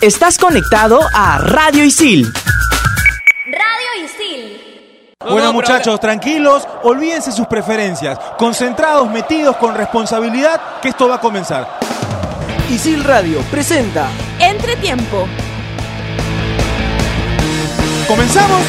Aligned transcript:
Estás 0.00 0.38
conectado 0.38 1.00
a 1.12 1.38
Radio 1.38 1.82
Isil. 1.82 2.32
Radio 3.46 4.04
Isil. 4.04 5.16
Bueno 5.28 5.52
muchachos, 5.52 5.98
tranquilos, 5.98 6.68
olvídense 6.84 7.32
sus 7.32 7.48
preferencias, 7.48 8.16
concentrados, 8.38 9.10
metidos 9.10 9.56
con 9.56 9.74
responsabilidad, 9.74 10.78
que 10.80 10.90
esto 10.90 11.08
va 11.08 11.16
a 11.16 11.20
comenzar. 11.20 11.80
Isil 12.70 13.02
Radio 13.02 13.40
presenta 13.50 14.08
Entretiempo. 14.38 15.26
¿Comenzamos? 18.06 18.62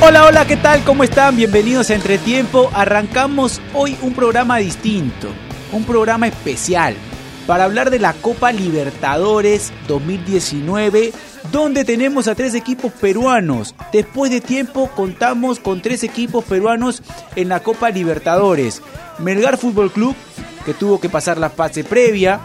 Hola, 0.00 0.24
hola, 0.24 0.46
¿qué 0.46 0.56
tal? 0.56 0.82
¿Cómo 0.82 1.04
están? 1.04 1.36
Bienvenidos 1.36 1.90
a 1.90 1.94
Entretiempo. 1.94 2.72
Arrancamos 2.74 3.60
hoy 3.72 3.96
un 4.02 4.14
programa 4.14 4.56
distinto, 4.56 5.28
un 5.70 5.84
programa 5.84 6.26
especial 6.26 6.96
para 7.50 7.64
hablar 7.64 7.90
de 7.90 7.98
la 7.98 8.12
Copa 8.12 8.52
Libertadores 8.52 9.72
2019, 9.88 11.12
donde 11.50 11.84
tenemos 11.84 12.28
a 12.28 12.36
tres 12.36 12.54
equipos 12.54 12.92
peruanos. 12.92 13.74
Después 13.92 14.30
de 14.30 14.40
tiempo 14.40 14.88
contamos 14.94 15.58
con 15.58 15.82
tres 15.82 16.04
equipos 16.04 16.44
peruanos 16.44 17.02
en 17.34 17.48
la 17.48 17.58
Copa 17.58 17.90
Libertadores. 17.90 18.82
Melgar 19.18 19.58
Fútbol 19.58 19.90
Club, 19.90 20.14
que 20.64 20.74
tuvo 20.74 21.00
que 21.00 21.08
pasar 21.08 21.38
la 21.38 21.50
fase 21.50 21.82
previa, 21.82 22.38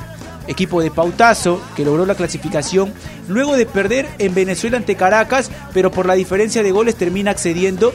equipo 0.47 0.81
de 0.81 0.89
Pautazo, 0.89 1.61
que 1.75 1.85
logró 1.85 2.07
la 2.07 2.15
clasificación, 2.15 2.91
luego 3.27 3.55
de 3.55 3.67
perder 3.67 4.07
en 4.17 4.33
Venezuela 4.33 4.77
ante 4.77 4.95
Caracas, 4.95 5.51
pero 5.71 5.91
por 5.91 6.07
la 6.07 6.15
diferencia 6.15 6.63
de 6.63 6.71
goles 6.71 6.95
termina 6.95 7.29
accediendo 7.29 7.93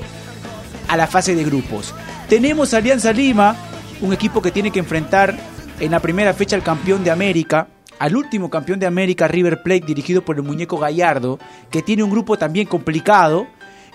a 0.87 0.97
la 0.97 1.09
fase 1.09 1.35
de 1.35 1.43
grupos. 1.43 1.93
Tenemos 2.29 2.73
Alianza 2.73 3.13
Lima, 3.13 3.57
un 4.01 4.13
equipo 4.13 4.41
que 4.41 4.53
tiene 4.53 4.71
que 4.71 4.79
enfrentar 4.79 5.37
en 5.81 5.91
la 5.91 6.01
primera 6.01 6.35
fecha 6.35 6.57
al 6.57 6.63
campeón 6.63 7.03
de 7.03 7.11
América, 7.11 7.67
al 7.99 8.17
último 8.17 8.51
campeón 8.51 8.79
de 8.79 8.87
América, 8.87 9.29
River 9.29 9.63
Plate, 9.63 9.87
dirigido 9.87 10.23
por 10.23 10.37
el 10.37 10.43
muñeco 10.43 10.79
Gallardo, 10.79 11.39
que 11.71 11.83
tiene 11.83 12.03
un 12.03 12.11
grupo 12.11 12.39
también 12.39 12.67
complicado. 12.67 13.47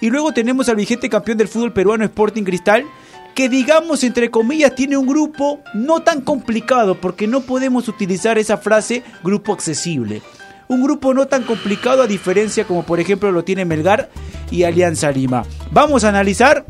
Y 0.01 0.09
luego 0.09 0.33
tenemos 0.33 0.67
al 0.67 0.75
vigente 0.75 1.09
campeón 1.09 1.37
del 1.37 1.47
fútbol 1.47 1.73
peruano, 1.73 2.03
Sporting 2.03 2.43
Cristal, 2.43 2.85
que 3.33 3.49
digamos 3.49 4.03
entre 4.03 4.31
comillas 4.31 4.75
tiene 4.75 4.97
un 4.97 5.07
grupo 5.07 5.59
no 5.73 6.01
tan 6.01 6.21
complicado, 6.21 6.95
porque 6.99 7.27
no 7.27 7.41
podemos 7.41 7.87
utilizar 7.87 8.37
esa 8.37 8.57
frase 8.57 9.03
grupo 9.23 9.53
accesible. 9.53 10.21
Un 10.67 10.83
grupo 10.83 11.13
no 11.13 11.27
tan 11.27 11.43
complicado 11.43 12.01
a 12.01 12.07
diferencia 12.07 12.65
como 12.65 12.83
por 12.83 12.99
ejemplo 12.99 13.31
lo 13.31 13.43
tiene 13.43 13.65
Melgar 13.65 14.09
y 14.49 14.63
Alianza 14.63 15.11
Lima. 15.11 15.43
Vamos 15.71 16.03
a 16.03 16.09
analizar 16.09 16.65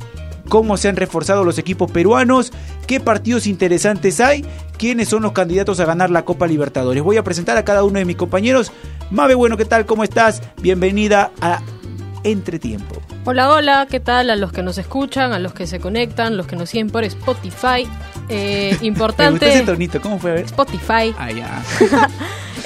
cómo 0.49 0.77
se 0.77 0.89
han 0.89 0.95
reforzado 0.95 1.43
los 1.43 1.57
equipos 1.57 1.91
peruanos, 1.91 2.51
qué 2.87 2.99
partidos 2.99 3.47
interesantes 3.47 4.19
hay, 4.19 4.45
quiénes 4.77 5.09
son 5.09 5.23
los 5.23 5.31
candidatos 5.31 5.79
a 5.79 5.85
ganar 5.85 6.09
la 6.09 6.25
Copa 6.25 6.47
Libertadores. 6.47 7.03
Voy 7.03 7.17
a 7.17 7.23
presentar 7.23 7.57
a 7.57 7.65
cada 7.65 7.83
uno 7.83 7.99
de 7.99 8.05
mis 8.05 8.15
compañeros. 8.15 8.71
Mabe, 9.11 9.35
bueno, 9.35 9.57
¿qué 9.57 9.65
tal? 9.65 9.85
¿Cómo 9.85 10.03
estás? 10.03 10.41
Bienvenida 10.61 11.31
a 11.41 11.61
Entretiempo. 12.23 13.01
Hola, 13.25 13.51
hola, 13.51 13.87
¿qué 13.89 13.99
tal 13.99 14.29
a 14.29 14.35
los 14.35 14.51
que 14.51 14.63
nos 14.63 14.77
escuchan, 14.77 15.33
a 15.33 15.39
los 15.39 15.53
que 15.53 15.67
se 15.67 15.79
conectan, 15.79 16.37
los 16.37 16.47
que 16.47 16.55
nos 16.55 16.69
siguen 16.69 16.89
por 16.89 17.03
Spotify? 17.03 17.87
Eh, 18.29 18.75
importante. 18.81 19.47
ese 19.47 19.61
tonito, 19.63 20.01
¿cómo 20.01 20.19
fue 20.19 20.31
a 20.31 20.33
ver? 20.35 20.45
Spotify. 20.45 21.13
Ah, 21.17 21.31
ya. 21.31 21.61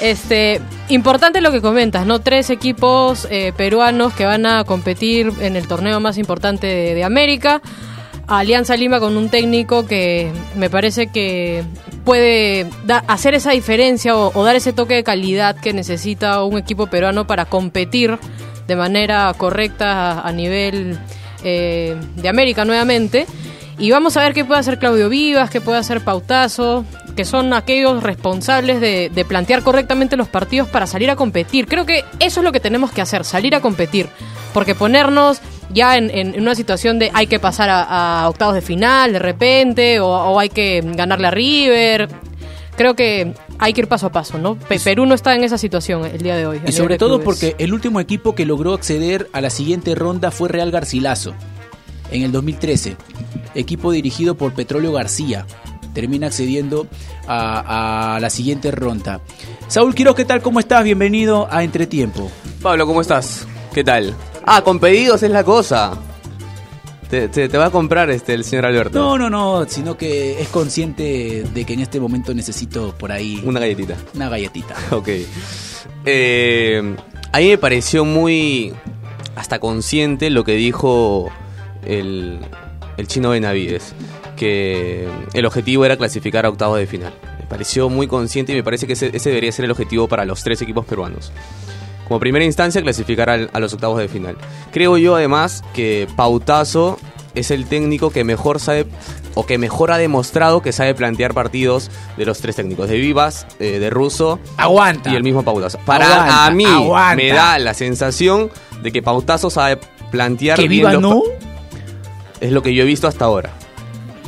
Este, 0.00 0.62
importante 0.88 1.42
lo 1.42 1.52
que 1.52 1.60
comentas, 1.60 2.06
¿no? 2.06 2.20
Tres 2.20 2.48
equipos 2.48 3.28
eh, 3.30 3.52
peruanos 3.54 4.14
que 4.14 4.24
van 4.24 4.46
a 4.46 4.64
competir 4.64 5.30
en 5.42 5.56
el 5.56 5.68
torneo 5.68 6.00
más 6.00 6.16
importante 6.16 6.66
de, 6.66 6.94
de 6.94 7.04
América. 7.04 7.60
Alianza 8.26 8.76
Lima 8.76 8.98
con 8.98 9.18
un 9.18 9.28
técnico 9.28 9.86
que 9.86 10.32
me 10.56 10.70
parece 10.70 11.08
que 11.08 11.64
puede 12.04 12.66
da- 12.86 13.04
hacer 13.08 13.34
esa 13.34 13.50
diferencia 13.50 14.16
o, 14.16 14.30
o 14.32 14.42
dar 14.44 14.56
ese 14.56 14.72
toque 14.72 14.94
de 14.94 15.04
calidad 15.04 15.56
que 15.56 15.74
necesita 15.74 16.42
un 16.44 16.56
equipo 16.56 16.86
peruano 16.86 17.26
para 17.26 17.44
competir 17.44 18.18
de 18.68 18.76
manera 18.76 19.34
correcta 19.36 20.12
a, 20.12 20.28
a 20.28 20.32
nivel 20.32 20.98
eh, 21.44 21.94
de 22.16 22.28
América 22.30 22.64
nuevamente. 22.64 23.26
Y 23.80 23.90
vamos 23.90 24.16
a 24.16 24.22
ver 24.22 24.34
qué 24.34 24.44
puede 24.44 24.60
hacer 24.60 24.78
Claudio 24.78 25.08
Vivas, 25.08 25.48
qué 25.50 25.60
puede 25.60 25.78
hacer 25.78 26.02
Pautazo, 26.04 26.84
que 27.16 27.24
son 27.24 27.52
aquellos 27.54 28.02
responsables 28.02 28.78
de, 28.80 29.10
de 29.12 29.24
plantear 29.24 29.62
correctamente 29.62 30.16
los 30.18 30.28
partidos 30.28 30.68
para 30.68 30.86
salir 30.86 31.10
a 31.10 31.16
competir. 31.16 31.66
Creo 31.66 31.86
que 31.86 32.04
eso 32.18 32.40
es 32.40 32.44
lo 32.44 32.52
que 32.52 32.60
tenemos 32.60 32.92
que 32.92 33.00
hacer, 33.00 33.24
salir 33.24 33.54
a 33.54 33.60
competir. 33.60 34.06
Porque 34.52 34.74
ponernos 34.74 35.40
ya 35.72 35.96
en, 35.96 36.38
una 36.38 36.54
situación 36.54 36.98
de 36.98 37.10
hay 37.14 37.26
que 37.26 37.38
pasar 37.38 37.70
a, 37.70 38.20
a 38.22 38.28
octavos 38.28 38.54
de 38.54 38.60
final 38.60 39.14
de 39.14 39.18
repente, 39.18 39.98
o, 40.00 40.08
o 40.08 40.38
hay 40.38 40.50
que 40.50 40.82
ganarle 40.84 41.28
a 41.28 41.30
River. 41.30 42.08
Creo 42.76 42.94
que 42.94 43.34
hay 43.58 43.72
que 43.72 43.80
ir 43.82 43.88
paso 43.88 44.06
a 44.06 44.12
paso, 44.12 44.38
¿no? 44.38 44.56
Pe- 44.56 44.80
Perú 44.80 45.06
no 45.06 45.14
está 45.14 45.34
en 45.34 45.44
esa 45.44 45.56
situación 45.58 46.04
el 46.04 46.18
día 46.20 46.36
de 46.36 46.46
hoy. 46.46 46.60
Y 46.66 46.72
sobre 46.72 46.98
todo 46.98 47.20
porque 47.22 47.54
el 47.58 47.72
último 47.72 48.00
equipo 48.00 48.34
que 48.34 48.44
logró 48.44 48.74
acceder 48.74 49.28
a 49.32 49.40
la 49.40 49.50
siguiente 49.50 49.94
ronda 49.94 50.30
fue 50.30 50.48
Real 50.48 50.70
Garcilaso 50.70 51.34
en 52.10 52.22
el 52.22 52.32
2013. 52.32 52.96
Equipo 53.54 53.90
dirigido 53.92 54.34
por 54.36 54.52
Petróleo 54.54 54.92
García. 54.92 55.46
Termina 55.94 56.28
accediendo 56.28 56.86
a, 57.26 58.14
a 58.16 58.20
la 58.20 58.30
siguiente 58.30 58.70
ronda. 58.70 59.20
Saúl 59.68 59.94
Quiroz, 59.94 60.14
¿qué 60.14 60.24
tal? 60.24 60.40
¿Cómo 60.42 60.60
estás? 60.60 60.84
Bienvenido 60.84 61.48
a 61.50 61.64
Entretiempo. 61.64 62.30
Pablo, 62.62 62.86
¿cómo 62.86 63.00
estás? 63.00 63.46
¿Qué 63.74 63.82
tal? 63.84 64.14
Ah, 64.44 64.62
con 64.62 64.78
pedidos 64.78 65.22
es 65.22 65.30
la 65.30 65.42
cosa. 65.44 65.98
Te, 67.08 67.28
te- 67.28 67.48
te 67.48 67.58
va 67.58 67.66
a 67.66 67.70
comprar 67.70 68.08
este 68.10 68.34
el 68.34 68.44
señor 68.44 68.66
Alberto. 68.66 68.96
No, 68.96 69.18
no, 69.18 69.28
no, 69.28 69.66
sino 69.68 69.96
que 69.96 70.40
es 70.40 70.46
consciente 70.48 71.42
de 71.52 71.64
que 71.64 71.72
en 71.74 71.80
este 71.80 71.98
momento 71.98 72.32
necesito 72.34 72.94
por 72.96 73.10
ahí 73.10 73.42
Una 73.44 73.58
galletita. 73.58 73.96
una 74.14 74.28
galletita. 74.28 74.76
Ok. 74.92 75.08
Eh, 76.06 76.96
a 77.32 77.38
mí 77.38 77.48
me 77.48 77.58
pareció 77.58 78.04
muy 78.04 78.72
hasta 79.34 79.58
consciente 79.58 80.30
lo 80.30 80.44
que 80.44 80.52
dijo 80.54 81.30
el, 81.84 82.38
el 82.96 83.06
chino 83.06 83.30
Benavides, 83.30 83.92
que 84.36 85.08
el 85.34 85.46
objetivo 85.46 85.84
era 85.84 85.96
clasificar 85.96 86.46
a 86.46 86.48
octavos 86.48 86.78
de 86.78 86.86
final. 86.86 87.12
Me 87.38 87.46
pareció 87.46 87.88
muy 87.88 88.06
consciente 88.06 88.52
y 88.52 88.54
me 88.56 88.62
parece 88.62 88.86
que 88.86 88.94
ese, 88.94 89.10
ese 89.14 89.28
debería 89.30 89.52
ser 89.52 89.64
el 89.64 89.70
objetivo 89.70 90.08
para 90.08 90.24
los 90.24 90.42
tres 90.42 90.62
equipos 90.62 90.84
peruanos. 90.86 91.32
Como 92.08 92.18
primera 92.20 92.44
instancia, 92.44 92.82
clasificar 92.82 93.30
al- 93.30 93.50
a 93.52 93.60
los 93.60 93.72
octavos 93.72 93.98
de 94.00 94.08
final. 94.08 94.36
Creo 94.72 94.96
yo 94.98 95.14
además 95.16 95.62
que 95.74 96.08
Pautazo 96.16 96.98
es 97.34 97.52
el 97.52 97.66
técnico 97.66 98.10
que 98.10 98.24
mejor 98.24 98.58
sabe 98.58 98.86
o 99.34 99.46
que 99.46 99.58
mejor 99.58 99.92
ha 99.92 99.98
demostrado 99.98 100.60
que 100.60 100.72
sabe 100.72 100.92
plantear 100.96 101.34
partidos 101.34 101.88
de 102.16 102.26
los 102.26 102.40
tres 102.40 102.56
técnicos, 102.56 102.88
de 102.88 102.96
Vivas, 102.96 103.46
eh, 103.60 103.78
de 103.78 103.88
Russo 103.90 104.40
Aguanta. 104.56 105.12
y 105.12 105.14
el 105.14 105.22
mismo 105.22 105.44
Pautazo. 105.44 105.78
Para 105.86 106.06
Aguanta, 106.06 106.46
a 106.46 106.50
mí 106.50 106.64
aguanta. 106.64 107.14
me 107.14 107.28
da 107.28 107.58
la 107.60 107.74
sensación 107.74 108.50
de 108.82 108.90
que 108.90 109.02
Pautazo 109.02 109.48
sabe 109.48 109.78
plantear 110.10 110.56
Que 110.56 110.66
bien 110.66 110.80
viva 110.80 110.92
los 110.94 111.02
no. 111.02 111.22
Es 112.40 112.52
lo 112.52 112.62
que 112.62 112.74
yo 112.74 112.82
he 112.82 112.86
visto 112.86 113.06
hasta 113.06 113.24
ahora. 113.24 113.50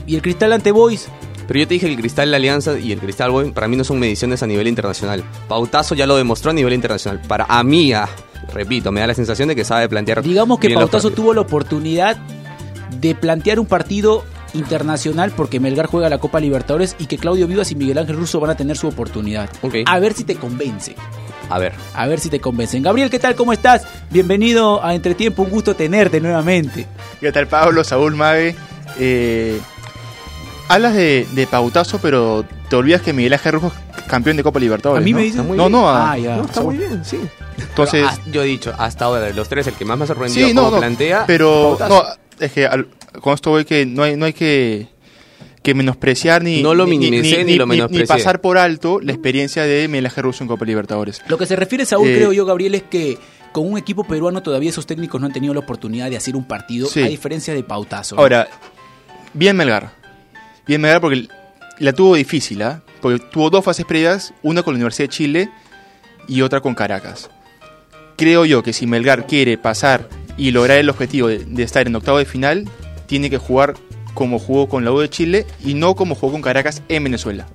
Y 0.06 0.14
el 0.14 0.22
Cristal 0.22 0.52
ante 0.52 0.72
Boys. 0.72 1.08
Pero 1.46 1.60
yo 1.60 1.66
te 1.66 1.74
dije 1.74 1.86
que 1.86 1.92
el 1.92 1.98
Cristal 1.98 2.30
La 2.30 2.36
Alianza 2.36 2.78
y 2.78 2.92
el 2.92 3.00
Cristal 3.00 3.30
Boy 3.30 3.50
para 3.50 3.68
mí 3.68 3.76
no 3.76 3.84
son 3.84 3.98
mediciones 3.98 4.42
a 4.42 4.46
nivel 4.46 4.66
internacional. 4.68 5.24
Pautazo 5.48 5.94
ya 5.94 6.06
lo 6.06 6.16
demostró 6.16 6.50
a 6.50 6.54
nivel 6.54 6.72
internacional. 6.72 7.20
Para 7.26 7.44
a 7.48 7.62
mí, 7.62 7.92
ah, 7.92 8.08
repito, 8.52 8.92
me 8.92 9.00
da 9.00 9.08
la 9.08 9.14
sensación 9.14 9.48
de 9.48 9.56
que 9.56 9.64
sabe 9.64 9.88
plantear 9.88 10.22
Digamos 10.22 10.58
que 10.58 10.68
bien 10.68 10.78
Pautazo 10.78 11.10
tuvo 11.10 11.34
la 11.34 11.40
oportunidad 11.40 12.16
de 13.00 13.14
plantear 13.14 13.58
un 13.58 13.66
partido 13.66 14.24
internacional 14.54 15.32
porque 15.34 15.60
Melgar 15.60 15.86
juega 15.86 16.08
la 16.08 16.18
Copa 16.18 16.40
Libertadores 16.40 16.94
y 16.98 17.06
que 17.06 17.18
Claudio 17.18 17.46
Vivas 17.46 17.72
y 17.72 17.74
Miguel 17.74 17.98
Ángel 17.98 18.16
Russo 18.16 18.38
van 18.40 18.50
a 18.50 18.56
tener 18.56 18.76
su 18.76 18.86
oportunidad. 18.86 19.48
A 19.86 19.98
ver 19.98 20.12
si 20.12 20.24
te 20.24 20.36
convence. 20.36 20.94
A 21.52 21.58
ver. 21.58 21.72
A 21.94 22.06
ver 22.06 22.18
si 22.18 22.30
te 22.30 22.40
convencen. 22.40 22.82
Gabriel, 22.82 23.10
¿qué 23.10 23.18
tal? 23.18 23.34
¿Cómo 23.34 23.52
estás? 23.52 23.82
Bienvenido 24.08 24.82
a 24.82 24.94
Entretiempo. 24.94 25.42
Un 25.42 25.50
gusto 25.50 25.76
tenerte 25.76 26.18
nuevamente. 26.18 26.86
¿Qué 27.20 27.30
tal 27.30 27.46
Pablo, 27.46 27.84
Saúl, 27.84 28.14
Mabe? 28.14 28.56
Eh, 28.98 29.60
hablas 30.68 30.94
de, 30.94 31.26
de 31.32 31.46
pautazo, 31.46 31.98
pero 32.00 32.46
te 32.70 32.76
olvidas 32.76 33.02
que 33.02 33.12
Miguel 33.12 33.34
Ángel 33.34 33.52
Rojo 33.52 33.70
es 33.98 34.02
campeón 34.04 34.38
de 34.38 34.42
Copa 34.42 34.58
Libertadores. 34.60 35.02
A 35.02 35.04
mí 35.04 35.12
¿no? 35.12 35.18
me 35.18 35.24
dicen- 35.24 35.46
muy 35.46 35.58
No, 35.58 35.64
bien. 35.64 35.72
no, 35.72 35.88
a- 35.90 36.12
Ah, 36.12 36.18
ya. 36.18 36.36
No, 36.36 36.44
está 36.44 36.62
muy 36.62 36.78
bien, 36.78 37.04
sí. 37.04 37.18
entonces. 37.58 38.00
Pero, 38.02 38.08
ah, 38.08 38.18
yo 38.32 38.42
he 38.42 38.46
dicho, 38.46 38.72
hasta 38.78 39.04
ahora 39.04 39.20
de 39.26 39.34
los 39.34 39.46
tres, 39.48 39.66
el 39.66 39.74
que 39.74 39.84
más 39.84 39.98
me 39.98 40.04
ha 40.04 40.06
sorprendido 40.06 40.48
sí, 40.48 40.54
cómo 40.54 40.68
no, 40.68 40.74
no. 40.76 40.78
plantea. 40.78 41.24
pero 41.26 41.76
Pautazo. 41.78 42.02
no, 42.38 42.44
es 42.46 42.52
que 42.52 42.66
al- 42.66 42.86
con 43.20 43.34
esto 43.34 43.50
voy 43.50 43.66
que 43.66 43.84
no 43.84 44.04
hay, 44.04 44.16
no 44.16 44.24
hay 44.24 44.32
que, 44.32 44.88
que 45.62 45.74
menospreciar 45.74 46.42
ni, 46.42 46.62
No 46.62 46.74
lo 46.74 46.86
ni- 46.86 46.98
minimicé 46.98 47.44
ni 47.44 47.56
lo 47.56 47.66
pasar 48.06 48.40
por 48.40 48.58
alto 48.58 49.00
la 49.00 49.12
experiencia 49.12 49.62
de 49.64 49.84
Ángel 49.84 50.10
Russo 50.22 50.42
en 50.44 50.48
Copa 50.48 50.64
Libertadores. 50.64 51.22
Lo 51.28 51.38
que 51.38 51.46
se 51.46 51.54
refiere, 51.56 51.84
Saúl, 51.86 52.08
Eh, 52.08 52.16
creo 52.16 52.32
yo, 52.32 52.44
Gabriel, 52.44 52.74
es 52.74 52.82
que 52.82 53.16
con 53.52 53.70
un 53.70 53.78
equipo 53.78 54.02
peruano 54.04 54.42
todavía 54.42 54.70
esos 54.70 54.86
técnicos 54.86 55.20
no 55.20 55.26
han 55.28 55.32
tenido 55.32 55.54
la 55.54 55.60
oportunidad 55.60 56.10
de 56.10 56.16
hacer 56.16 56.34
un 56.36 56.44
partido, 56.44 56.88
Sí. 56.88 57.02
a 57.02 57.06
diferencia 57.06 57.54
de 57.54 57.62
Pautazo. 57.62 58.16
¿no? 58.16 58.22
Ahora, 58.22 58.48
bien 59.34 59.56
Melgar. 59.56 59.92
Bien 60.66 60.80
Melgar 60.80 61.00
porque 61.00 61.28
la 61.78 61.92
tuvo 61.92 62.14
difícil, 62.16 62.62
¿ah? 62.62 62.82
Porque 63.00 63.22
tuvo 63.32 63.50
dos 63.50 63.64
fases 63.64 63.84
previas, 63.84 64.32
una 64.42 64.62
con 64.62 64.74
la 64.74 64.76
Universidad 64.78 65.08
de 65.08 65.14
Chile 65.14 65.50
y 66.28 66.40
otra 66.42 66.60
con 66.60 66.74
Caracas. 66.74 67.30
Creo 68.16 68.44
yo 68.44 68.62
que 68.62 68.72
si 68.72 68.86
Melgar 68.86 69.26
quiere 69.26 69.58
pasar 69.58 70.08
y 70.36 70.50
lograr 70.50 70.78
el 70.78 70.88
objetivo 70.90 71.28
de, 71.28 71.38
de 71.44 71.62
estar 71.62 71.86
en 71.86 71.94
octavo 71.94 72.18
de 72.18 72.24
final, 72.24 72.68
tiene 73.06 73.28
que 73.30 73.38
jugar 73.38 73.74
como 74.14 74.38
jugó 74.38 74.68
con 74.68 74.84
la 74.84 74.92
U 74.92 75.00
de 75.00 75.08
Chile 75.08 75.46
y 75.64 75.74
no 75.74 75.94
como 75.94 76.14
jugó 76.14 76.32
con 76.32 76.42
Caracas 76.42 76.82
en 76.88 77.04
Venezuela. 77.04 77.46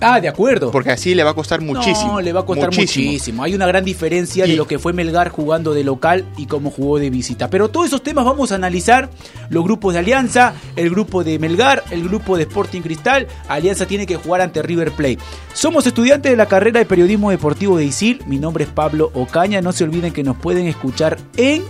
Ah, 0.00 0.20
de 0.20 0.28
acuerdo. 0.28 0.70
Porque 0.70 0.90
así 0.90 1.14
le 1.14 1.24
va 1.24 1.30
a 1.30 1.34
costar 1.34 1.60
muchísimo. 1.60 2.12
No, 2.12 2.20
le 2.20 2.32
va 2.32 2.40
a 2.40 2.44
costar 2.44 2.74
muchísimo. 2.74 3.42
Hay 3.42 3.54
una 3.54 3.66
gran 3.66 3.84
diferencia 3.84 4.46
de 4.46 4.54
lo 4.54 4.66
que 4.66 4.78
fue 4.78 4.92
Melgar 4.92 5.30
jugando 5.30 5.72
de 5.72 5.84
local 5.84 6.26
y 6.36 6.46
cómo 6.46 6.70
jugó 6.70 6.98
de 6.98 7.08
visita. 7.08 7.48
Pero 7.48 7.70
todos 7.70 7.86
esos 7.86 8.02
temas 8.02 8.24
vamos 8.24 8.52
a 8.52 8.56
analizar. 8.56 9.08
Los 9.48 9.64
grupos 9.64 9.94
de 9.94 10.00
Alianza, 10.00 10.54
el 10.76 10.90
grupo 10.90 11.24
de 11.24 11.38
Melgar, 11.38 11.82
el 11.90 12.04
grupo 12.04 12.36
de 12.36 12.42
Sporting 12.42 12.82
Cristal. 12.82 13.26
Alianza 13.48 13.86
tiene 13.86 14.06
que 14.06 14.16
jugar 14.16 14.42
ante 14.42 14.62
River 14.62 14.92
Plate. 14.92 15.18
Somos 15.54 15.86
estudiantes 15.86 16.30
de 16.30 16.36
la 16.36 16.46
carrera 16.46 16.78
de 16.78 16.86
periodismo 16.86 17.30
deportivo 17.30 17.78
de 17.78 17.86
ISIL. 17.86 18.22
Mi 18.26 18.38
nombre 18.38 18.64
es 18.64 18.70
Pablo 18.70 19.10
Ocaña. 19.14 19.62
No 19.62 19.72
se 19.72 19.84
olviden 19.84 20.12
que 20.12 20.22
nos 20.22 20.36
pueden 20.36 20.66
escuchar 20.66 21.16
en 21.36 21.62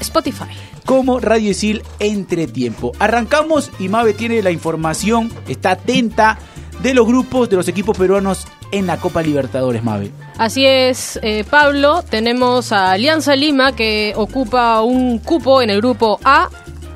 Spotify. 0.00 0.75
Como 0.86 1.20
Radio 1.20 1.50
Isil 1.50 1.82
Entretiempo. 1.98 2.92
Arrancamos 2.98 3.70
y 3.78 3.90
Mabe 3.90 4.14
tiene 4.14 4.40
la 4.40 4.52
información, 4.52 5.30
está 5.48 5.72
atenta 5.72 6.38
de 6.80 6.94
los 6.94 7.06
grupos 7.06 7.50
de 7.50 7.56
los 7.56 7.68
equipos 7.68 7.98
peruanos 7.98 8.46
en 8.70 8.86
la 8.86 8.96
Copa 8.96 9.22
Libertadores, 9.22 9.82
Mabe. 9.82 10.10
Así 10.38 10.64
es, 10.64 11.18
eh, 11.22 11.44
Pablo. 11.48 12.02
Tenemos 12.08 12.72
a 12.72 12.92
Alianza 12.92 13.34
Lima 13.36 13.74
que 13.74 14.12
ocupa 14.16 14.80
un 14.82 15.18
cupo 15.18 15.60
en 15.60 15.70
el 15.70 15.78
grupo 15.78 16.20
A, 16.24 16.48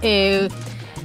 eh, 0.03 0.49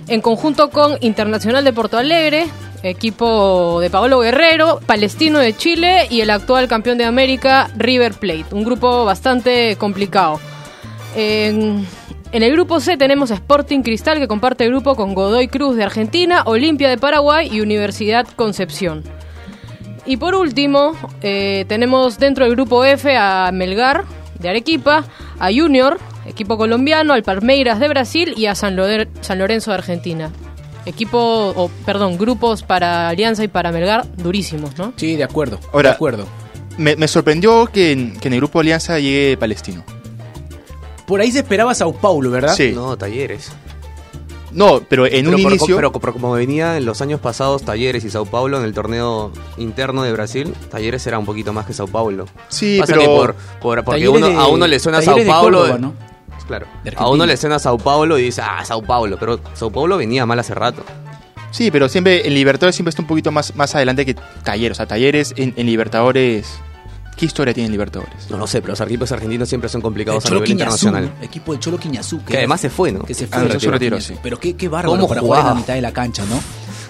en 0.07 0.21
conjunto 0.21 0.69
con 0.69 0.97
Internacional 1.01 1.63
de 1.63 1.73
Porto 1.73 1.97
Alegre, 1.97 2.47
equipo 2.83 3.79
de 3.79 3.89
Paolo 3.89 4.19
Guerrero, 4.19 4.79
Palestino 4.85 5.39
de 5.39 5.57
Chile 5.57 6.07
y 6.11 6.21
el 6.21 6.29
actual 6.29 6.67
campeón 6.67 6.99
de 6.99 7.05
América, 7.05 7.71
River 7.75 8.13
Plate. 8.13 8.45
Un 8.51 8.63
grupo 8.63 9.05
bastante 9.05 9.75
complicado. 9.77 10.39
En 12.31 12.43
el 12.43 12.51
grupo 12.51 12.79
C 12.79 12.97
tenemos 12.97 13.31
a 13.31 13.35
Sporting 13.35 13.81
Cristal 13.81 14.19
que 14.19 14.27
comparte 14.27 14.67
grupo 14.67 14.95
con 14.95 15.13
Godoy 15.13 15.47
Cruz 15.47 15.75
de 15.77 15.83
Argentina, 15.83 16.43
Olimpia 16.45 16.89
de 16.89 16.97
Paraguay 16.97 17.49
y 17.51 17.61
Universidad 17.61 18.27
Concepción. 18.35 19.03
Y 20.05 20.17
por 20.17 20.35
último, 20.35 20.91
eh, 21.21 21.65
tenemos 21.67 22.19
dentro 22.19 22.45
del 22.45 22.55
grupo 22.55 22.83
F 22.85 23.15
a 23.17 23.49
Melgar 23.53 24.03
de 24.39 24.49
Arequipa, 24.49 25.05
a 25.39 25.47
Junior, 25.51 25.97
equipo 26.27 26.57
colombiano, 26.57 27.13
al 27.13 27.23
Palmeiras 27.23 27.79
de 27.79 27.87
Brasil 27.87 28.33
y 28.37 28.45
a 28.47 28.55
San, 28.55 28.75
Loder- 28.75 29.07
San 29.21 29.39
Lorenzo 29.39 29.71
de 29.71 29.77
Argentina. 29.77 30.29
Equipo, 30.85 31.17
o 31.55 31.71
perdón, 31.85 32.17
grupos 32.17 32.61
para 32.61 33.07
Alianza 33.09 33.43
y 33.43 33.47
para 33.47 33.71
Melgar 33.71 34.05
durísimos, 34.17 34.77
¿no? 34.77 34.93
Sí, 34.97 35.15
de 35.15 35.23
acuerdo. 35.23 35.59
Ahora- 35.73 35.89
de 35.89 35.95
acuerdo. 35.95 36.27
Me, 36.77 36.95
me 36.97 37.07
sorprendió 37.07 37.65
que 37.67 37.93
en, 37.93 38.19
que 38.19 38.27
en 38.27 38.33
el 38.33 38.41
grupo 38.41 38.59
Alianza 38.59 38.99
llegue 38.99 39.37
Palestino. 39.37 39.83
Por 41.05 41.21
ahí 41.21 41.31
se 41.31 41.39
esperaba 41.39 41.73
Sao 41.75 41.93
Paulo, 41.93 42.31
¿verdad? 42.31 42.55
Sí. 42.55 42.71
No, 42.73 42.97
talleres. 42.97 43.51
No, 44.51 44.81
pero 44.87 45.05
en 45.05 45.25
pero, 45.25 45.35
un 45.37 45.43
por- 45.43 45.51
inicio. 45.51 45.75
pero, 45.75 45.91
pero 45.91 46.13
como 46.13 46.31
venía 46.31 46.77
en 46.77 46.85
los 46.85 47.01
años 47.01 47.19
pasados 47.19 47.63
Talleres 47.63 48.05
y 48.05 48.09
Sao 48.09 48.25
Paulo 48.25 48.57
en 48.57 48.63
el 48.63 48.73
torneo 48.73 49.31
interno 49.57 50.03
de 50.03 50.13
Brasil, 50.13 50.53
Talleres 50.71 51.05
era 51.07 51.19
un 51.19 51.25
poquito 51.25 51.51
más 51.51 51.65
que 51.65 51.73
Sao 51.73 51.87
Paulo. 51.87 52.25
sí, 52.47 52.77
Pasa 52.79 52.93
pero. 52.93 53.01
que 53.01 53.07
por, 53.07 53.35
por- 53.61 53.83
porque 53.83 54.01
Talleres 54.01 54.15
uno, 54.15 54.27
de- 54.29 54.35
a 54.35 54.47
uno 54.47 54.65
le 54.65 54.79
suena 54.79 55.01
Sao 55.01 55.17
Paulo. 55.27 55.59
Córdoba, 55.59 55.77
¿no? 55.77 55.93
Claro. 56.47 56.67
De 56.83 56.93
A 56.95 57.09
uno 57.09 57.25
le 57.25 57.35
suena 57.37 57.57
Sao 57.59 57.77
Paulo 57.77 58.17
y 58.19 58.23
dice, 58.23 58.41
ah, 58.43 58.63
Sao 58.63 58.81
Paulo. 58.81 59.17
Pero 59.19 59.39
Sao 59.55 59.71
Paulo 59.71 59.97
venía 59.97 60.25
mal 60.25 60.39
hace 60.39 60.53
rato. 60.53 60.83
Sí, 61.51 61.71
pero 61.71 61.89
siempre 61.89 62.25
en 62.27 62.33
Libertadores 62.35 62.75
siempre 62.75 62.91
está 62.91 63.01
un 63.01 63.07
poquito 63.07 63.31
más, 63.31 63.55
más 63.55 63.73
adelante 63.75 64.05
que 64.05 64.13
Talleres. 64.43 64.77
O 64.77 64.79
sea, 64.79 64.85
Talleres 64.85 65.33
en, 65.37 65.53
en 65.57 65.65
Libertadores. 65.65 66.59
¿Qué 67.15 67.25
historia 67.25 67.53
tiene 67.53 67.67
en 67.67 67.71
Libertadores? 67.71 68.29
No 68.29 68.37
lo 68.37 68.45
sé, 68.45 68.59
pero 68.61 68.73
los 68.73 68.81
equipos 68.81 69.11
argentinos 69.11 69.47
siempre 69.47 69.69
son 69.69 69.79
El 69.79 69.83
complicados 69.83 70.25
a 70.25 70.27
Cholo 70.27 70.41
nivel 70.41 70.57
Quiñazú, 70.57 70.87
internacional. 70.87 71.23
equipo 71.23 71.51
del 71.53 71.61
Cholo 71.61 71.77
Quiñazú. 71.79 72.23
Que 72.25 72.37
además 72.39 72.59
se 72.61 72.69
fue, 72.69 72.91
¿no? 72.91 73.03
que 73.03 73.13
se 73.13 73.27
fue. 73.27 73.37
Ah, 73.39 73.43
el 73.49 73.57
Cholo 73.57 73.73
retiró, 73.73 74.01
sí. 74.01 74.15
Pero 74.21 74.37
qué, 74.39 74.55
qué 74.55 74.67
bárbaro 74.67 74.97
¿Cómo 74.97 75.07
para 75.07 75.21
jugar 75.21 75.41
en 75.41 75.47
la 75.47 75.55
mitad 75.55 75.73
de 75.75 75.81
la 75.81 75.93
cancha, 75.93 76.25
¿no? 76.25 76.39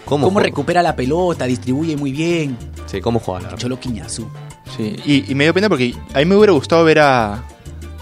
¿Cómo, 0.04 0.25
Cómo 0.25 0.39
recupera 0.39 0.81
la 0.83 0.95
pelota, 0.95 1.45
distribuye 1.45 1.95
muy 1.98 2.12
bien. 2.12 2.57
Sí, 2.88 3.01
cómo 3.01 3.19
juega, 3.19 3.39
la 3.42 3.44
El 3.48 3.51
verdad. 3.51 3.62
Cholo 3.62 3.80
Quiñazú. 3.80 4.27
Sí, 4.75 4.95
y, 5.06 5.31
y 5.31 5.36
me 5.36 5.44
dio 5.45 5.54
pena 5.54 5.69
porque 5.69 5.94
a 6.13 6.19
mí 6.19 6.25
me 6.25 6.36
hubiera 6.36 6.54
gustado 6.54 6.83
ver 6.83 7.00
a, 7.00 7.33
a 7.33 7.44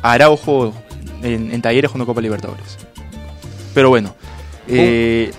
Araujo 0.02 0.74
en, 1.22 1.52
en 1.52 1.62
Talleres 1.62 1.92
jugando 1.92 2.06
Copa 2.06 2.22
Libertadores. 2.22 2.78
Pero 3.74 3.90
bueno, 3.90 4.16
eh, 4.68 5.32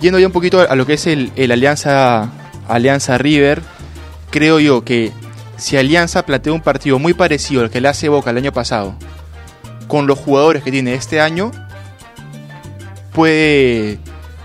yendo 0.00 0.18
ya 0.18 0.26
un 0.26 0.32
poquito 0.32 0.60
a 0.60 0.74
lo 0.76 0.84
que 0.86 0.94
es 0.94 1.06
el, 1.06 1.32
el 1.36 1.52
Alianza, 1.52 2.30
Alianza 2.68 3.16
River, 3.18 3.62
creo 4.30 4.60
yo 4.60 4.84
que 4.84 5.12
si 5.58 5.76
Alianza 5.76 6.24
plantea 6.24 6.52
un 6.54 6.60
partido 6.62 6.98
muy 6.98 7.12
parecido 7.14 7.62
al 7.62 7.70
que 7.70 7.80
le 7.80 7.88
hace 7.88 8.08
Boca 8.08 8.30
el 8.30 8.38
año 8.38 8.52
pasado, 8.52 8.94
con 9.86 10.06
los 10.06 10.18
jugadores 10.18 10.62
que 10.62 10.70
tiene 10.70 10.94
este 10.94 11.20
año, 11.20 11.50
puede, 13.12 13.98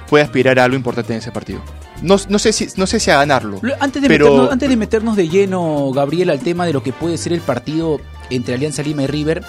puede 0.10 0.24
aspirar 0.24 0.60
a 0.60 0.64
algo 0.66 0.76
importante 0.76 1.14
en 1.14 1.20
ese 1.20 1.32
partido. 1.32 1.62
No, 2.02 2.18
no 2.28 2.40
sé, 2.40 2.52
si, 2.52 2.68
no 2.76 2.86
sé 2.88 3.00
si 3.00 3.12
a 3.12 3.18
ganarlo. 3.18 3.60
Lo- 3.62 3.76
Antes 3.80 4.02
de, 4.02 4.08
Pero- 4.08 4.26
meternos, 4.26 4.52
antes 4.52 4.70
de 4.70 4.76
meternos 4.78 5.16
de 5.16 5.30
lleno, 5.30 5.92
Gabriel, 5.92 6.30
al 6.30 6.40
tema 6.40 6.66
de 6.66 6.74
lo 6.74 6.84
que 6.84 6.92
puede 6.92 7.18
ser 7.18 7.32
el 7.34 7.42
partido 7.42 8.02
entre 8.30 8.56
Alianza 8.56 8.82
Lima 8.84 9.04
y 9.04 9.08
River, 9.08 9.44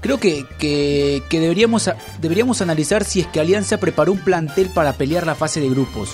creo 0.00 0.18
que, 0.18 0.44
que- 0.58 1.22
que 1.30 1.40
deberíamos, 1.40 1.90
deberíamos 2.20 2.60
analizar 2.60 3.04
si 3.04 3.20
es 3.20 3.26
que 3.28 3.40
Alianza 3.40 3.78
preparó 3.78 4.12
un 4.12 4.18
plantel 4.18 4.68
para 4.74 4.92
pelear 4.94 5.26
la 5.26 5.34
fase 5.34 5.60
de 5.60 5.70
grupos. 5.70 6.10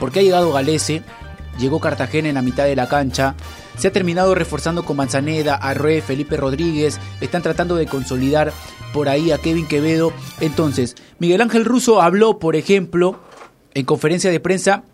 Porque 0.00 0.20
ha 0.20 0.22
llegado 0.22 0.52
Galese, 0.52 1.02
llegó 1.58 1.80
Cartagena 1.80 2.28
en 2.28 2.34
la 2.34 2.42
mitad 2.42 2.64
de 2.64 2.76
la 2.76 2.88
cancha, 2.88 3.34
se 3.76 3.88
ha 3.88 3.92
terminado 3.92 4.34
reforzando 4.34 4.84
con 4.84 4.96
Manzaneda, 4.96 5.54
Arrué, 5.56 6.02
Felipe 6.02 6.36
Rodríguez, 6.36 7.00
están 7.20 7.42
tratando 7.42 7.76
de 7.76 7.86
consolidar 7.86 8.52
por 8.92 9.08
ahí 9.08 9.30
a 9.30 9.38
Kevin 9.38 9.66
Quevedo. 9.66 10.12
Entonces, 10.40 10.94
Miguel 11.18 11.40
Ángel 11.40 11.64
Russo 11.64 12.02
habló, 12.02 12.38
por 12.38 12.56
ejemplo, 12.56 13.20
en 13.74 13.84
conferencia 13.84 14.30
de 14.30 14.40
prensa 14.40 14.84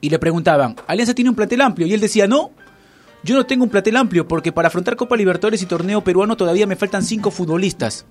y 0.00 0.10
le 0.10 0.18
preguntaban, 0.18 0.76
¿Alianza 0.86 1.14
tiene 1.14 1.30
un 1.30 1.36
plantel 1.36 1.60
amplio? 1.60 1.86
Y 1.86 1.94
él 1.94 2.00
decía, 2.00 2.26
no, 2.26 2.50
yo 3.22 3.34
no 3.34 3.46
tengo 3.46 3.64
un 3.64 3.70
plantel 3.70 3.96
amplio 3.96 4.26
porque 4.26 4.52
para 4.52 4.68
afrontar 4.68 4.96
Copa 4.96 5.16
Libertadores 5.16 5.62
y 5.62 5.66
torneo 5.66 6.02
peruano 6.02 6.36
todavía 6.36 6.66
me 6.66 6.76
faltan 6.76 7.02
cinco 7.02 7.30
futbolistas. 7.30 8.06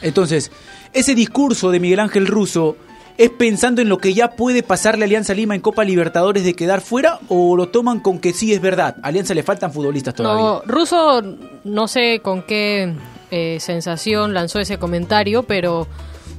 Entonces, 0.00 0.50
ese 0.92 1.14
discurso 1.14 1.70
de 1.70 1.80
Miguel 1.80 2.00
Ángel 2.00 2.26
Russo 2.26 2.76
es 3.18 3.30
pensando 3.30 3.82
en 3.82 3.88
lo 3.88 3.98
que 3.98 4.14
ya 4.14 4.30
puede 4.30 4.62
pasarle 4.62 5.04
a 5.04 5.06
Alianza 5.06 5.34
Lima 5.34 5.54
en 5.54 5.60
Copa 5.60 5.84
Libertadores 5.84 6.44
de 6.44 6.54
quedar 6.54 6.80
fuera 6.80 7.18
o 7.28 7.56
lo 7.56 7.68
toman 7.68 8.00
con 8.00 8.18
que 8.20 8.32
sí 8.32 8.52
es 8.54 8.60
verdad, 8.60 8.96
a 9.02 9.08
Alianza 9.08 9.34
le 9.34 9.42
faltan 9.42 9.72
futbolistas 9.72 10.14
todavía. 10.14 10.42
No, 10.44 10.62
Russo, 10.64 11.22
no 11.64 11.88
sé 11.88 12.20
con 12.22 12.42
qué 12.42 12.94
eh, 13.30 13.58
sensación 13.60 14.32
lanzó 14.34 14.60
ese 14.60 14.78
comentario, 14.78 15.42
pero 15.42 15.86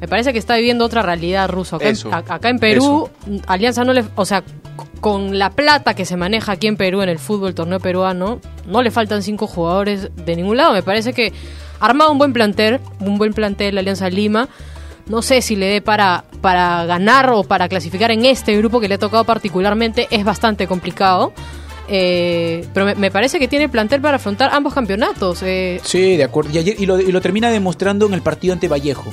me 0.02 0.08
parece 0.08 0.32
que 0.34 0.40
está 0.40 0.56
viviendo 0.56 0.86
otra 0.86 1.02
realidad 1.02 1.50
Russo. 1.50 1.76
Acá, 1.76 1.86
en- 1.88 1.92
Eso, 1.94 2.10
a- 2.14 2.18
acá 2.36 2.50
en 2.50 2.58
Perú, 2.60 3.10
Alianza 3.48 3.84
no 3.84 3.92
le. 3.94 4.06
O 4.16 4.24
sea, 4.26 4.44
con 5.02 5.38
la 5.38 5.50
plata 5.50 5.94
que 5.94 6.06
se 6.06 6.16
maneja 6.18 6.54
aquí 6.54 6.68
en 6.68 6.78
Perú 6.78 7.02
en 7.02 7.10
el 7.10 7.20
fútbol, 7.20 7.54
torneo 7.54 7.80
peruano, 7.82 8.40
no 8.66 8.82
le 8.82 8.92
faltan 8.92 9.22
cinco 9.24 9.46
jugadores 9.48 10.10
de 10.16 10.36
ningún 10.38 10.56
lado. 10.58 10.72
Me 10.74 10.84
parece 10.84 11.12
que 11.14 11.34
ha 11.80 11.86
armado 11.86 12.12
un 12.14 12.18
buen 12.18 12.32
plantel, 12.34 12.80
un 13.02 13.18
buen 13.18 13.34
plantel 13.34 13.76
la 13.76 13.82
Alianza 13.82 14.10
Lima. 14.10 14.48
No 15.10 15.22
sé 15.22 15.42
si 15.42 15.56
le 15.56 15.66
dé 15.66 15.82
para, 15.82 16.24
para 16.42 16.86
ganar 16.86 17.30
o 17.32 17.44
para 17.44 17.68
clasificar 17.68 18.12
en 18.12 18.26
este 18.26 18.56
grupo 18.56 18.80
que 18.80 18.88
le 18.88 18.96
ha 18.96 19.00
tocado 19.00 19.24
particularmente. 19.26 20.08
Es 20.12 20.24
bastante 20.24 20.68
complicado. 20.68 21.34
Eh, 21.92 22.68
pero 22.74 22.96
me, 22.96 23.10
parece 23.10 23.40
que 23.40 23.48
tiene 23.48 23.68
plantel 23.68 24.00
para 24.00 24.18
afrontar 24.18 24.52
ambos 24.54 24.74
campeonatos. 24.74 25.42
Eh, 25.42 25.82
Sí, 25.84 26.16
de 26.16 26.24
acuerdo. 26.24 26.52
Y, 26.54 26.60
ayer- 26.60 26.76
y 26.80 26.86
lo, 26.86 27.00
y 27.00 27.12
lo 27.12 27.20
termina 27.22 27.50
demostrando 27.50 28.06
en 28.06 28.14
el 28.14 28.22
partido 28.22 28.54
ante 28.54 28.68
Vallejo. 28.68 29.12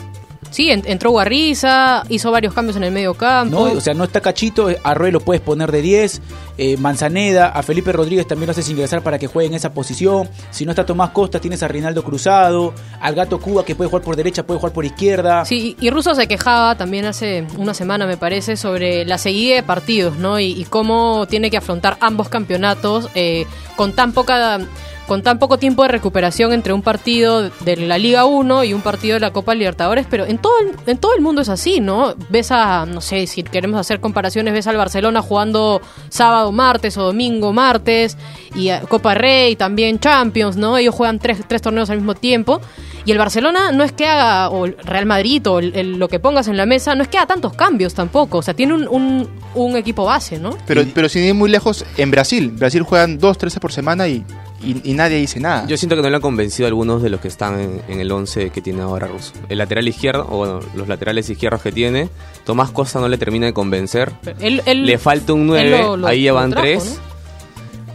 Sí, 0.50 0.70
en- 0.70 0.82
entró 0.86 1.10
Guarriza, 1.10 2.02
hizo 2.08 2.30
varios 2.30 2.54
cambios 2.54 2.76
en 2.76 2.84
el 2.84 2.92
medio 2.92 3.14
campo. 3.14 3.66
¿no? 3.68 3.72
O 3.76 3.80
sea, 3.80 3.94
no 3.94 4.04
está 4.04 4.20
Cachito, 4.20 4.68
a 4.68 4.90
Arroyo 4.90 5.12
lo 5.12 5.20
puedes 5.20 5.40
poner 5.42 5.70
de 5.72 5.82
10, 5.82 6.20
eh, 6.58 6.76
Manzaneda, 6.76 7.48
a 7.48 7.62
Felipe 7.62 7.92
Rodríguez 7.92 8.26
también 8.26 8.46
lo 8.46 8.52
haces 8.52 8.68
ingresar 8.70 9.02
para 9.02 9.18
que 9.18 9.26
juegue 9.26 9.48
en 9.48 9.54
esa 9.54 9.72
posición. 9.72 10.28
Si 10.50 10.64
no 10.64 10.72
está 10.72 10.86
Tomás 10.86 11.10
Costa, 11.10 11.40
tienes 11.40 11.62
a 11.62 11.68
Rinaldo 11.68 12.02
Cruzado, 12.02 12.72
al 13.00 13.14
Gato 13.14 13.38
Cuba 13.40 13.64
que 13.64 13.74
puede 13.74 13.90
jugar 13.90 14.02
por 14.04 14.16
derecha, 14.16 14.44
puede 14.44 14.58
jugar 14.60 14.72
por 14.72 14.84
izquierda. 14.84 15.44
Sí, 15.44 15.76
y 15.80 15.90
Russo 15.90 16.14
se 16.14 16.26
quejaba 16.26 16.76
también 16.76 17.04
hace 17.04 17.46
una 17.58 17.74
semana, 17.74 18.06
me 18.06 18.16
parece, 18.16 18.56
sobre 18.56 19.04
la 19.04 19.18
seguida 19.18 19.56
de 19.56 19.62
partidos, 19.62 20.16
¿no? 20.16 20.40
Y, 20.40 20.46
y 20.52 20.64
cómo 20.64 21.26
tiene 21.28 21.50
que 21.50 21.56
afrontar 21.58 21.96
ambos 22.00 22.28
campeonatos 22.28 23.08
eh, 23.14 23.46
con 23.76 23.92
tan 23.92 24.12
poca 24.12 24.58
con 25.06 25.22
tan 25.22 25.38
poco 25.38 25.58
tiempo 25.58 25.82
de 25.82 25.88
recuperación 25.88 26.52
entre 26.52 26.72
un 26.72 26.82
partido 26.82 27.50
de 27.60 27.76
la 27.76 27.96
Liga 27.98 28.24
1 28.24 28.64
y 28.64 28.74
un 28.74 28.80
partido 28.82 29.14
de 29.14 29.20
la 29.20 29.32
Copa 29.32 29.54
Libertadores, 29.54 30.06
pero 30.10 30.24
en 30.26 30.38
todo 30.38 30.52
el, 30.60 30.72
en 30.90 30.98
todo 30.98 31.14
el 31.14 31.20
mundo 31.22 31.42
es 31.42 31.48
así, 31.48 31.80
¿no? 31.80 32.14
Ves 32.28 32.50
a, 32.50 32.86
no 32.86 33.00
sé, 33.00 33.26
si 33.26 33.42
queremos 33.42 33.78
hacer 33.78 34.00
comparaciones, 34.00 34.52
ves 34.52 34.66
al 34.66 34.76
Barcelona 34.76 35.22
jugando 35.22 35.80
sábado, 36.08 36.50
martes 36.52 36.96
o 36.98 37.02
domingo, 37.04 37.52
martes, 37.52 38.16
y 38.54 38.70
a 38.70 38.80
Copa 38.80 39.14
Rey, 39.14 39.54
también 39.56 39.98
Champions, 40.00 40.56
¿no? 40.56 40.76
Ellos 40.78 40.94
juegan 40.94 41.18
tres, 41.18 41.38
tres 41.46 41.62
torneos 41.62 41.88
al 41.90 41.98
mismo 41.98 42.14
tiempo. 42.14 42.60
Y 43.04 43.12
el 43.12 43.18
Barcelona 43.18 43.70
no 43.70 43.84
es 43.84 43.92
que 43.92 44.06
haga, 44.08 44.48
o 44.50 44.64
el 44.66 44.76
Real 44.78 45.06
Madrid, 45.06 45.46
o 45.46 45.60
el- 45.60 45.76
el- 45.76 45.92
lo 45.98 46.08
que 46.08 46.18
pongas 46.18 46.48
en 46.48 46.56
la 46.56 46.66
mesa, 46.66 46.96
no 46.96 47.02
es 47.04 47.08
que 47.08 47.18
haga 47.18 47.28
tantos 47.28 47.52
cambios 47.52 47.94
tampoco. 47.94 48.38
O 48.38 48.42
sea, 48.42 48.54
tiene 48.54 48.74
un, 48.74 48.88
un- 48.88 49.28
un 49.54 49.76
equipo 49.76 50.04
base, 50.04 50.40
¿no? 50.40 50.50
Pero, 50.66 50.82
pero 50.92 51.08
sin 51.08 51.22
ir 51.22 51.34
muy 51.34 51.48
lejos, 51.48 51.84
en 51.96 52.10
Brasil. 52.10 52.50
Brasil 52.50 52.82
juegan 52.82 53.18
dos, 53.18 53.38
tres 53.38 53.56
por 53.60 53.72
semana 53.72 54.08
y, 54.08 54.24
y, 54.66 54.90
y 54.90 54.94
nadie 54.94 55.16
dice 55.18 55.38
nada. 55.40 55.66
Yo 55.66 55.76
siento 55.76 55.96
que 55.96 56.02
no 56.02 56.10
le 56.10 56.16
han 56.16 56.22
convencido 56.22 56.66
a 56.66 56.68
algunos 56.68 57.02
de 57.02 57.10
los 57.10 57.20
que 57.20 57.28
están 57.28 57.58
en, 57.60 57.82
en 57.88 58.00
el 58.00 58.10
11 58.10 58.50
que 58.50 58.60
tiene 58.60 58.82
ahora 58.82 59.06
Russo. 59.06 59.32
El 59.48 59.58
lateral 59.58 59.86
izquierdo, 59.88 60.26
o 60.30 60.36
bueno, 60.38 60.60
los 60.74 60.88
laterales 60.88 61.28
izquierdos 61.30 61.62
que 61.62 61.72
tiene, 61.72 62.08
Tomás 62.44 62.70
Costa 62.70 63.00
no 63.00 63.08
le 63.08 63.18
termina 63.18 63.46
de 63.46 63.52
convencer. 63.52 64.12
Él, 64.40 64.62
él- 64.66 64.84
le 64.86 64.98
falta 64.98 65.32
un 65.32 65.42
él 65.56 65.70
9, 65.70 65.70
lo- 65.82 65.96
lo- 65.96 66.06
ahí 66.06 66.22
ya 66.24 66.32
van 66.32 66.50
trajo, 66.50 66.66
3. 66.66 67.00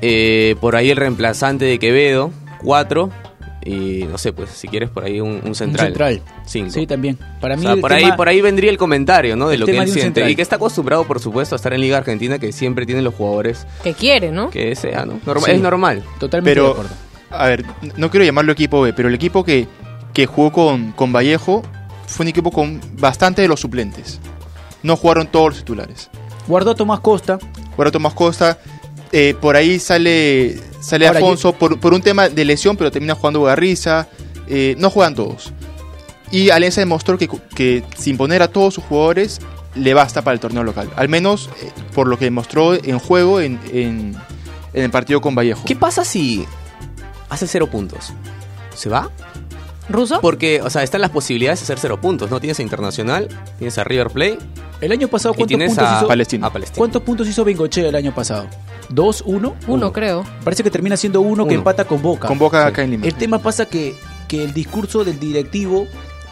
Eh, 0.02 0.56
por 0.60 0.76
ahí 0.76 0.90
el 0.90 0.98
reemplazante 0.98 1.66
de 1.66 1.78
Quevedo, 1.80 2.32
4. 2.64 3.10
Y 3.64 4.06
no 4.10 4.18
sé, 4.18 4.34
pues 4.34 4.50
si 4.50 4.68
quieres 4.68 4.90
por 4.90 5.04
ahí 5.04 5.22
un, 5.22 5.40
un 5.46 5.54
central. 5.54 5.88
Un 5.88 5.94
central. 5.94 6.22
5. 6.46 6.70
Sí, 6.72 6.88
también. 6.88 7.18
Para 7.40 7.54
O 7.54 7.58
mí 7.58 7.64
sea, 7.64 7.74
el 7.74 7.80
por, 7.82 7.92
tema- 7.94 8.08
ahí, 8.12 8.18
por 8.18 8.28
ahí 8.28 8.42
vendría 8.42 8.72
el 8.72 8.78
comentario, 8.78 9.36
¿no? 9.36 9.48
De 9.50 9.58
lo 9.60 9.66
que 9.68 9.72
él 9.74 9.80
de 9.80 9.86
siente. 9.86 10.02
central. 10.02 10.30
Y 10.32 10.36
que 10.36 10.42
está 10.42 10.56
acostumbrado, 10.56 11.06
por 11.06 11.20
supuesto, 11.20 11.54
a 11.54 11.58
estar 11.58 11.72
en 11.74 11.82
Liga 11.82 11.98
Argentina, 11.98 12.40
que 12.40 12.52
siempre 12.52 12.86
tienen 12.88 13.04
los 13.04 13.14
jugadores 13.14 13.68
Que 13.84 13.94
quiere, 13.94 14.32
¿no? 14.32 14.50
que 14.50 14.76
sea, 14.76 15.06
¿no? 15.06 15.20
Norma- 15.26 15.46
Sí. 15.46 15.52
Es 15.52 15.62
normal. 15.62 16.04
Totalmente 16.20 16.50
de 16.50 16.56
Pero, 16.56 16.72
acuerdo. 16.72 16.96
a 17.30 17.48
ver, 17.48 17.66
no 17.98 18.10
quiero 18.10 18.26
llamarlo 18.26 18.52
equipo 18.52 18.82
B, 18.82 18.94
pero 18.94 19.10
el 19.10 19.14
equipo 19.16 19.44
que, 19.44 19.68
que 20.14 20.26
jugó 20.26 20.52
con, 20.52 20.92
con 20.94 21.14
Vallejo 21.14 21.62
fue 22.08 22.24
un 22.24 22.30
equipo 22.30 22.50
con 22.52 22.82
bastante 23.00 23.44
de 23.44 23.48
los 23.48 23.60
suplentes. 23.60 24.20
No 24.82 24.96
jugaron 24.98 25.28
todos 25.28 25.50
los 25.50 25.58
titulares. 25.60 26.10
Guardó 26.48 26.72
a 26.72 26.76
Tomás 26.76 27.00
Costa. 27.02 27.38
Jugaron 27.76 27.92
Tomás 27.94 28.14
Costa. 28.16 28.58
eh, 29.12 29.36
por 29.40 29.56
ahí 29.56 29.78
sale, 29.80 30.60
sale 30.82 31.08
Ahora, 31.08 31.20
Afonso 31.20 31.54
por, 31.54 31.80
por 31.80 31.94
un 31.94 32.02
tema 32.02 32.28
de 32.30 32.44
lesión, 32.46 32.76
pero 32.76 32.92
termina 32.92 33.16
jugando 33.16 33.44
Garriza. 33.44 34.08
eh, 34.48 34.76
no 34.78 34.90
juegan 34.90 35.16
todos. 35.16 35.54
Y 36.32 36.50
Alianza 36.50 36.82
demostró 36.82 37.18
que, 37.18 37.30
que 37.56 37.84
sin 37.98 38.18
poner 38.18 38.42
a 38.42 38.48
todos 38.50 38.74
sus 38.76 38.84
jugadores 38.84 39.40
le 39.76 39.94
basta 39.94 40.22
para 40.22 40.34
el 40.34 40.40
torneo 40.40 40.64
local. 40.64 40.90
Al 40.96 41.08
menos 41.10 41.50
eh, 41.62 41.70
por 41.94 42.08
lo 42.08 42.18
que 42.18 42.26
demostró 42.26 42.74
en 42.74 43.00
juego 43.00 43.40
en, 43.40 43.60
en- 43.72 44.16
en 44.74 44.84
el 44.84 44.90
partido 44.92 45.20
con 45.22 45.36
Vallejo. 45.36 45.64
¿Qué 45.66 45.76
pasa 45.76 46.04
si 46.06 46.46
hace 47.30 47.48
cero 47.48 47.68
puntos? 47.70 48.14
¿Se 48.76 48.88
va? 48.90 49.10
¿Ruso? 49.90 50.22
Porque, 50.22 50.62
o 50.62 50.70
sea, 50.70 50.84
están 50.84 51.02
las 51.02 51.10
posibilidades 51.10 51.60
de 51.60 51.64
hacer 51.64 51.80
cero 51.80 52.00
puntos, 52.00 52.30
¿no? 52.30 52.40
Tienes 52.40 52.60
a 52.60 52.62
Internacional, 52.62 53.28
tienes 53.58 53.78
a 53.78 53.84
River 53.84 54.10
Plate 54.10 54.38
El 54.80 54.92
año 54.92 55.08
pasado, 55.08 55.34
¿cuántos 55.34 55.58
puntos 55.58 55.78
a 55.80 55.98
hizo? 55.98 56.08
Palestino. 56.08 56.46
a 56.48 56.54
Palestina. 56.54 56.78
¿Cuántos 56.78 57.02
puntos 57.02 57.28
hizo 57.28 57.44
Bengochea 57.44 57.90
el 57.90 57.96
año 57.96 58.14
pasado? 58.14 58.48
¿Dos? 58.90 59.24
¿Uno? 59.26 59.56
Uno, 59.68 59.92
creo. 59.92 60.24
Parece 60.44 60.64
que 60.64 60.72
termina 60.72 60.98
siendo 60.98 61.22
uno, 61.22 61.48
que 61.48 61.56
empata 61.56 61.86
con 61.86 62.02
Boca. 62.02 62.28
Con 62.28 62.40
Boca 62.40 62.64
Sí. 62.64 62.68
acá 62.70 62.84
en 62.84 62.92
Lima. 62.92 63.06
El 63.08 63.16
tema 63.16 63.40
pasa 63.40 63.66
que, 63.66 63.96
que 64.28 64.44
el 64.44 64.54
discurso 64.54 65.04
del 65.04 65.20
directivo 65.20 65.88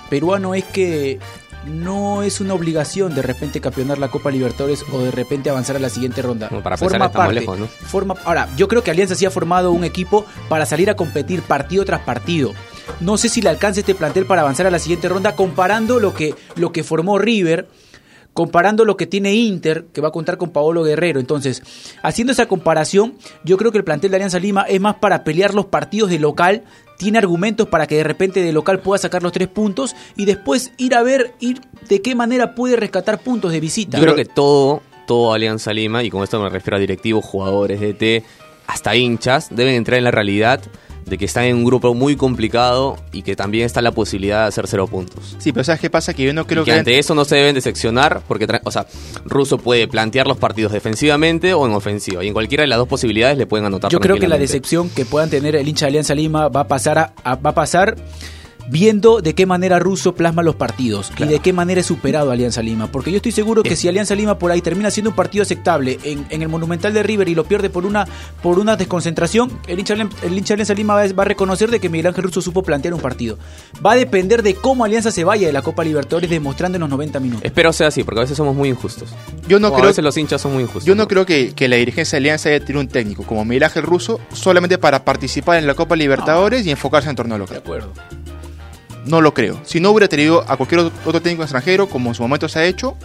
peruano 0.09 0.55
es 0.55 0.63
que 0.65 1.19
no 1.65 2.23
es 2.23 2.39
una 2.39 2.53
obligación 2.53 3.13
de 3.13 3.21
repente 3.21 3.59
campeonar 3.61 3.97
la 3.97 4.07
Copa 4.09 4.31
Libertadores 4.31 4.83
o 4.91 4.99
de 4.99 5.11
repente 5.11 5.49
avanzar 5.49 5.75
a 5.75 5.79
la 5.79 5.89
siguiente 5.89 6.21
ronda. 6.21 6.47
Bueno, 6.49 6.63
para 6.63 6.77
pensar 6.77 7.33
lejos, 7.33 7.59
¿no? 7.59 7.67
Forma, 7.67 8.15
ahora, 8.25 8.47
yo 8.55 8.67
creo 8.67 8.83
que 8.83 8.91
Alianza 8.91 9.15
sí 9.15 9.25
ha 9.25 9.31
formado 9.31 9.71
un 9.71 9.83
equipo 9.83 10.25
para 10.47 10.65
salir 10.65 10.89
a 10.89 10.95
competir 10.95 11.41
partido 11.41 11.85
tras 11.85 12.01
partido. 12.01 12.53
No 12.99 13.17
sé 13.17 13.29
si 13.29 13.41
le 13.41 13.49
alcanza 13.49 13.79
este 13.79 13.95
plantel 13.95 14.25
para 14.25 14.41
avanzar 14.41 14.67
a 14.67 14.71
la 14.71 14.79
siguiente 14.79 15.09
ronda 15.09 15.35
comparando 15.35 15.99
lo 15.99 16.13
que, 16.13 16.35
lo 16.55 16.71
que 16.71 16.83
formó 16.83 17.17
River, 17.17 17.67
comparando 18.33 18.85
lo 18.85 18.97
que 18.97 19.07
tiene 19.07 19.33
Inter, 19.33 19.85
que 19.93 20.01
va 20.01 20.09
a 20.09 20.11
contar 20.11 20.37
con 20.37 20.51
Paolo 20.51 20.83
Guerrero. 20.83 21.19
Entonces, 21.19 21.61
haciendo 22.03 22.33
esa 22.33 22.45
comparación, 22.45 23.15
yo 23.43 23.57
creo 23.57 23.71
que 23.71 23.77
el 23.77 23.83
plantel 23.83 24.11
de 24.11 24.17
Alianza 24.17 24.39
Lima 24.39 24.63
es 24.63 24.79
más 24.79 24.95
para 24.95 25.23
pelear 25.23 25.53
los 25.53 25.65
partidos 25.65 26.09
de 26.09 26.19
local, 26.19 26.63
tiene 26.97 27.17
argumentos 27.17 27.67
para 27.67 27.87
que 27.87 27.95
de 27.95 28.03
repente 28.03 28.41
de 28.41 28.51
local 28.51 28.79
pueda 28.79 28.97
sacar 28.97 29.23
los 29.23 29.31
tres 29.31 29.47
puntos 29.47 29.95
y 30.15 30.25
después 30.25 30.71
ir 30.77 30.95
a 30.95 31.03
ver 31.03 31.33
ir 31.39 31.61
de 31.87 32.01
qué 32.01 32.15
manera 32.15 32.55
puede 32.55 32.75
rescatar 32.75 33.19
puntos 33.19 33.51
de 33.51 33.59
visita. 33.59 33.97
Yo 33.97 34.03
creo 34.03 34.15
que 34.15 34.25
todo, 34.25 34.81
todo 35.07 35.33
Alianza 35.33 35.73
Lima, 35.73 36.03
y 36.03 36.09
con 36.09 36.23
esto 36.23 36.41
me 36.41 36.49
refiero 36.49 36.77
a 36.77 36.79
directivos, 36.79 37.25
jugadores, 37.25 37.79
DT, 37.79 38.23
hasta 38.67 38.95
hinchas, 38.95 39.47
deben 39.49 39.75
entrar 39.75 39.97
en 39.97 40.03
la 40.03 40.11
realidad 40.11 40.61
de 41.09 41.17
que 41.17 41.25
están 41.25 41.45
en 41.45 41.55
un 41.57 41.65
grupo 41.65 41.93
muy 41.93 42.15
complicado 42.15 42.97
y 43.11 43.23
que 43.23 43.35
también 43.35 43.65
está 43.65 43.81
la 43.81 43.91
posibilidad 43.91 44.43
de 44.43 44.47
hacer 44.49 44.67
cero 44.67 44.87
puntos. 44.87 45.35
Sí, 45.39 45.51
pero 45.51 45.63
¿sabes 45.63 45.81
qué 45.81 45.89
pasa? 45.89 46.13
Que 46.13 46.23
yo 46.23 46.33
no 46.33 46.45
creo 46.45 46.61
y 46.61 46.65
que 46.65 46.71
que... 46.71 46.77
ante 46.79 46.99
eso 46.99 47.15
no 47.15 47.25
se 47.25 47.35
deben 47.35 47.55
decepcionar, 47.55 48.21
porque, 48.27 48.47
o 48.63 48.71
sea, 48.71 48.85
Russo 49.25 49.57
puede 49.57 49.87
plantear 49.87 50.27
los 50.27 50.37
partidos 50.37 50.71
defensivamente 50.71 51.53
o 51.53 51.65
en 51.65 51.73
ofensiva, 51.73 52.23
y 52.23 52.27
en 52.27 52.33
cualquiera 52.33 52.61
de 52.61 52.67
las 52.67 52.77
dos 52.79 52.87
posibilidades 52.87 53.37
le 53.37 53.45
pueden 53.45 53.65
anotar. 53.65 53.91
Yo 53.91 53.99
creo 53.99 54.17
que 54.17 54.27
la 54.27 54.37
decepción 54.37 54.89
que 54.89 55.05
puedan 55.05 55.29
tener 55.29 55.55
el 55.55 55.67
hincha 55.67 55.85
de 55.85 55.89
Alianza 55.89 56.15
Lima 56.15 56.47
va 56.49 56.61
a 56.61 56.67
pasar 56.67 56.97
a, 56.99 57.13
a- 57.23 57.35
va 57.35 57.49
a 57.51 57.55
pasar 57.55 57.95
viendo 58.69 59.21
de 59.21 59.33
qué 59.33 59.45
manera 59.45 59.79
Russo 59.79 60.13
plasma 60.13 60.43
los 60.43 60.55
partidos 60.55 61.11
y 61.17 61.25
de 61.25 61.39
qué 61.39 61.53
manera 61.53 61.81
es 61.81 61.87
superado 61.87 62.31
Alianza 62.31 62.61
Lima. 62.61 62.87
Porque 62.91 63.11
yo 63.11 63.17
estoy 63.17 63.31
seguro 63.31 63.63
que 63.63 63.75
si 63.75 63.87
Alianza 63.87 64.15
Lima 64.15 64.37
por 64.37 64.51
ahí 64.51 64.61
termina 64.61 64.91
siendo 64.91 65.09
un 65.09 65.15
partido 65.15 65.41
aceptable 65.43 65.99
en, 66.03 66.25
en 66.29 66.41
el 66.41 66.49
Monumental 66.49 66.93
de 66.93 67.01
River 67.03 67.29
y 67.29 67.35
lo 67.35 67.43
pierde 67.45 67.69
por 67.69 67.85
una 67.85 68.05
por 68.43 68.59
una 68.59 68.75
desconcentración, 68.75 69.51
el 69.67 69.79
hincha, 69.79 69.95
de 69.95 70.07
el 70.21 70.37
hincha 70.37 70.49
de 70.49 70.61
Alianza 70.61 70.73
Lima 70.75 70.93
va, 70.93 71.01
a- 71.03 71.13
va 71.13 71.23
a 71.23 71.25
reconocer 71.25 71.71
de 71.71 71.79
que 71.79 71.89
Miguel 71.89 72.07
Ángel 72.07 72.23
Russo 72.25 72.41
supo 72.41 72.63
plantear 72.63 72.93
un 72.93 73.01
partido. 73.01 73.37
Va 73.85 73.93
a 73.93 73.95
depender 73.95 74.43
de 74.43 74.53
cómo 74.55 74.85
Alianza 74.85 75.11
se 75.11 75.23
vaya 75.23 75.47
de 75.47 75.53
la 75.53 75.61
Copa 75.61 75.83
Libertadores 75.83 76.29
demostrando 76.29 76.75
en 76.77 76.81
los 76.81 76.89
90 76.89 77.19
minutos. 77.19 77.45
Espero 77.45 77.73
sea 77.73 77.87
así, 77.87 78.03
porque 78.03 78.19
a 78.19 78.23
veces 78.23 78.37
somos 78.37 78.55
muy 78.55 78.69
injustos. 78.69 79.09
Yo 79.47 79.59
no 79.59 79.69
O 79.69 79.73
a 79.73 79.75
creo 79.77 79.87
veces 79.87 80.03
los 80.03 80.15
hinchas 80.17 80.41
son 80.41 80.53
muy 80.53 80.63
injustos. 80.63 80.85
Yo 80.85 80.95
no 80.95 81.07
creo 81.07 81.25
que, 81.25 81.53
que 81.53 81.67
la 81.67 81.75
dirigencia 81.77 82.17
de 82.17 82.21
Alianza 82.21 82.49
haya 82.49 82.59
tenido 82.59 82.81
un 82.81 82.87
técnico 82.87 83.23
como 83.23 83.43
Miguel 83.45 83.63
Ángel 83.63 83.83
Russo 83.83 84.19
solamente 84.33 84.77
para 84.77 85.03
participar 85.03 85.57
en 85.57 85.65
la 85.67 85.73
Copa 85.73 85.95
Libertadores 85.95 86.65
y 86.65 86.71
enfocarse 86.71 87.09
en 87.09 87.15
torneo 87.15 87.35
De 87.35 87.39
local. 87.39 87.57
acuerdo. 87.57 87.93
No 89.09 89.21
lo 89.21 89.33
creo. 89.33 89.59
Si 89.63 89.79
no 89.79 89.91
hubiera 89.91 90.07
tenido 90.07 90.43
a 90.47 90.55
cualquier 90.57 90.81
otro 90.81 91.21
técnico 91.21 91.43
extranjero, 91.43 91.87
como 91.89 92.09
en 92.09 92.15
su 92.15 92.21
momento 92.21 92.47
se 92.47 92.59
ha 92.59 92.65
hecho, 92.65 92.95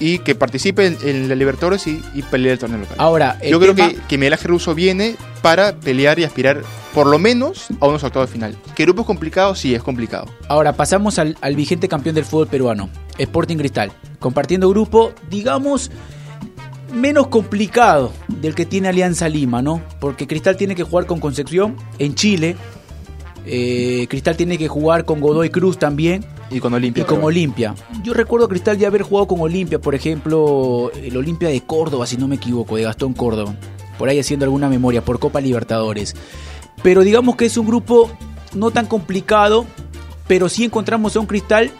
y 0.00 0.20
que 0.20 0.34
participe 0.36 0.86
en, 0.86 0.96
en 1.02 1.28
la 1.28 1.34
Libertadores 1.34 1.86
y, 1.88 2.00
y 2.14 2.22
pelee 2.22 2.52
el 2.52 2.58
torneo 2.58 2.78
local. 2.78 2.94
Ahora, 2.98 3.36
Yo 3.42 3.58
creo 3.58 3.74
tema- 3.74 3.88
que, 3.90 3.96
que 4.08 4.16
Miguel 4.18 4.34
Ángel 4.34 4.50
Russo 4.52 4.74
viene 4.74 5.16
para 5.42 5.74
pelear 5.74 6.18
y 6.20 6.24
aspirar 6.24 6.62
por 6.94 7.08
lo 7.08 7.18
menos 7.18 7.66
a 7.80 7.86
unos 7.88 8.04
octavos 8.04 8.28
de 8.28 8.32
final. 8.32 8.56
¿Que 8.76 8.84
grupo 8.84 9.00
es 9.02 9.06
complicado? 9.08 9.54
Sí, 9.56 9.74
es 9.74 9.82
complicado. 9.82 10.26
Ahora 10.48 10.72
pasamos 10.74 11.18
al, 11.18 11.36
al 11.40 11.56
vigente 11.56 11.88
campeón 11.88 12.14
del 12.14 12.24
fútbol 12.24 12.46
peruano, 12.46 12.88
Sporting 13.18 13.56
Cristal, 13.56 13.90
compartiendo 14.20 14.68
grupo, 14.70 15.12
digamos, 15.28 15.90
menos 16.94 17.26
complicado 17.26 18.12
del 18.28 18.54
que 18.54 18.66
tiene 18.66 18.88
Alianza 18.88 19.28
Lima, 19.28 19.62
¿no? 19.62 19.82
Porque 20.00 20.26
Cristal 20.28 20.56
tiene 20.56 20.74
que 20.76 20.84
jugar 20.84 21.06
con 21.06 21.18
Concepción 21.20 21.76
en 21.98 22.14
Chile, 22.14 22.56
eh, 23.46 24.06
Cristal 24.08 24.36
tiene 24.36 24.58
que 24.58 24.68
jugar 24.68 25.04
con 25.04 25.20
Godoy 25.20 25.50
Cruz 25.50 25.78
también 25.78 26.24
Y 26.50 26.60
con 26.60 26.74
Olimpia. 26.74 27.02
y 27.02 27.06
con 27.06 27.16
creo. 27.18 27.26
Olimpia. 27.28 27.74
Yo 28.02 28.14
recuerdo 28.14 28.46
a 28.46 28.48
Cristal 28.48 28.78
ya 28.78 28.88
haber 28.88 29.02
jugado 29.02 29.26
con 29.28 29.40
Olimpia, 29.40 29.80
por 29.80 29.94
ejemplo, 29.94 30.90
el 30.94 31.16
Olimpia 31.16 31.48
de 31.48 31.60
Córdoba, 31.62 32.06
si 32.06 32.16
no 32.16 32.28
me 32.28 32.36
equivoco, 32.36 32.76
de 32.76 32.82
Gastón 32.82 33.14
Córdoba. 33.14 33.54
Por 33.98 34.08
ahí 34.08 34.18
haciendo 34.18 34.44
alguna 34.44 34.68
memoria, 34.68 35.04
por 35.04 35.18
Copa 35.18 35.40
Libertadores. 35.40 36.14
Pero 36.82 37.02
digamos 37.02 37.36
que 37.36 37.46
es 37.46 37.56
un 37.56 37.66
grupo 37.66 38.10
no 38.54 38.70
tan 38.70 38.86
complicado, 38.86 39.64
pero 40.26 40.48
sí 40.48 40.64
encontramos 40.64 41.16
a 41.16 41.20
un 41.20 41.26
Cristal 41.26 41.70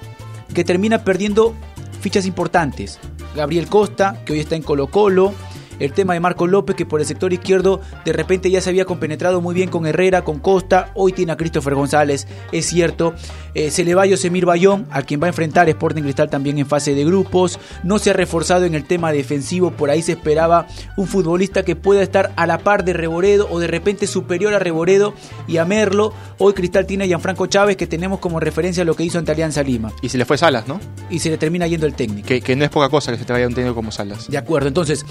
que 0.52 0.64
termina 0.64 1.04
perdiendo 1.04 1.54
fichas 2.00 2.26
importantes. 2.26 2.98
Gabriel 3.36 3.68
Costa, 3.68 4.22
que 4.24 4.32
hoy 4.32 4.40
está 4.40 4.56
en 4.56 4.62
Colo 4.62 4.88
Colo. 4.88 5.32
El 5.78 5.92
tema 5.92 6.14
de 6.14 6.20
Marco 6.20 6.46
López, 6.46 6.76
que 6.76 6.86
por 6.86 7.00
el 7.00 7.06
sector 7.06 7.32
izquierdo 7.32 7.80
de 8.04 8.12
repente 8.12 8.50
ya 8.50 8.60
se 8.60 8.70
había 8.70 8.84
compenetrado 8.84 9.40
muy 9.40 9.54
bien 9.54 9.68
con 9.68 9.86
Herrera, 9.86 10.22
con 10.24 10.38
Costa. 10.38 10.90
Hoy 10.94 11.12
tiene 11.12 11.32
a 11.32 11.36
Christopher 11.36 11.74
González, 11.74 12.26
es 12.52 12.66
cierto. 12.66 13.14
Eh, 13.54 13.70
se 13.70 13.84
le 13.84 13.94
va 13.94 14.02
a 14.02 14.06
Yosemir 14.06 14.46
Bayón, 14.46 14.86
a 14.90 15.02
quien 15.02 15.20
va 15.20 15.26
a 15.26 15.28
enfrentar 15.28 15.68
Sporting 15.68 16.02
Cristal 16.02 16.30
también 16.30 16.58
en 16.58 16.66
fase 16.66 16.94
de 16.94 17.04
grupos. 17.04 17.58
No 17.82 17.98
se 17.98 18.10
ha 18.10 18.12
reforzado 18.12 18.64
en 18.64 18.74
el 18.74 18.84
tema 18.84 19.12
defensivo, 19.12 19.70
por 19.70 19.90
ahí 19.90 20.02
se 20.02 20.12
esperaba 20.12 20.66
un 20.96 21.06
futbolista 21.06 21.62
que 21.64 21.76
pueda 21.76 22.02
estar 22.02 22.32
a 22.36 22.46
la 22.46 22.58
par 22.58 22.84
de 22.84 22.92
Reboredo 22.92 23.48
o 23.50 23.58
de 23.58 23.66
repente 23.66 24.06
superior 24.06 24.54
a 24.54 24.58
Reboredo 24.58 25.14
y 25.46 25.58
a 25.58 25.64
Merlo. 25.64 26.12
Hoy 26.38 26.52
Cristal 26.52 26.86
tiene 26.86 27.04
a 27.04 27.06
Gianfranco 27.06 27.46
Chávez, 27.46 27.76
que 27.76 27.86
tenemos 27.86 28.20
como 28.20 28.40
referencia 28.40 28.84
lo 28.84 28.94
que 28.94 29.04
hizo 29.04 29.18
ante 29.18 29.32
Alianza 29.32 29.62
Lima. 29.62 29.92
Y 30.02 30.08
se 30.08 30.18
le 30.18 30.24
fue 30.24 30.38
Salas, 30.38 30.68
¿no? 30.68 30.80
Y 31.10 31.18
se 31.18 31.30
le 31.30 31.38
termina 31.38 31.66
yendo 31.66 31.86
el 31.86 31.94
técnico. 31.94 32.28
Que, 32.28 32.40
que 32.40 32.56
no 32.56 32.64
es 32.64 32.70
poca 32.70 32.88
cosa 32.88 33.12
que 33.12 33.18
se 33.18 33.24
te 33.24 33.32
vaya 33.32 33.46
un 33.46 33.54
técnico 33.54 33.74
como 33.74 33.90
Salas. 33.90 34.28
De 34.28 34.38
acuerdo, 34.38 34.68
entonces, 34.68 35.04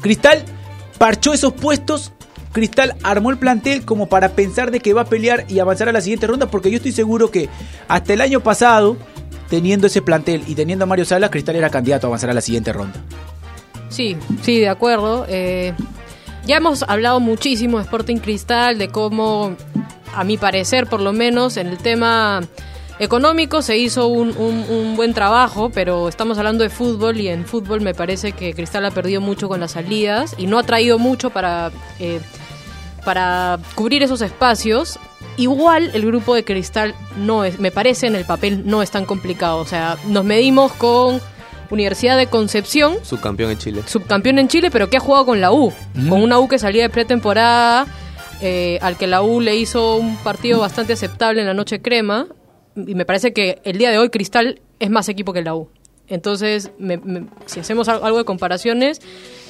Cristal 0.00 0.11
parchó 0.98 1.32
esos 1.32 1.52
puestos. 1.52 2.12
Cristal 2.52 2.96
armó 3.02 3.30
el 3.30 3.38
plantel 3.38 3.84
como 3.84 4.08
para 4.08 4.30
pensar 4.30 4.70
de 4.70 4.80
que 4.80 4.92
va 4.92 5.02
a 5.02 5.06
pelear 5.06 5.46
y 5.48 5.58
avanzar 5.58 5.88
a 5.88 5.92
la 5.92 6.00
siguiente 6.00 6.26
ronda, 6.26 6.46
porque 6.50 6.70
yo 6.70 6.76
estoy 6.76 6.92
seguro 6.92 7.30
que 7.30 7.48
hasta 7.88 8.12
el 8.12 8.20
año 8.20 8.40
pasado, 8.40 8.98
teniendo 9.48 9.86
ese 9.86 10.02
plantel 10.02 10.44
y 10.46 10.54
teniendo 10.54 10.84
a 10.84 10.86
Mario 10.86 11.06
Salas, 11.06 11.30
Cristal 11.30 11.56
era 11.56 11.70
candidato 11.70 12.06
a 12.06 12.08
avanzar 12.08 12.30
a 12.30 12.34
la 12.34 12.42
siguiente 12.42 12.72
ronda. 12.72 13.00
Sí, 13.88 14.16
sí, 14.42 14.60
de 14.60 14.68
acuerdo. 14.68 15.24
Eh, 15.28 15.72
ya 16.46 16.56
hemos 16.56 16.82
hablado 16.82 17.20
muchísimo 17.20 17.78
de 17.78 17.84
Sporting 17.84 18.16
Cristal, 18.16 18.78
de 18.78 18.88
cómo, 18.88 19.56
a 20.14 20.24
mi 20.24 20.36
parecer, 20.36 20.86
por 20.86 21.00
lo 21.00 21.12
menos, 21.12 21.56
en 21.56 21.68
el 21.68 21.78
tema 21.78 22.42
económico 22.98 23.62
se 23.62 23.76
hizo 23.78 24.06
un, 24.06 24.28
un- 24.36 24.64
un 24.68 24.96
buen 24.96 25.14
trabajo, 25.14 25.70
pero 25.70 26.08
estamos 26.08 26.38
hablando 26.38 26.62
de 26.64 26.70
fútbol 26.70 27.20
y 27.20 27.28
en 27.28 27.44
fútbol 27.46 27.80
me 27.80 27.94
parece 27.94 28.32
que 28.32 28.54
Cristal 28.54 28.84
ha 28.86 28.90
perdido 28.90 29.20
mucho 29.20 29.48
con 29.48 29.60
las 29.60 29.72
salidas 29.72 30.34
y 30.38 30.46
no 30.46 30.58
ha 30.58 30.62
traído 30.62 30.98
mucho 30.98 31.30
para, 31.30 31.70
eh, 31.98 32.20
para 33.04 33.58
cubrir 33.74 34.02
esos 34.02 34.20
espacios. 34.22 34.98
Igual 35.36 35.90
el 35.94 36.04
grupo 36.06 36.34
de 36.34 36.44
Cristal 36.44 36.94
no 37.16 37.44
es, 37.44 37.58
me 37.58 37.70
parece 37.70 38.06
en 38.06 38.16
el 38.16 38.24
papel 38.24 38.62
no 38.66 38.82
es 38.82 38.90
tan 38.90 39.04
complicado. 39.06 39.58
O 39.58 39.66
sea, 39.66 39.96
nos 40.06 40.24
medimos 40.24 40.72
con 40.72 41.20
Universidad 41.70 42.18
de 42.18 42.26
Concepción, 42.26 42.96
Subcampeón 43.02 43.50
en 43.52 43.58
Chile. 43.58 43.82
subcampeón 43.86 44.38
en 44.38 44.48
Chile, 44.48 44.70
pero 44.70 44.90
que 44.90 44.98
ha 44.98 45.00
jugado 45.00 45.24
con 45.24 45.40
la 45.40 45.50
U. 45.52 45.72
Con 46.08 46.22
una 46.22 46.38
U 46.38 46.46
que 46.48 46.58
salía 46.58 46.82
de 46.82 46.90
pretemporada, 46.90 47.86
eh, 48.42 48.78
al 48.82 48.98
que 48.98 49.06
la 49.06 49.22
U 49.22 49.40
le 49.40 49.56
hizo 49.56 49.96
un 49.96 50.16
partido 50.18 50.60
bastante 50.60 50.92
aceptable 50.92 51.40
en 51.40 51.46
la 51.46 51.54
noche 51.54 51.80
crema. 51.80 52.26
Y 52.76 52.94
me 52.94 53.04
parece 53.04 53.32
que 53.32 53.60
el 53.64 53.78
día 53.78 53.90
de 53.90 53.98
hoy 53.98 54.08
Cristal 54.10 54.60
es 54.80 54.90
más 54.90 55.08
equipo 55.08 55.32
que 55.32 55.42
la 55.42 55.54
U. 55.54 55.68
Entonces, 56.08 56.70
me- 56.78 56.98
me- 56.98 57.24
si 57.46 57.60
hacemos 57.60 57.88
al- 57.88 58.02
algo 58.02 58.18
de 58.18 58.24
comparaciones, 58.24 59.00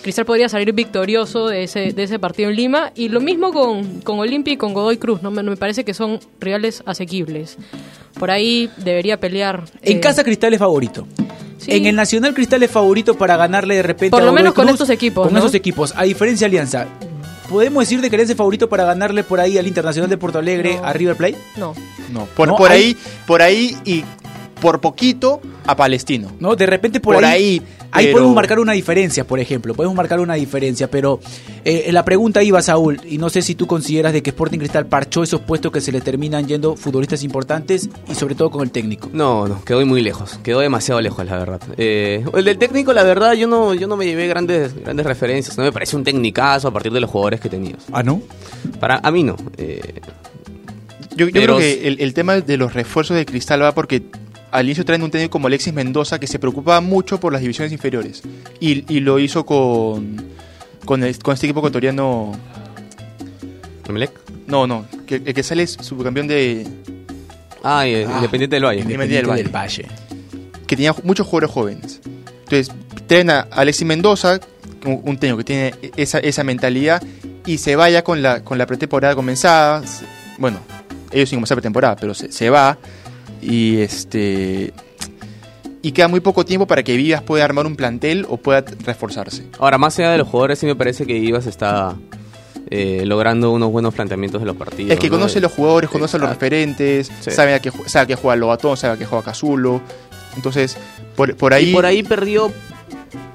Cristal 0.02 0.25
podría 0.26 0.49
salir 0.49 0.73
victorioso 0.73 1.49
de 1.49 1.64
ese, 1.64 1.93
de 1.93 2.02
ese 2.02 2.19
partido 2.19 2.50
en 2.50 2.57
Lima. 2.57 2.93
Y 2.95 3.09
lo 3.09 3.21
mismo 3.21 3.52
con, 3.52 4.00
con 4.02 4.19
Olimpia 4.19 4.55
y 4.55 4.57
con 4.57 4.75
Godoy 4.75 4.97
Cruz. 4.99 5.23
¿no? 5.23 5.31
Me, 5.31 5.43
me 5.43 5.57
parece 5.57 5.85
que 5.85 5.95
son 5.95 6.21
rivales 6.41 6.83
asequibles. 6.87 7.57
Por 8.19 8.31
ahí 8.31 8.71
debería 8.76 9.19
pelear. 9.19 9.64
En 9.83 9.97
eh, 9.97 10.00
casa 10.00 10.23
Cristal 10.23 10.52
es 10.52 10.59
favorito. 10.61 11.07
sí. 11.59 11.73
En 11.73 11.87
el 11.87 11.97
Nacional 11.97 12.35
Cristal 12.35 12.62
es 12.62 12.71
favorito 12.71 13.17
para 13.17 13.37
ganarle 13.37 13.76
de 13.76 13.83
repente 13.83 14.11
Por 14.11 14.23
lo 14.23 14.33
menos 14.33 14.52
con 14.55 14.64
Cruz, 14.67 14.75
estos 14.75 14.91
equipos, 14.91 15.25
Con 15.25 15.33
¿no? 15.33 15.38
esos 15.41 15.55
equipos. 15.55 15.95
A 15.97 16.02
diferencia 16.05 16.45
de 16.49 16.50
Alianza. 16.57 16.87
¿Podemos 17.53 17.83
decir 17.85 18.01
de 18.01 18.09
que 18.11 18.17
eres 18.17 18.31
el 18.31 18.37
favorito 18.37 18.69
para 18.69 18.85
ganarle 18.85 19.23
por 19.25 19.39
ahí 19.39 19.59
al 19.59 19.67
Internacional 19.67 20.09
de 20.09 20.17
Porto 20.17 20.39
Alegre 20.39 20.77
No. 20.77 20.85
a 20.87 20.93
River 20.93 21.17
Plate? 21.17 21.37
No. 21.57 21.75
No, 22.11 22.27
por, 22.27 22.49
No, 22.49 22.57
por 22.57 22.71
hay- 22.73 22.83
ahí, 22.83 22.97
por 23.27 23.43
ahí 23.43 23.77
y 23.85 24.05
por 24.62 24.81
poquito 24.81 25.40
a 25.66 25.76
Palestino. 25.76 26.31
¿No? 26.40 26.54
De 26.57 26.64
repente 26.66 27.00
por, 27.00 27.16
Por 27.16 27.25
ahí. 27.25 27.59
ahí, 27.59 27.62
ahí 27.90 28.04
pero- 28.07 28.19
podemos 28.19 28.35
marcar 28.37 28.61
una 28.61 28.73
diferencia, 28.73 29.26
por 29.26 29.40
ejemplo. 29.40 29.75
Podemos 29.75 29.97
marcar 29.97 30.21
una 30.21 30.35
diferencia, 30.35 30.88
pero 30.88 31.19
eh, 31.64 31.90
la 31.92 32.04
pregunta 32.04 32.42
iba, 32.45 32.62
Saúl, 32.62 33.00
y 33.07 33.19
no 33.19 33.28
sé 33.28 33.42
si 33.42 33.54
tú 33.57 33.66
consideras 33.66 34.12
de 34.12 34.23
que 34.23 34.31
Sporting 34.31 34.59
Cristal 34.61 34.87
parchó 34.87 35.25
esos 35.25 35.40
puestos 35.40 35.73
que 35.73 35.81
se 35.81 35.90
le 35.92 36.00
terminan 36.00 36.47
yendo 36.47 36.76
futbolistas 36.76 37.25
importantes 37.25 37.90
y 38.09 38.14
sobre 38.14 38.37
todo 38.37 38.50
con 38.50 38.62
el 38.62 38.71
técnico. 38.71 39.11
No, 39.12 39.49
no, 39.49 39.64
quedó 39.64 39.85
muy 39.85 40.00
lejos, 40.00 40.38
quedó 40.45 40.61
demasiado 40.61 41.00
lejos, 41.00 41.26
la 41.26 41.38
verdad. 41.38 41.61
Eh, 41.76 42.25
el 42.33 42.45
del 42.45 42.57
técnico, 42.59 42.92
la 42.92 43.02
verdad, 43.02 43.33
yo 43.35 43.49
no, 43.49 43.75
yo 43.75 43.88
no 43.88 43.97
me 43.97 44.07
llevé 44.07 44.28
grandes, 44.28 44.75
grandes 44.76 45.04
referencias, 45.04 45.59
no 45.59 45.64
me 45.64 45.73
parece 45.73 45.97
un 45.97 46.04
tecnicazo 46.04 46.69
a 46.69 46.73
partir 46.73 46.92
de 46.92 47.00
los 47.00 47.11
jugadores 47.11 47.40
que 47.40 47.49
tenías. 47.49 47.78
Ah, 47.92 48.04
¿no? 48.04 48.23
Para 48.78 48.99
a 49.02 49.11
mí 49.11 49.25
no. 49.25 49.35
eh, 49.59 49.81
Yo, 51.16 51.26
yo 51.26 51.33
Pero 51.33 51.57
creo 51.57 51.59
que 51.59 51.87
el, 51.88 52.00
el 52.00 52.14
tema 52.14 52.40
de 52.40 52.57
los 52.57 52.73
refuerzos 52.75 53.16
de 53.16 53.26
Cristal 53.26 53.61
va 53.62 53.73
porque 53.75 54.02
al 54.53 54.67
inicio 54.67 54.85
traen 54.85 55.03
un 55.03 55.11
técnico 55.11 55.33
como 55.33 55.49
Alexis 55.49 55.73
Mendoza 55.73 56.21
que 56.21 56.27
se 56.29 56.39
preocupaba 56.39 56.81
mucho 56.81 57.19
por 57.19 57.33
las 57.33 57.41
divisiones 57.43 57.73
inferiores. 57.73 58.23
Y, 58.61 58.85
y 58.95 59.01
lo 59.01 59.19
hizo 59.19 59.45
con, 59.45 60.17
con, 60.85 61.03
el- 61.03 61.19
con 61.19 61.35
este 61.35 61.47
equipo 61.47 61.61
ecuatoriano. 61.61 62.33
¿Emelec? 63.89 64.13
No, 64.47 64.67
no, 64.67 64.87
que, 65.07 65.17
el 65.17 65.35
que 65.35 65.43
sale 65.43 65.63
es 65.65 65.73
subcampeón 65.81 66.27
de. 66.29 66.67
Ah, 67.63 67.87
y, 67.87 67.95
eh, 67.95 68.03
Independiente 68.17 68.57
del 68.57 68.65
Valle. 68.65 68.81
Independiente 68.83 69.27
del 69.43 69.49
Valle. 69.55 69.87
que 70.67 70.77
tenía 70.77 70.95
muchos 71.05 71.27
jugadores 71.27 71.51
jóvenes. 71.51 72.01
Entonces, 72.45 72.71
traen 73.07 73.31
a 73.31 73.41
Alexis 73.51 73.87
Mendoza, 73.87 74.41
un, 74.85 75.01
un 75.05 75.17
técnico 75.17 75.39
que 75.39 75.45
tiene 75.45 75.75
esa, 75.97 76.19
esa 76.19 76.45
mentalidad, 76.45 77.03
y 77.47 77.59
se 77.59 77.77
vaya 77.77 78.03
con 78.05 78.21
la, 78.23 78.43
con 78.45 78.59
la 78.59 78.67
pretemporada 78.67 79.15
comenzada. 79.15 79.83
Bueno, 80.39 80.59
ellos 81.11 81.29
sin 81.29 81.39
comenzar 81.39 81.57
pretemporada, 81.57 81.97
pero 81.97 82.15
se, 82.15 82.31
se 82.33 82.51
va. 82.51 82.79
Y 83.43 83.79
este. 83.81 84.73
Y 85.83 85.93
queda 85.93 86.07
muy 86.07 86.21
poco 86.21 86.45
tiempo 86.45 86.67
para 86.67 86.85
que 86.85 86.97
Vivas 86.97 87.23
pueda 87.23 87.45
armar 87.45 87.67
un 87.67 87.75
plantel 87.75 88.25
o 88.29 88.37
pueda 88.37 88.65
reforzarse. 88.85 89.45
Ahora, 89.59 89.79
más 89.79 89.99
allá 89.99 90.13
de 90.13 90.19
los 90.19 90.29
jugadores, 90.29 90.61
sí 90.61 90.67
me 90.67 90.77
parece 90.77 91.07
que 91.07 91.17
Ibas 91.19 91.47
está 91.47 91.97
eh, 92.71 93.03
logrando 93.05 93.51
unos 93.51 93.73
buenos 93.73 93.93
planteamientos 93.93 94.41
de 94.41 94.47
los 94.47 94.57
partidos. 94.57 94.93
Es 94.93 95.01
que 95.01 95.09
¿no? 95.09 95.17
conoce 95.17 95.39
Eh, 95.39 95.43
los 95.43 95.53
jugadores, 95.53 95.91
conoce 95.91 96.17
a 96.19 96.21
los 96.21 96.29
referentes, 96.31 97.11
Sí. 97.21 97.33
sabe, 97.33 97.55
a 97.55 97.59
qué, 97.61 97.73
sabe 97.87 98.05
a 98.05 98.07
qué 98.07 98.15
juega 98.15 98.37
Lobatón, 98.37 98.77
sabe 98.77 98.95
a 98.95 98.97
qué 98.97 99.07
juega 99.07 99.25
Cazulo. 99.25 99.81
Entonces, 100.37 100.77
por, 101.17 101.35
por 101.37 101.53
ahí. 101.53 101.71
Y 101.71 101.73
por 101.75 101.85
ahí 101.85 102.05
perdió 102.05 102.53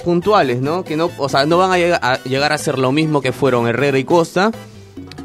puntuales, 0.05 0.61
¿no? 0.61 0.85
Que 0.85 0.95
no, 0.95 1.11
o 1.17 1.27
sea, 1.27 1.45
no 1.45 1.57
van 1.57 1.71
a 1.71 1.95
a 1.97 2.23
llegar 2.23 2.53
a 2.53 2.57
ser 2.57 2.79
lo 2.79 2.93
mismo 2.93 3.21
que 3.21 3.33
fueron 3.33 3.67
Herrera 3.67 3.99
y 3.99 4.05
Costa, 4.05 4.51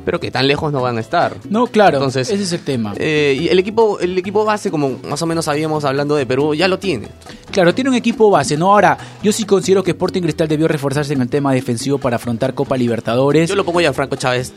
pero 0.04 0.20
que 0.20 0.30
tan 0.30 0.46
lejos 0.48 0.72
no 0.72 0.80
van 0.80 0.96
a 0.96 1.00
estar. 1.00 1.36
No, 1.48 1.66
claro, 1.66 1.98
Entonces, 1.98 2.30
ese 2.30 2.42
es 2.42 2.52
el 2.52 2.60
tema. 2.60 2.94
Eh, 2.96 3.38
y 3.40 3.48
el 3.48 3.58
equipo, 3.58 3.98
el 4.00 4.16
equipo 4.18 4.44
base, 4.44 4.70
como 4.70 4.98
más 5.08 5.22
o 5.22 5.26
menos 5.26 5.44
sabíamos 5.44 5.84
hablando 5.84 6.16
de 6.16 6.26
Perú, 6.26 6.54
ya 6.54 6.68
lo 6.68 6.78
tiene. 6.78 7.08
Claro, 7.50 7.74
tiene 7.74 7.90
un 7.90 7.96
equipo 7.96 8.30
base, 8.30 8.56
¿no? 8.56 8.72
Ahora, 8.72 8.98
yo 9.22 9.32
sí 9.32 9.44
considero 9.44 9.82
que 9.82 9.92
Sporting 9.92 10.22
Cristal 10.22 10.48
debió 10.48 10.68
reforzarse 10.68 11.12
en 11.12 11.22
el 11.22 11.28
tema 11.28 11.52
defensivo 11.52 11.98
para 11.98 12.16
afrontar 12.16 12.54
Copa 12.54 12.76
Libertadores. 12.76 13.48
Yo 13.48 13.56
lo 13.56 13.64
pongo 13.64 13.80
ya 13.80 13.90
a 13.90 13.92
Franco 13.92 14.16
Chávez. 14.16 14.52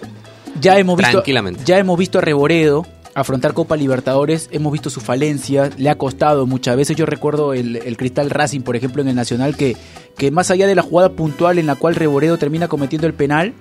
Ya 0.60 0.78
hemos 0.78 0.98
visto, 0.98 1.12
Tranquilamente. 1.12 1.64
Ya 1.66 1.78
hemos 1.78 1.98
visto 1.98 2.20
a 2.20 2.22
Reboredo 2.22 2.86
afrontar 3.16 3.54
Copa 3.54 3.78
Libertadores, 3.78 4.50
hemos 4.52 4.74
visto 4.74 4.90
sus 4.90 5.02
falencias, 5.02 5.80
le 5.80 5.90
ha 5.90 5.96
costado 5.96 6.46
muchas 6.46 6.76
veces. 6.76 6.98
Yo 6.98 7.06
recuerdo 7.06 7.54
el, 7.54 7.78
el 7.78 7.96
Cristal 7.96 8.30
Racing, 8.30 8.60
por 8.62 8.76
ejemplo, 8.76 9.02
en 9.02 9.08
el 9.08 9.16
Nacional, 9.16 9.56
que, 9.56 9.78
que 10.18 10.32
más 10.32 10.52
allá 10.52 10.68
de 10.68 10.76
la 10.76 10.82
jugada 10.82 11.10
puntual 11.14 11.58
en 11.58 11.66
la 11.66 11.76
cual 11.76 11.96
Reboredo 11.96 12.38
termina 12.38 12.68
cometiendo 12.68 13.08
el 13.08 13.14
penal 13.14 13.54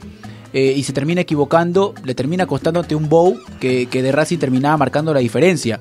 eh, 0.55 0.73
y 0.77 0.85
se 0.85 0.93
termina 0.93 1.21
equivocando, 1.21 1.95
le 2.05 2.15
termina 2.15 2.47
costando 2.47 2.79
ante 2.79 2.95
un 2.95 3.09
Bow 3.09 3.37
que, 3.59 3.87
que 3.87 4.03
de 4.03 4.13
Racing 4.13 4.39
terminaba 4.39 4.77
marcando 4.77 5.13
la 5.13 5.19
diferencia. 5.19 5.81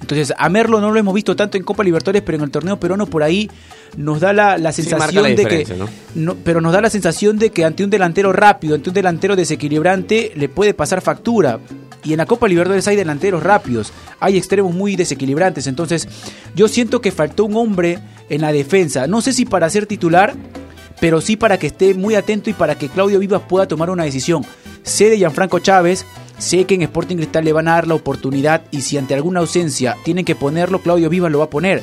Entonces, 0.00 0.32
a 0.38 0.48
Merlo 0.48 0.80
no 0.80 0.92
lo 0.92 1.00
hemos 1.00 1.12
visto 1.12 1.34
tanto 1.34 1.56
en 1.56 1.64
Copa 1.64 1.82
Libertadores, 1.82 2.22
pero 2.22 2.38
en 2.38 2.44
el 2.44 2.50
torneo 2.52 2.78
peruano 2.78 3.06
por 3.06 3.24
ahí 3.24 3.50
nos 3.96 4.20
da 4.20 4.32
la, 4.32 4.58
la 4.58 4.70
sensación 4.70 5.24
la 5.24 5.30
de 5.30 5.44
que 5.44 5.66
no, 6.14 6.36
pero 6.36 6.60
nos 6.60 6.72
da 6.72 6.80
la 6.80 6.90
sensación 6.90 7.36
de 7.36 7.50
que 7.50 7.64
ante 7.64 7.82
un 7.82 7.90
delantero 7.90 8.32
rápido, 8.32 8.76
ante 8.76 8.90
un 8.90 8.94
delantero 8.94 9.34
desequilibrante, 9.34 10.30
le 10.36 10.48
puede 10.48 10.72
pasar 10.72 11.00
factura. 11.00 11.58
Y 12.04 12.12
en 12.12 12.18
la 12.18 12.26
Copa 12.26 12.46
Libertadores 12.46 12.86
hay 12.86 12.94
delanteros 12.94 13.42
rápidos, 13.42 13.92
hay 14.20 14.36
extremos 14.36 14.72
muy 14.72 14.94
desequilibrantes. 14.94 15.66
Entonces, 15.66 16.06
yo 16.54 16.68
siento 16.68 17.00
que 17.00 17.10
faltó 17.10 17.44
un 17.44 17.56
hombre 17.56 17.98
en 18.28 18.42
la 18.42 18.52
defensa. 18.52 19.08
No 19.08 19.20
sé 19.20 19.32
si 19.32 19.44
para 19.44 19.68
ser 19.68 19.86
titular, 19.86 20.36
pero 21.00 21.20
sí 21.20 21.36
para 21.36 21.58
que 21.58 21.68
esté 21.68 21.94
muy 21.94 22.14
atento 22.14 22.50
y 22.50 22.52
para 22.52 22.76
que 22.76 22.88
Claudio 22.88 23.18
Vivas 23.18 23.42
pueda 23.48 23.68
tomar 23.68 23.90
una 23.90 24.04
decisión. 24.04 24.44
Sé 24.82 25.10
de 25.10 25.18
Gianfranco 25.18 25.58
Chávez, 25.58 26.06
sé 26.38 26.64
que 26.64 26.74
en 26.74 26.82
Sporting 26.82 27.16
Cristal 27.16 27.44
le 27.44 27.52
van 27.52 27.68
a 27.68 27.72
dar 27.72 27.88
la 27.88 27.94
oportunidad 27.94 28.62
y 28.70 28.82
si 28.82 28.96
ante 28.98 29.14
alguna 29.14 29.40
ausencia 29.40 29.96
tienen 30.04 30.24
que 30.24 30.34
ponerlo, 30.34 30.80
Claudio 30.80 31.10
Vivas 31.10 31.32
lo 31.32 31.38
va 31.38 31.46
a 31.46 31.50
poner. 31.50 31.82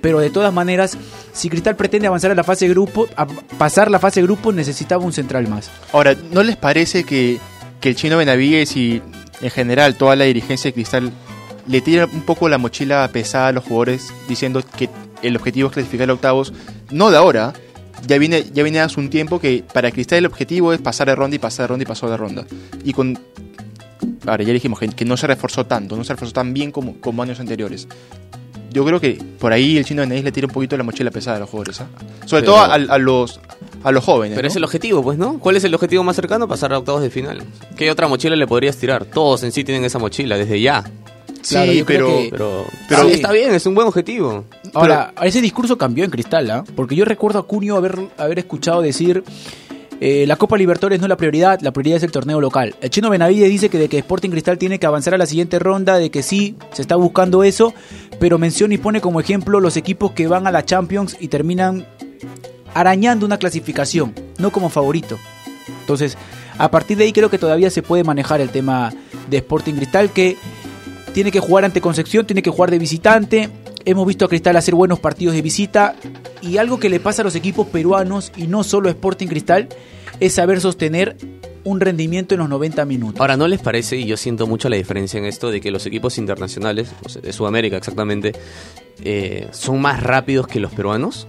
Pero 0.00 0.18
de 0.20 0.30
todas 0.30 0.52
maneras, 0.52 0.96
si 1.32 1.50
Cristal 1.50 1.76
pretende 1.76 2.06
avanzar 2.06 2.30
a 2.30 2.34
la 2.34 2.44
fase 2.44 2.68
grupo, 2.68 3.06
a 3.16 3.26
pasar 3.26 3.90
la 3.90 3.98
fase 3.98 4.22
grupo, 4.22 4.50
necesitaba 4.50 5.04
un 5.04 5.12
central 5.12 5.46
más. 5.46 5.70
Ahora, 5.92 6.16
¿no 6.32 6.42
les 6.42 6.56
parece 6.56 7.04
que, 7.04 7.38
que 7.80 7.90
el 7.90 7.96
chino 7.96 8.16
Benavides 8.16 8.76
y 8.76 9.02
en 9.42 9.50
general 9.50 9.96
toda 9.96 10.16
la 10.16 10.24
dirigencia 10.24 10.68
de 10.68 10.74
Cristal 10.74 11.12
le 11.66 11.80
tira 11.80 12.06
un 12.06 12.22
poco 12.22 12.48
la 12.48 12.58
mochila 12.58 13.08
pesada 13.12 13.48
a 13.48 13.52
los 13.52 13.64
jugadores 13.64 14.12
diciendo 14.28 14.62
que 14.76 14.88
el 15.22 15.36
objetivo 15.36 15.68
es 15.68 15.74
clasificar 15.74 16.08
a 16.10 16.14
octavos? 16.14 16.52
No 16.90 17.10
de 17.10 17.18
ahora, 17.18 17.52
ya 18.06 18.18
viene, 18.18 18.44
ya 18.52 18.62
viene 18.62 18.80
hace 18.80 18.98
un 19.00 19.10
tiempo 19.10 19.38
que 19.40 19.64
para 19.72 19.90
Cristal 19.90 20.18
el 20.18 20.26
objetivo 20.26 20.72
es 20.72 20.80
pasar 20.80 21.08
de 21.08 21.14
ronda 21.14 21.36
y 21.36 21.38
pasar 21.38 21.64
de 21.64 21.68
ronda 21.68 21.82
y 21.82 21.86
pasar 21.86 22.10
de 22.10 22.16
ronda. 22.16 22.46
Y 22.84 22.92
con. 22.92 23.18
Ahora, 24.26 24.44
ya 24.44 24.52
dijimos 24.52 24.78
que, 24.78 24.88
que 24.88 25.04
no 25.04 25.16
se 25.16 25.26
reforzó 25.26 25.66
tanto, 25.66 25.96
no 25.96 26.04
se 26.04 26.12
reforzó 26.12 26.32
tan 26.32 26.52
bien 26.54 26.70
como, 26.72 26.96
como 27.00 27.22
años 27.22 27.40
anteriores. 27.40 27.88
Yo 28.72 28.84
creo 28.84 29.00
que 29.00 29.18
por 29.40 29.52
ahí 29.52 29.76
el 29.78 29.84
chino 29.84 30.02
Benavides 30.02 30.24
le 30.24 30.32
tira 30.32 30.46
un 30.46 30.52
poquito 30.52 30.76
la 30.76 30.84
mochila 30.84 31.10
pesada 31.10 31.38
a 31.38 31.40
los 31.40 31.50
jugadores. 31.50 31.80
¿ah? 31.80 31.86
Sobre 32.24 32.42
Pero- 32.42 32.52
todo 32.52 32.60
a, 32.62 32.74
a 32.74 32.98
los, 32.98 33.40
a 33.82 33.90
los 33.90 34.04
jóvenes. 34.04 34.36
Pero 34.36 34.46
¿no? 34.46 34.50
es 34.50 34.56
el 34.56 34.62
objetivo, 34.64 35.02
pues, 35.02 35.18
¿no? 35.18 35.38
¿Cuál 35.40 35.56
es 35.56 35.64
el 35.64 35.74
objetivo 35.74 36.04
más 36.04 36.14
cercano? 36.14 36.46
Pasar 36.46 36.72
a 36.72 36.78
octavos 36.78 37.02
de 37.02 37.10
final. 37.10 37.42
¿Qué 37.76 37.90
otra 37.90 38.06
mochila 38.06 38.36
le 38.36 38.46
podrías 38.46 38.76
tirar? 38.76 39.06
Todos 39.06 39.42
en 39.42 39.50
sí 39.50 39.64
tienen 39.64 39.84
esa 39.84 39.98
mochila, 39.98 40.36
desde 40.38 40.60
ya. 40.60 40.84
Sí, 41.42 41.54
Claro, 41.54 41.72
yo 41.72 41.84
creo 41.86 42.06
pero. 42.06 42.18
que- 42.22 42.28
Pero, 42.30 42.64
Pero- 42.88 43.02
sí, 43.04 43.12
está 43.14 43.32
bien, 43.32 43.54
es 43.54 43.64
un 43.66 43.74
buen 43.74 43.86
objetivo. 43.88 44.44
Ahora, 44.74 45.12
ese 45.22 45.40
discurso 45.40 45.76
cambió 45.78 46.04
en 46.04 46.10
Cristal, 46.10 46.50
¿ah? 46.50 46.64
porque 46.76 46.94
yo 46.96 47.04
recuerdo 47.04 47.38
a 47.38 47.46
Cunio 47.46 47.76
haber, 47.76 47.98
haber 48.18 48.38
escuchado 48.40 48.82
decir 48.82 49.24
eh, 50.02 50.24
la 50.26 50.36
Copa 50.36 50.56
Libertadores 50.56 50.98
no 50.98 51.04
es 51.06 51.08
la 51.10 51.16
prioridad, 51.18 51.60
la 51.60 51.72
prioridad 51.72 51.98
es 51.98 52.02
el 52.02 52.10
torneo 52.10 52.40
local. 52.40 52.74
El 52.80 52.88
chino 52.88 53.10
Benavides 53.10 53.50
dice 53.50 53.68
que 53.68 53.76
de 53.78 53.88
que 53.88 53.98
Sporting 53.98 54.30
Cristal 54.30 54.56
tiene 54.56 54.78
que 54.78 54.86
avanzar 54.86 55.12
a 55.14 55.18
la 55.18 55.26
siguiente 55.26 55.58
ronda, 55.58 55.98
de 55.98 56.10
que 56.10 56.22
sí, 56.22 56.56
se 56.72 56.80
está 56.80 56.96
buscando 56.96 57.44
eso, 57.44 57.74
pero 58.18 58.38
menciona 58.38 58.72
y 58.72 58.78
pone 58.78 59.02
como 59.02 59.20
ejemplo 59.20 59.60
los 59.60 59.76
equipos 59.76 60.12
que 60.12 60.26
van 60.26 60.46
a 60.46 60.50
la 60.52 60.64
Champions 60.64 61.18
y 61.20 61.28
terminan 61.28 61.84
arañando 62.74 63.26
una 63.26 63.36
clasificación, 63.38 64.14
no 64.38 64.50
como 64.52 64.70
favorito. 64.70 65.18
Entonces, 65.80 66.16
a 66.56 66.70
partir 66.70 66.96
de 66.96 67.04
ahí 67.04 67.12
creo 67.12 67.28
que 67.30 67.38
todavía 67.38 67.68
se 67.70 67.82
puede 67.82 68.04
manejar 68.04 68.40
el 68.40 68.48
tema 68.50 68.92
de 69.28 69.36
Sporting 69.38 69.74
Cristal 69.74 70.10
que 70.12 70.36
tiene 71.12 71.30
que 71.30 71.40
jugar 71.40 71.64
ante 71.64 71.80
Concepción, 71.80 72.26
tiene 72.26 72.42
que 72.42 72.50
jugar 72.50 72.70
de 72.70 72.78
visitante. 72.78 73.48
Hemos 73.84 74.06
visto 74.06 74.24
a 74.24 74.28
Cristal 74.28 74.56
hacer 74.56 74.74
buenos 74.74 74.98
partidos 75.00 75.34
de 75.34 75.42
visita 75.42 75.94
y 76.42 76.58
algo 76.58 76.78
que 76.78 76.88
le 76.90 77.00
pasa 77.00 77.22
a 77.22 77.24
los 77.24 77.34
equipos 77.34 77.66
peruanos 77.66 78.30
y 78.36 78.46
no 78.46 78.62
solo 78.62 78.88
a 78.88 78.92
Sporting 78.92 79.26
Cristal 79.28 79.68
es 80.20 80.34
saber 80.34 80.60
sostener 80.60 81.16
un 81.64 81.80
rendimiento 81.80 82.34
en 82.34 82.40
los 82.40 82.48
90 82.48 82.84
minutos. 82.84 83.20
Ahora, 83.20 83.36
¿no 83.36 83.46
les 83.48 83.60
parece, 83.60 83.96
y 83.96 84.06
yo 84.06 84.16
siento 84.16 84.46
mucho 84.46 84.68
la 84.68 84.76
diferencia 84.76 85.18
en 85.18 85.24
esto, 85.26 85.50
de 85.50 85.60
que 85.60 85.70
los 85.70 85.84
equipos 85.86 86.16
internacionales, 86.18 86.90
de 87.22 87.32
Sudamérica 87.32 87.76
exactamente, 87.76 88.32
eh, 89.02 89.48
son 89.52 89.80
más 89.80 90.02
rápidos 90.02 90.46
que 90.46 90.58
los 90.60 90.72
peruanos? 90.72 91.26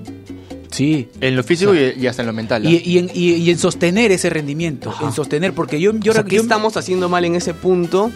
Sí. 0.72 1.10
En 1.20 1.36
lo 1.36 1.44
físico 1.44 1.76
y, 1.76 1.94
y 2.02 2.08
hasta 2.08 2.22
en 2.22 2.28
lo 2.28 2.34
mental. 2.34 2.66
Y, 2.66 2.78
y 2.86 2.98
en, 2.98 3.10
y- 3.14 3.34
y 3.34 3.50
en 3.52 3.58
sostener 3.58 4.12
ese 4.14 4.30
rendimiento, 4.30 4.90
Ajá. 4.90 5.06
en 5.06 5.12
sostener, 5.12 5.54
porque 5.54 5.82
yo, 5.82 5.92
yo, 6.00 6.12
O 6.12 6.16
sea, 6.16 6.24
¿qué 6.24 6.38
yo- 6.38 6.42
estamos 6.42 6.78
haciendo 6.78 7.10
mal 7.10 7.26
en 7.26 7.36
ese 7.36 7.54
punto 7.54 8.10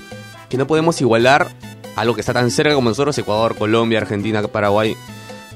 que 0.50 0.58
no 0.58 0.68
podemos 0.68 1.00
igualar 1.02 1.48
a 1.96 2.04
lo 2.06 2.14
que 2.14 2.22
está 2.22 2.34
tan 2.34 2.52
cerca 2.52 2.74
como 2.76 2.90
nosotros, 2.90 3.18
Ecuador, 3.18 3.56
Colombia, 3.56 4.00
Argentina, 4.00 4.42
Paraguay, 4.48 4.96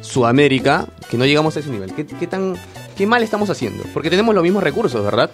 Sudamérica, 0.01 0.87
que 1.09 1.17
no 1.17 1.25
llegamos 1.25 1.55
a 1.57 1.59
ese 1.59 1.69
nivel? 1.69 1.93
¿Qué, 1.93 2.05
qué 2.05 2.27
tan, 2.27 2.55
qué 2.97 3.05
mal 3.05 3.21
estamos 3.23 3.49
haciendo? 3.49 3.83
Porque 3.93 4.09
tenemos 4.09 4.33
los 4.33 4.43
mismos 4.43 4.63
recursos, 4.63 5.03
¿verdad? 5.03 5.29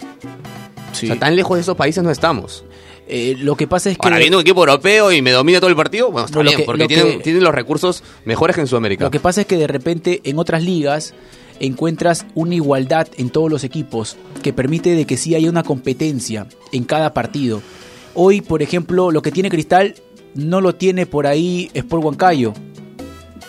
Sí. 0.92 1.06
O 1.06 1.10
sea, 1.10 1.18
tan 1.18 1.36
lejos 1.36 1.56
de 1.56 1.60
esos 1.62 1.76
países 1.76 2.02
no 2.02 2.10
estamos. 2.10 2.64
Eh, 3.08 3.36
lo 3.38 3.54
que 3.56 3.68
pasa 3.68 3.90
es 3.90 3.96
que 3.98 4.06
Ahora, 4.08 4.18
viendo 4.18 4.38
un 4.38 4.42
equipo 4.42 4.60
europeo 4.60 5.12
y 5.12 5.22
me 5.22 5.30
domina 5.30 5.60
todo 5.60 5.70
el 5.70 5.76
partido, 5.76 6.10
bueno, 6.10 6.26
está 6.26 6.40
bien, 6.40 6.56
que- 6.56 6.64
porque 6.64 6.88
tienen, 6.88 7.18
que- 7.18 7.22
tienen 7.24 7.44
los 7.44 7.54
recursos 7.54 8.02
mejores 8.24 8.56
que 8.56 8.62
en 8.62 8.66
Sudamérica. 8.66 9.04
Lo 9.04 9.10
que 9.12 9.20
pasa 9.20 9.42
es 9.42 9.46
que 9.46 9.56
de 9.56 9.68
repente 9.68 10.20
en 10.24 10.38
otras 10.40 10.62
ligas 10.64 11.14
encuentras 11.60 12.26
una 12.34 12.56
igualdad 12.56 13.06
en 13.16 13.30
todos 13.30 13.48
los 13.50 13.62
equipos 13.62 14.16
que 14.42 14.52
permite 14.52 14.90
de 14.96 15.04
que 15.06 15.16
sí 15.16 15.34
haya 15.36 15.48
una 15.48 15.62
competencia 15.62 16.46
en 16.72 16.82
cada 16.84 17.14
partido. 17.14 17.62
Hoy, 18.16 18.40
por 18.40 18.62
ejemplo, 18.62 19.10
lo 19.10 19.22
que 19.22 19.30
tiene 19.30 19.50
Cristal 19.50 19.94
no 20.34 20.60
lo 20.60 20.74
tiene 20.74 21.06
por 21.06 21.26
ahí 21.26 21.70
Sport 21.74 22.02
Huancayo, 22.04 22.52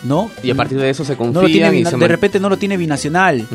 ¿no? 0.04 0.30
y 0.42 0.50
a 0.50 0.54
partir 0.54 0.78
de 0.78 0.88
eso 0.90 1.04
se 1.04 1.16
confían 1.16 1.34
no 1.34 1.42
lo 1.42 1.48
tiene 1.48 1.76
y 1.80 1.84
se 1.84 1.90
de 1.90 1.96
man- 1.96 2.08
repente 2.08 2.38
no 2.38 2.48
lo 2.48 2.56
tiene 2.56 2.76
binacional, 2.76 3.46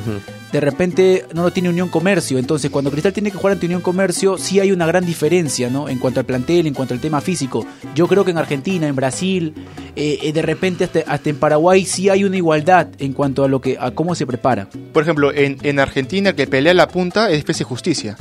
de 0.52 0.60
repente 0.60 1.26
no 1.34 1.42
lo 1.44 1.52
tiene 1.52 1.70
Unión 1.70 1.88
Comercio. 1.90 2.38
Entonces, 2.38 2.70
cuando 2.70 2.92
Cristal 2.92 3.14
tiene 3.14 3.32
que 3.32 3.38
jugar 3.38 3.54
ante 3.54 3.66
Unión 3.66 3.82
Comercio, 3.82 4.38
sí 4.38 4.60
hay 4.60 4.72
una 4.72 4.86
gran 4.86 5.06
diferencia, 5.06 5.70
¿no? 5.70 5.88
En 5.90 5.98
cuanto 6.00 6.20
al 6.20 6.26
plantel, 6.26 6.68
en 6.68 6.74
cuanto 6.74 6.94
al 6.94 7.00
tema 7.00 7.22
físico. 7.22 7.66
Yo 7.96 8.08
creo 8.08 8.26
que 8.26 8.32
en 8.32 8.38
Argentina, 8.38 8.88
en 8.88 8.96
Brasil, 8.96 9.54
eh, 9.96 10.20
eh, 10.22 10.34
de 10.34 10.42
repente 10.42 10.84
hasta, 10.84 11.00
hasta 11.08 11.30
en 11.30 11.38
Paraguay 11.38 11.86
sí 11.86 12.10
hay 12.10 12.24
una 12.24 12.38
igualdad 12.38 12.88
en 13.00 13.14
cuanto 13.14 13.44
a 13.44 13.48
lo 13.48 13.62
que 13.62 13.78
a 13.80 13.92
cómo 13.92 14.14
se 14.14 14.28
prepara. 14.28 14.68
Por 14.92 15.02
ejemplo, 15.04 15.34
en, 15.34 15.58
en 15.64 15.80
Argentina 15.80 16.30
el 16.32 16.36
que 16.36 16.46
pelea 16.46 16.74
la 16.74 16.88
punta 16.88 17.32
es 17.32 17.44
y 17.60 17.64
Justicia, 17.64 18.16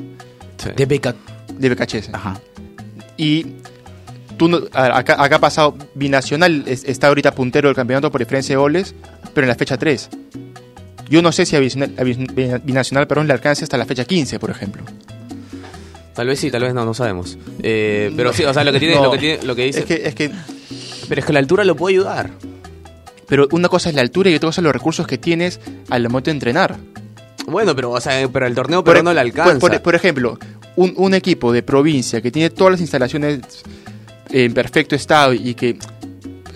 Sí. 0.58 0.70
De 0.76 0.86
beca. 0.86 1.14
de 1.58 1.68
BKHS. 1.68 2.10
Ajá. 2.14 2.40
Y 3.22 3.46
tú 4.36 4.68
acá, 4.72 5.22
acá 5.22 5.36
ha 5.36 5.38
pasado, 5.38 5.76
Binacional 5.94 6.64
es- 6.66 6.84
está 6.84 7.08
ahorita 7.08 7.32
puntero 7.34 7.68
del 7.68 7.76
campeonato 7.76 8.10
por 8.10 8.20
diferencia 8.20 8.54
de 8.54 8.58
goles, 8.60 8.94
pero 9.34 9.44
en 9.44 9.48
la 9.48 9.54
fecha 9.54 9.76
3. 9.76 10.08
Yo 11.08 11.22
no 11.22 11.30
sé 11.30 11.46
si 11.46 11.54
a 11.56 11.60
Binacional, 11.60 11.94
a 11.98 12.58
Binacional 12.58 13.06
perdón, 13.06 13.26
le 13.28 13.34
alcance 13.34 13.62
hasta 13.64 13.76
la 13.76 13.84
fecha 13.86 14.04
15, 14.04 14.38
por 14.38 14.50
ejemplo. 14.50 14.82
Tal 16.14 16.26
vez 16.26 16.40
sí, 16.40 16.50
tal 16.50 16.62
vez 16.62 16.74
no, 16.74 16.84
no 16.84 16.92
sabemos. 16.94 17.38
Eh, 17.62 18.12
pero 18.16 18.32
sí, 18.32 18.44
o 18.44 18.52
sea, 18.52 18.64
lo 18.64 18.72
que 18.72 18.78
tiene, 18.80 18.96
No, 18.96 19.04
lo 19.04 19.12
que 19.12 19.18
tiene, 19.18 19.42
lo 19.44 19.54
que 19.54 19.64
dice. 19.64 19.80
Es 19.80 19.84
que, 19.86 20.02
es 20.04 20.14
que, 20.14 20.30
Pero 21.08 21.20
es 21.20 21.26
que 21.26 21.32
la 21.32 21.38
altura 21.38 21.64
lo 21.64 21.74
puede 21.76 21.94
ayudar. 21.96 22.30
pero 23.28 23.48
una 23.52 23.68
cosa 23.68 23.88
es 23.88 23.94
la 23.94 24.02
altura 24.02 24.28
y 24.30 24.34
otra 24.34 24.48
cosa 24.48 24.60
es 24.60 24.64
los 24.64 24.72
recursos 24.74 25.06
que 25.06 25.16
tienes 25.18 25.60
al 25.90 26.02
momento 26.08 26.30
de 26.30 26.32
entrenar. 26.32 26.76
Bueno, 27.46 27.74
pero, 27.74 27.90
o 27.92 28.00
sea, 28.00 28.28
pero 28.32 28.46
el 28.46 28.54
torneo 28.54 28.84
pero 28.84 29.02
no 29.02 29.12
le 29.14 29.20
alcanza. 29.20 29.58
Por, 29.58 29.70
por- 29.70 29.82
por 29.82 29.94
ejemplo, 29.94 30.38
un, 30.76 30.94
un 30.96 31.14
equipo 31.14 31.52
de 31.52 31.62
provincia 31.62 32.20
que 32.20 32.30
tiene 32.30 32.50
todas 32.50 32.72
las 32.72 32.80
instalaciones 32.80 33.40
en 34.30 34.54
perfecto 34.54 34.94
estado 34.94 35.32
y 35.32 35.54
que 35.54 35.76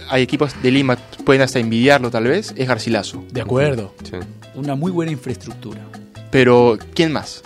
hay 0.09 0.23
equipos 0.23 0.55
de 0.63 0.71
Lima 0.71 0.97
pueden 1.25 1.43
hasta 1.43 1.59
envidiarlo 1.59 2.11
tal 2.11 2.25
vez, 2.25 2.55
es 2.57 2.69
Garcilaso. 2.69 3.25
De 3.33 3.41
acuerdo. 3.41 3.93
Sí. 4.05 4.17
Una 4.55 4.75
muy 4.75 4.93
buena 4.93 5.13
infraestructura. 5.13 5.81
Pero, 6.31 6.79
¿quién 6.95 7.13
más? 7.13 7.43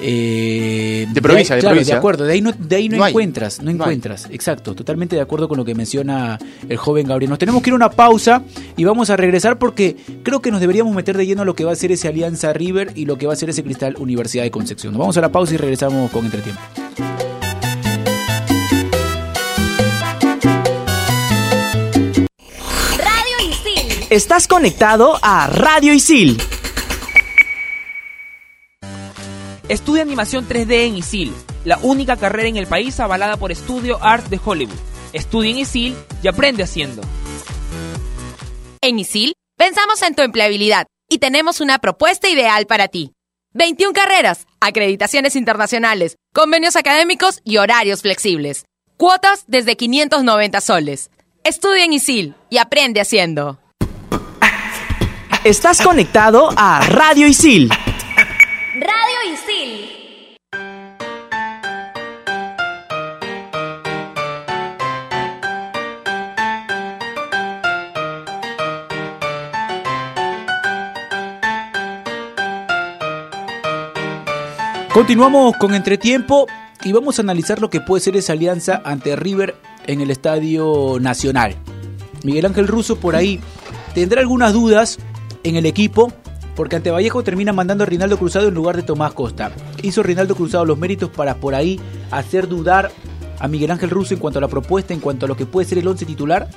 Eh, 0.00 1.06
De 1.12 1.22
provincia, 1.22 1.54
ahí- 1.54 1.58
de 1.58 1.62
claro, 1.62 1.74
provincia. 1.74 1.94
de 1.94 1.98
acuerdo, 1.98 2.24
de 2.24 2.32
ahí 2.34 2.40
no, 2.40 2.52
de 2.52 2.76
ahí 2.76 2.88
no, 2.88 3.06
encuentras, 3.06 3.58
no 3.58 3.64
No 3.64 3.70
hay. 3.70 3.74
encuentras, 3.76 4.28
exacto, 4.30 4.74
totalmente 4.74 5.16
de 5.16 5.22
acuerdo 5.22 5.48
con 5.48 5.56
lo 5.58 5.64
que 5.64 5.74
menciona 5.74 6.38
el 6.68 6.76
joven 6.76 7.06
Gabriel. 7.06 7.30
Nos 7.30 7.38
tenemos 7.38 7.62
que 7.62 7.70
ir 7.70 7.72
a 7.72 7.76
una 7.76 7.90
pausa 7.90 8.42
y 8.76 8.84
vamos 8.84 9.10
a 9.10 9.16
regresar 9.16 9.58
porque 9.58 9.96
creo 10.22 10.40
que 10.40 10.50
nos 10.50 10.60
deberíamos 10.60 10.94
meter 10.94 11.16
de 11.16 11.26
lleno 11.26 11.42
a 11.42 11.44
lo 11.44 11.54
que 11.54 11.64
va 11.64 11.72
a 11.72 11.76
ser 11.76 11.92
ese 11.92 12.08
Alianza 12.08 12.52
River 12.52 12.92
y 12.94 13.06
lo 13.06 13.16
que 13.18 13.26
va 13.26 13.32
a 13.32 13.36
ser 13.36 13.50
ese 13.50 13.62
Cristal 13.64 13.96
Universidad 13.98 14.42
de 14.44 14.50
Concepción. 14.50 14.92
Nos 14.92 15.00
vamos 15.00 15.16
a 15.16 15.20
la 15.20 15.30
pausa 15.32 15.54
y 15.54 15.56
regresamos 15.56 16.10
con 16.10 16.24
entretiempo. 16.24 16.60
Radio 22.98 23.48
Isil. 23.50 24.06
Estás 24.10 24.46
conectado 24.48 25.18
a 25.22 25.46
Radio 25.48 25.92
Isil. 25.92 26.40
Estudia 29.68 30.02
animación 30.02 30.46
3D 30.48 30.86
en 30.86 30.96
ISIL, 30.96 31.34
la 31.64 31.78
única 31.78 32.16
carrera 32.16 32.48
en 32.48 32.56
el 32.56 32.68
país 32.68 33.00
avalada 33.00 33.36
por 33.36 33.52
Studio 33.54 33.98
Art 34.00 34.26
de 34.28 34.38
Hollywood. 34.42 34.78
Estudia 35.12 35.50
en 35.50 35.58
ISIL 35.58 35.96
y 36.22 36.28
aprende 36.28 36.62
haciendo. 36.62 37.02
En 38.80 39.00
ISIL, 39.00 39.34
pensamos 39.58 40.02
en 40.02 40.14
tu 40.14 40.22
empleabilidad 40.22 40.86
y 41.08 41.18
tenemos 41.18 41.60
una 41.60 41.80
propuesta 41.80 42.28
ideal 42.28 42.66
para 42.66 42.86
ti. 42.86 43.12
21 43.54 43.92
carreras, 43.92 44.46
acreditaciones 44.60 45.34
internacionales, 45.34 46.16
convenios 46.32 46.76
académicos 46.76 47.40
y 47.42 47.56
horarios 47.56 48.02
flexibles. 48.02 48.66
Cuotas 48.96 49.44
desde 49.48 49.76
590 49.76 50.60
soles. 50.60 51.10
Estudia 51.42 51.84
en 51.84 51.92
ISIL 51.92 52.34
y 52.50 52.58
aprende 52.58 53.00
haciendo. 53.00 53.58
Estás 55.42 55.80
conectado 55.80 56.50
a 56.56 56.80
Radio 56.86 57.26
Isil. 57.26 57.70
Continuamos 74.96 75.54
con 75.58 75.74
entretiempo 75.74 76.46
y 76.82 76.90
vamos 76.92 77.18
a 77.18 77.22
analizar 77.22 77.60
lo 77.60 77.68
que 77.68 77.82
puede 77.82 78.00
ser 78.00 78.16
esa 78.16 78.32
alianza 78.32 78.80
ante 78.82 79.14
River 79.14 79.54
en 79.86 80.00
el 80.00 80.10
Estadio 80.10 80.96
Nacional. 80.98 81.54
Miguel 82.24 82.46
Ángel 82.46 82.66
Russo 82.66 82.96
por 82.96 83.14
ahí 83.14 83.38
tendrá 83.94 84.22
algunas 84.22 84.54
dudas 84.54 84.96
en 85.42 85.56
el 85.56 85.66
equipo 85.66 86.10
porque 86.54 86.76
ante 86.76 86.90
Vallejo 86.90 87.22
termina 87.22 87.52
mandando 87.52 87.84
a 87.84 87.86
Rinaldo 87.86 88.16
Cruzado 88.16 88.48
en 88.48 88.54
lugar 88.54 88.74
de 88.74 88.84
Tomás 88.84 89.12
Costa. 89.12 89.52
Hizo 89.82 90.02
Rinaldo 90.02 90.34
Cruzado 90.34 90.64
los 90.64 90.78
méritos 90.78 91.10
para 91.10 91.34
por 91.34 91.54
ahí 91.54 91.78
hacer 92.10 92.48
dudar 92.48 92.90
a 93.38 93.48
Miguel 93.48 93.72
Ángel 93.72 93.90
Russo 93.90 94.14
en 94.14 94.20
cuanto 94.20 94.38
a 94.38 94.40
la 94.40 94.48
propuesta, 94.48 94.94
en 94.94 95.00
cuanto 95.00 95.26
a 95.26 95.28
lo 95.28 95.36
que 95.36 95.44
puede 95.44 95.68
ser 95.68 95.76
el 95.76 95.86
once 95.88 96.06
titular. 96.06 96.48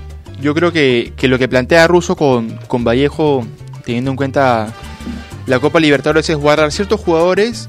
Yo 0.41 0.53
creo 0.53 0.71
que, 0.71 1.11
que 1.17 1.27
lo 1.27 1.37
que 1.37 1.49
plantea 1.49 1.87
Russo 1.87 2.15
con, 2.15 2.57
con 2.69 2.85
Vallejo, 2.85 3.45
teniendo 3.83 4.11
en 4.11 4.15
cuenta 4.15 4.73
la 5.45 5.59
Copa 5.59 5.81
Libertadores, 5.81 6.29
es 6.29 6.37
guardar 6.37 6.71
ciertos 6.71 7.01
jugadores, 7.01 7.67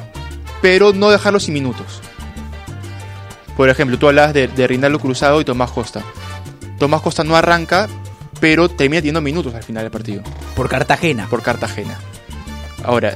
pero 0.62 0.92
no 0.92 1.10
dejarlos 1.10 1.44
sin 1.44 1.54
minutos. 1.54 2.00
Por 3.56 3.68
ejemplo, 3.68 3.98
tú 3.98 4.08
hablas 4.08 4.32
de, 4.32 4.48
de 4.48 4.66
Rinaldo 4.66 4.98
Cruzado 4.98 5.40
y 5.40 5.44
Tomás 5.44 5.70
Costa. 5.70 6.02
Tomás 6.78 7.02
Costa 7.02 7.24
no 7.24 7.36
arranca, 7.36 7.88
pero 8.40 8.68
termina 8.70 9.00
teniendo 9.00 9.20
minutos 9.20 9.54
al 9.54 9.62
final 9.62 9.82
del 9.82 9.90
partido, 9.90 10.22
Por 10.56 10.68
Cartagena. 10.68 11.26
por 11.28 11.42
Cartagena. 11.42 11.98
Ahora, 12.84 13.14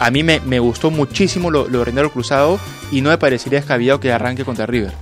a 0.00 0.10
mí 0.10 0.24
me, 0.24 0.40
me 0.40 0.58
gustó 0.58 0.90
muchísimo 0.90 1.50
lo, 1.50 1.68
lo 1.68 1.80
de 1.80 1.84
Rinaldo 1.84 2.10
Cruzado 2.10 2.58
y 2.90 3.00
no 3.00 3.10
me 3.10 3.18
parecería 3.18 3.60
descabellado 3.60 4.00
que 4.00 4.12
arranque 4.12 4.44
contra 4.44 4.66
River. 4.66 4.92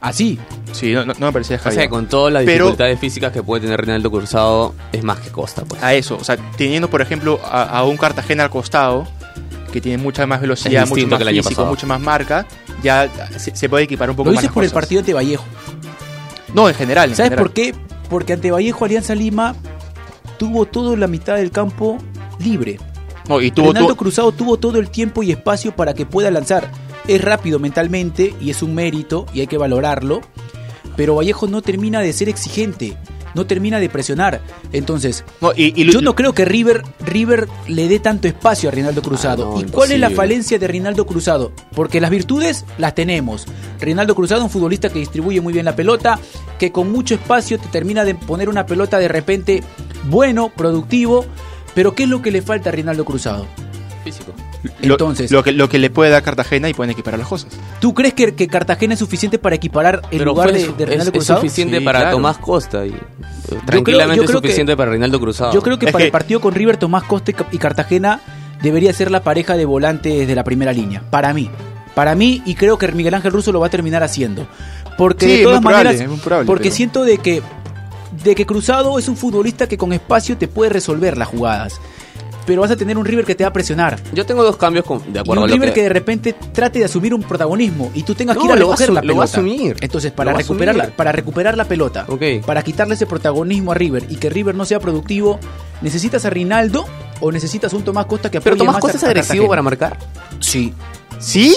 Así. 0.00 0.38
Sí, 0.72 0.92
no, 0.92 1.04
no- 1.04 1.14
no 1.18 1.26
me 1.26 1.32
parecería 1.32 1.56
O 1.58 1.62
sea, 1.62 1.70
descabellado. 1.70 1.82
que 1.82 1.88
con 1.90 2.06
todas 2.06 2.32
las 2.32 2.44
Pero- 2.44 2.66
dificultades 2.66 2.98
físicas 3.00 3.32
que 3.32 3.42
puede 3.42 3.62
tener 3.62 3.80
Rinaldo 3.80 4.10
Cruzado, 4.10 4.74
es 4.92 5.02
más 5.04 5.18
que 5.18 5.30
Costa, 5.30 5.64
pues. 5.66 5.82
a 5.82 5.92
eso. 5.94 6.16
O 6.18 6.24
sea, 6.24 6.36
teniendo, 6.56 6.88
por 6.88 7.02
ejemplo, 7.02 7.40
a, 7.44 7.64
a 7.64 7.84
un 7.84 7.96
Cartagena 7.98 8.44
al 8.44 8.50
costado, 8.50 9.06
que 9.76 9.80
tiene 9.82 10.02
mucha 10.02 10.26
más 10.26 10.36
Es 10.38 10.42
velocidad, 10.42 10.86
mucho 10.88 11.06
más 11.06 11.18
que 11.22 11.42
físico, 11.42 11.66
mucha 11.66 11.86
más 11.86 12.00
marca, 12.00 12.46
ya 12.82 13.10
se, 13.36 13.54
se 13.54 13.68
puede 13.68 13.84
equipar 13.84 14.08
un 14.08 14.16
poco 14.16 14.30
Lo 14.30 14.34
más. 14.34 14.40
dices 14.40 14.48
las 14.48 14.54
por 14.54 14.64
el 14.64 14.70
partido 14.70 15.00
ante 15.00 15.12
Vallejo. 15.12 15.44
No, 16.54 16.66
en 16.70 16.74
general. 16.74 17.10
en 17.10 17.16
¿Sabes 17.16 17.28
general. 17.30 17.44
por 17.44 17.52
qué? 17.52 17.74
Porque 18.08 18.32
ante 18.32 18.50
Vallejo 18.50 18.86
Alianza 18.86 19.14
Lima 19.14 19.54
tuvo 20.38 20.64
todo 20.64 20.96
la 20.96 21.06
mitad 21.08 21.36
del 21.36 21.50
campo 21.50 21.98
libre. 22.38 22.78
No, 23.28 23.42
y 23.42 23.50
tuvo, 23.50 23.66
Ronaldo 23.66 23.88
tuvo- 23.90 23.96
Cruzado 23.98 24.32
tuvo 24.32 24.56
todo 24.56 24.78
el 24.78 24.88
tiempo 24.88 25.22
y 25.22 25.30
espacio 25.30 25.76
para 25.76 25.92
que 25.92 26.06
pueda 26.06 26.30
lanzar. 26.30 26.70
Es 27.06 27.20
rápido 27.22 27.58
mentalmente 27.58 28.34
y 28.40 28.48
es 28.48 28.62
un 28.62 28.74
mérito 28.74 29.26
y 29.34 29.40
hay 29.40 29.46
que 29.46 29.58
valorarlo. 29.58 30.22
Pero 30.96 31.16
Vallejo 31.16 31.48
no 31.48 31.60
termina 31.60 32.00
de 32.00 32.14
ser 32.14 32.30
exigente, 32.30 32.96
no 33.36 33.46
termina 33.46 33.78
de 33.78 33.88
presionar. 33.88 34.40
Entonces, 34.72 35.24
no, 35.40 35.52
y- 35.54 35.72
y 35.80 35.84
lo- 35.84 35.92
yo 35.92 36.00
no 36.00 36.16
creo 36.16 36.32
que 36.32 36.44
River, 36.44 36.82
River 37.04 37.46
le 37.68 37.86
dé 37.86 38.00
tanto 38.00 38.26
espacio 38.26 38.68
a 38.68 38.72
Rinaldo 38.72 39.02
Cruzado. 39.02 39.52
Ah, 39.52 39.54
no, 39.54 39.60
¿Y 39.60 39.70
cuál 39.70 39.92
es 39.92 40.00
la 40.00 40.10
falencia 40.10 40.58
de 40.58 40.66
Rinaldo 40.66 41.06
Cruzado? 41.06 41.52
Porque 41.74 42.00
las 42.00 42.10
virtudes 42.10 42.64
las 42.78 42.94
tenemos. 42.96 43.46
Rinaldo 43.80 44.14
Cruzado, 44.16 44.42
un 44.42 44.50
futbolista 44.50 44.88
que 44.88 44.98
distribuye 44.98 45.40
muy 45.40 45.52
bien 45.52 45.64
la 45.66 45.76
pelota, 45.76 46.18
que 46.58 46.72
con 46.72 46.90
mucho 46.90 47.14
espacio 47.14 47.58
te 47.60 47.68
termina 47.68 48.04
de 48.04 48.14
poner 48.16 48.48
una 48.48 48.66
pelota 48.66 48.98
de 48.98 49.08
repente 49.08 49.62
bueno, 50.08 50.50
productivo. 50.56 51.26
Pero 51.74 51.94
¿qué 51.94 52.04
es 52.04 52.08
lo 52.08 52.22
que 52.22 52.30
le 52.30 52.40
falta 52.42 52.70
a 52.70 52.72
Rinaldo 52.72 53.04
Cruzado? 53.04 53.46
Físico. 54.02 54.32
Lo- 54.82 54.94
Entonces, 54.94 55.30
lo, 55.30 55.42
que, 55.42 55.52
lo 55.52 55.68
que 55.68 55.78
le 55.78 55.90
puede 55.90 56.10
dar 56.10 56.22
Cartagena 56.22 56.68
y 56.68 56.74
pueden 56.74 56.90
equiparar 56.90 57.18
las 57.18 57.28
cosas. 57.28 57.48
¿tú 57.80 57.94
crees 57.94 58.14
que, 58.14 58.34
que 58.34 58.48
Cartagena 58.48 58.94
es 58.94 59.00
suficiente 59.00 59.38
para 59.38 59.56
equiparar 59.56 60.02
el 60.10 60.18
Pero 60.18 60.24
lugar 60.32 60.50
fue- 60.50 60.58
de, 60.58 60.66
de 60.72 60.82
es- 60.84 60.88
Rinaldo 60.90 61.04
es, 61.04 61.10
Cruzado? 61.12 61.40
suficiente 61.40 61.78
Sí, 61.78 61.84
para 61.84 62.00
claro. 62.00 62.16
Tomás 62.16 62.38
Costa 62.38 62.86
y 62.86 62.90
eh, 62.90 62.94
creo- 63.48 63.60
tranquilamente 63.66 64.16
yo 64.16 64.22
es 64.24 64.30
que- 64.30 64.36
suficiente 64.36 64.76
para 64.76 64.90
Rinaldo 64.92 65.20
Cruzado. 65.20 65.52
Yo 65.52 65.62
creo 65.62 65.78
que 65.78 65.86
Es 65.86 65.92
para 65.92 66.02
que- 66.02 66.06
el 66.06 66.12
partido 66.12 66.40
con 66.40 66.54
River, 66.54 66.76
Tomás 66.76 67.04
Costa 67.04 67.30
y 67.30 67.34
Ca- 67.34 67.46
y 67.52 67.58
Cartagena 67.58 68.20
debería 68.62 68.92
ser 68.92 69.10
la 69.10 69.22
pareja 69.22 69.56
de 69.56 69.64
volantes 69.64 70.26
de 70.26 70.34
la 70.34 70.44
primera 70.44 70.72
línea. 70.72 71.02
Para 71.10 71.32
mí. 71.34 71.50
Para 71.94 72.14
mí, 72.14 72.42
y 72.44 72.54
creo 72.54 72.76
que 72.78 72.90
Miguel 72.92 73.14
Ángel 73.14 73.32
Russo 73.32 73.52
lo 73.52 73.60
va 73.60 73.68
a 73.68 73.70
terminar 73.70 74.02
haciendo. 74.02 74.46
Porque 74.98 75.26
Sí, 75.26 75.36
de 75.38 75.42
todas 75.44 75.60
probable, 75.60 75.90
maneras, 75.98 76.20
probable, 76.20 76.46
porque 76.46 76.64
pero- 76.64 76.74
siento 76.74 77.04
de 77.04 77.18
que, 77.18 77.42
de 78.24 78.34
que 78.34 78.46
Cruzado 78.46 78.98
es 78.98 79.08
un 79.08 79.16
futbolista 79.16 79.66
que 79.66 79.76
con 79.78 79.92
espacio 79.92 80.36
te 80.38 80.48
puede 80.48 80.70
resolver 80.70 81.16
las 81.18 81.28
jugadas. 81.28 81.80
Pero 82.46 82.62
vas 82.62 82.70
a 82.70 82.76
tener 82.76 82.96
un 82.96 83.04
River 83.04 83.24
que 83.24 83.34
te 83.34 83.44
va 83.44 83.48
a 83.48 83.52
presionar. 83.52 83.98
Yo 84.14 84.24
tengo 84.24 84.42
dos 84.44 84.56
cambios 84.56 84.84
con- 84.84 85.00
de 85.12 85.18
Y 85.18 85.20
acuerdo 85.20 85.42
un 85.42 85.48
a 85.48 85.50
lo 85.50 85.54
River 85.54 85.68
que... 85.70 85.74
que... 85.74 85.82
de 85.82 85.88
repente 85.88 86.32
trate 86.52 86.78
de 86.78 86.84
asumir 86.86 87.12
un 87.12 87.22
protagonismo 87.22 87.90
y 87.94 88.02
tú 88.04 88.14
tengas 88.14 88.36
que 88.38 88.44
ir 88.44 88.52
a 88.52 88.56
lo 88.56 88.68
va 88.68 88.74
a 88.74 88.76
recoger 88.76 88.88
la 88.94 89.00
lo 89.00 89.00
pelota. 89.02 89.18
va 89.18 89.22
a 89.22 89.24
asumir. 89.24 89.76
Entonces, 89.80 90.12
para 90.12 90.30
Lo 90.30 90.34
va 90.34 90.38
a 90.38 90.42
recuperarla, 90.42 90.82
asumir. 90.84 90.96
para 90.96 91.12
recuperar 91.12 91.56
la 91.56 91.64
pelota, 91.64 92.04
Ok. 92.08 92.22
para 92.46 92.62
quitarle 92.62 92.94
ese 92.94 93.06
protagonismo 93.06 93.72
a 93.72 93.74
River 93.74 94.06
y 94.08 94.16
que 94.16 94.30
River 94.30 94.54
no 94.54 94.64
sea 94.64 94.78
productivo, 94.80 95.38
¿necesitas 95.82 96.24
a 96.24 96.30
Rinaldo 96.30 96.86
o 97.20 97.32
necesitas 97.32 97.72
un 97.72 97.82
Tomás 97.82 98.06
Costa 98.06 98.30
que 98.30 98.38
apoye 98.38 98.44
Pero 98.52 98.56
Tomás 98.58 98.74
más 98.74 98.80
Costa 98.82 98.96
a- 98.96 99.00
es 99.00 99.04
agresivo 99.04 99.48
para 99.48 99.62
marcar. 99.62 99.98
Sí. 100.40 100.72
¿Sí? 101.18 101.54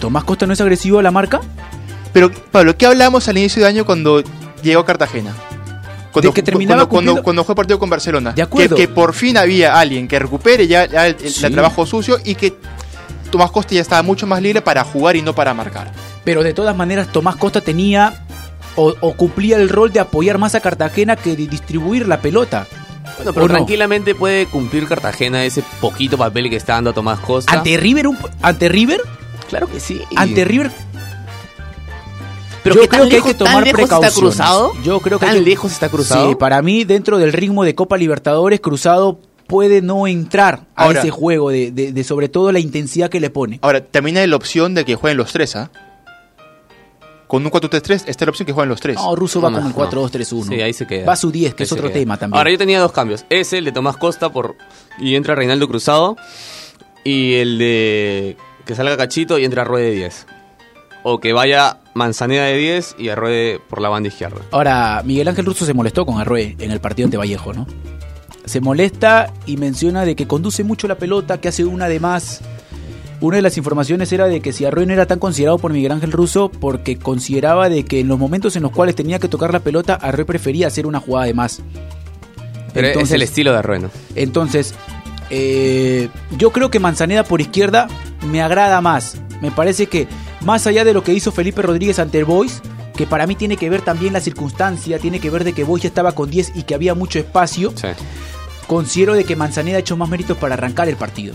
¿Tomás 0.00 0.24
Costa 0.24 0.46
no 0.46 0.52
es 0.52 0.60
agresivo 0.60 0.98
a 0.98 1.02
la 1.02 1.10
marca? 1.10 1.40
Pero, 2.12 2.30
Pablo, 2.50 2.76
¿qué 2.76 2.86
hablamos 2.86 3.28
al 3.28 3.36
inicio 3.38 3.62
de 3.62 3.68
año 3.68 3.84
cuando 3.84 4.22
llegó 4.62 4.84
Cartagena? 4.84 5.34
Cuando, 6.12 6.30
De 6.30 6.34
que 6.34 6.42
terminaba 6.42 6.80
cuando, 6.80 6.88
cuando- 6.88 7.10
cumpliendo- 7.12 7.22
cuando 7.24 7.44
fue 7.44 7.54
partido 7.54 7.78
con 7.78 7.90
Barcelona. 7.90 8.32
De 8.32 8.42
acuerdo. 8.42 8.76
Que, 8.76 8.86
que 8.86 8.88
por 8.88 9.12
fin 9.14 9.36
había 9.36 9.78
alguien 9.78 10.08
que 10.08 10.18
recupere 10.18 10.66
ya, 10.66 10.84
el, 10.84 11.16
el- 11.22 11.30
Sí. 11.30 11.44
el 11.44 11.52
trabajo 11.52 11.84
sucio 11.86 12.18
y 12.24 12.34
que 12.34 12.54
Tomás 13.30 13.50
Costa 13.50 13.74
ya 13.74 13.82
estaba 13.82 14.02
mucho 14.02 14.26
más 14.26 14.40
libre 14.40 14.62
para 14.62 14.84
jugar 14.84 15.16
y 15.16 15.22
no 15.22 15.34
para 15.34 15.52
marcar. 15.54 15.92
Pero 16.24 16.42
de 16.42 16.54
todas 16.54 16.74
maneras, 16.76 17.08
Tomás 17.12 17.36
Costa 17.36 17.60
tenía 17.60 18.24
o, 18.76 18.94
o 19.00 19.12
cumplía 19.14 19.56
el 19.56 19.68
rol 19.68 19.92
de 19.92 20.00
apoyar 20.00 20.38
más 20.38 20.54
a 20.54 20.60
Cartagena 20.60 21.16
que 21.16 21.36
de 21.36 21.46
distribuir 21.46 22.06
la 22.08 22.20
pelota. 22.20 22.66
Bueno, 23.16 23.32
pero 23.32 23.48
tranquilamente 23.48 24.14
puede 24.14 24.46
cumplir 24.46 24.86
Cartagena 24.86 25.44
ese 25.44 25.62
poquito 25.80 26.16
papel 26.16 26.48
que 26.48 26.56
está 26.56 26.74
dando 26.74 26.92
Tomás 26.94 27.18
Costa. 27.20 27.52
Ante 27.52 27.76
River, 27.76 28.06
un- 28.06 28.18
ante 28.42 28.68
River, 28.68 29.00
Claro 29.48 29.66
que 29.66 29.80
sí. 29.80 30.00
ante 30.16 30.44
River. 30.44 30.70
Pero 32.62 32.74
yo 32.76 32.80
¿qué 32.82 32.88
tan 32.88 32.98
creo 33.00 33.08
que 33.10 33.14
hay 33.14 33.20
lejos- 33.20 33.32
que 33.32 33.38
tomar 33.38 33.54
tan 33.54 33.64
lejos 33.64 33.80
está 33.82 33.96
precauciones. 33.98 34.36
cruzado? 34.36 34.72
Yo 34.82 35.00
creo 35.00 35.18
que 35.18 35.26
¿Tan 35.26 35.34
hay 35.36 35.42
que- 35.42 35.50
lejos 35.50 35.72
está 35.72 35.88
cruzado? 35.88 36.28
Sí, 36.28 36.34
para 36.34 36.60
mí 36.62 36.84
dentro 36.84 37.18
del 37.18 37.32
ritmo 37.32 37.64
de 37.64 37.74
Copa 37.74 37.96
Libertadores, 37.96 38.60
Cruzado 38.60 39.20
puede 39.46 39.80
no 39.80 40.06
entrar 40.06 40.66
a 40.76 40.84
Ahora- 40.84 41.00
ese 41.00 41.10
juego 41.10 41.50
de, 41.50 41.70
de- 41.70 41.92
de 41.92 42.04
sobre 42.04 42.28
todo 42.28 42.52
la 42.52 42.58
intensidad 42.58 43.08
que 43.08 43.20
le 43.20 43.30
pone. 43.30 43.58
Ahora, 43.62 43.82
también 43.84 44.18
hay 44.18 44.26
la 44.26 44.36
opción 44.36 44.74
de 44.74 44.84
que 44.84 44.94
jueguen 44.94 45.16
los 45.16 45.32
tres, 45.32 45.56
¿ah? 45.56 45.70
Con 47.26 47.44
un 47.44 47.50
4-3-3 47.50 48.04
está 48.06 48.24
la 48.24 48.30
opción 48.30 48.46
que 48.46 48.52
jueguen 48.54 48.70
los 48.70 48.80
tres. 48.80 48.96
No, 48.96 49.14
Russo 49.14 49.40
va 49.42 49.50
No, 49.50 49.58
con 49.58 49.66
el 49.66 49.72
no. 49.72 49.76
4-2-3-1. 49.76 50.48
Sí, 50.48 50.60
ahí 50.62 50.72
se 50.72 50.86
queda. 50.86 51.04
Va 51.06 51.12
a 51.12 51.16
su 51.16 51.30
10, 51.30 51.54
que 51.54 51.62
Ahí 51.62 51.66
es 51.66 51.72
otro 51.72 51.88
queda. 51.88 51.98
tema 51.98 52.16
también. 52.16 52.38
Ahora 52.38 52.50
yo 52.50 52.56
tenía 52.56 52.80
dos 52.80 52.92
cambios. 52.92 53.26
Ese, 53.28 53.58
el 53.58 53.66
de 53.66 53.72
Tomás 53.72 53.98
Costa 53.98 54.30
por 54.32 54.56
y 54.98 55.14
entra 55.14 55.34
Reinaldo 55.34 55.68
Cruzado. 55.68 56.16
Y 57.04 57.34
el 57.34 57.58
de 57.58 58.36
que 58.64 58.74
salga 58.74 58.96
Cachito 58.96 59.38
y 59.38 59.44
entra 59.44 59.64
Ruede 59.64 59.90
de 59.90 59.96
10. 59.96 60.26
O 61.10 61.20
que 61.20 61.32
vaya 61.32 61.78
Manzaneda 61.94 62.44
de 62.44 62.58
10 62.58 62.96
y 62.98 63.08
Arruede 63.08 63.60
por 63.70 63.80
la 63.80 63.88
banda 63.88 64.08
izquierda. 64.08 64.42
Ahora, 64.50 65.00
Miguel 65.06 65.26
Ángel 65.28 65.46
Russo 65.46 65.64
se 65.64 65.72
molestó 65.72 66.04
con 66.04 66.20
Arrué 66.20 66.54
en 66.58 66.70
el 66.70 66.80
partido 66.80 67.06
ante 67.06 67.16
Vallejo, 67.16 67.54
¿no? 67.54 67.66
Se 68.44 68.60
molesta 68.60 69.32
y 69.46 69.56
menciona 69.56 70.04
de 70.04 70.14
que 70.14 70.26
conduce 70.26 70.64
mucho 70.64 70.86
la 70.86 70.96
pelota, 70.98 71.40
que 71.40 71.48
hace 71.48 71.64
una 71.64 71.88
de 71.88 71.98
más. 71.98 72.42
Una 73.22 73.36
de 73.36 73.42
las 73.42 73.56
informaciones 73.56 74.12
era 74.12 74.26
de 74.26 74.40
que 74.42 74.52
si 74.52 74.66
Arroyo 74.66 74.86
no 74.86 74.92
era 74.92 75.06
tan 75.06 75.18
considerado 75.18 75.56
por 75.58 75.72
Miguel 75.72 75.92
Ángel 75.92 76.12
Russo 76.12 76.50
porque 76.50 76.98
consideraba 76.98 77.70
de 77.70 77.84
que 77.86 78.00
en 78.00 78.08
los 78.08 78.18
momentos 78.18 78.54
en 78.56 78.62
los 78.64 78.72
cuales 78.72 78.94
tenía 78.94 79.18
que 79.18 79.28
tocar 79.28 79.50
la 79.52 79.60
pelota, 79.60 79.94
Arroyo 79.94 80.26
prefería 80.26 80.66
hacer 80.66 80.86
una 80.86 81.00
jugada 81.00 81.24
de 81.26 81.32
más. 81.34 81.62
Pero 82.74 82.86
es 82.86 82.92
Entonces- 82.92 83.14
el 83.14 83.22
estilo 83.22 83.52
de 83.52 83.58
Arrueno. 83.58 83.90
Entonces, 84.14 84.74
eh, 85.30 86.10
yo 86.36 86.52
creo 86.52 86.70
que 86.70 86.78
Manzaneda 86.80 87.24
por 87.24 87.40
izquierda 87.40 87.88
me 88.30 88.42
agrada 88.42 88.80
más. 88.82 89.16
Me 89.40 89.50
parece 89.50 89.86
que 89.86 90.06
más 90.40 90.66
allá 90.66 90.84
de 90.84 90.92
lo 90.94 91.02
que 91.02 91.12
hizo 91.12 91.32
Felipe 91.32 91.62
Rodríguez 91.62 91.98
ante 91.98 92.18
el 92.18 92.24
Boys, 92.24 92.60
que 92.96 93.06
para 93.06 93.26
mí 93.26 93.34
tiene 93.36 93.56
que 93.56 93.70
ver 93.70 93.82
también 93.82 94.12
la 94.12 94.20
circunstancia, 94.20 94.98
tiene 94.98 95.20
que 95.20 95.30
ver 95.30 95.44
de 95.44 95.52
que 95.52 95.64
Boys 95.64 95.82
ya 95.82 95.88
estaba 95.88 96.12
con 96.12 96.30
10 96.30 96.52
y 96.54 96.62
que 96.64 96.74
había 96.74 96.94
mucho 96.94 97.18
espacio, 97.18 97.72
Sí. 97.76 97.88
considero 98.66 99.14
de 99.14 99.24
que 99.24 99.36
Manzaneda 99.36 99.76
ha 99.76 99.80
hecho 99.80 99.96
más 99.96 100.08
méritos 100.08 100.36
para 100.36 100.54
arrancar 100.54 100.88
el 100.88 100.96
partido 100.96 101.34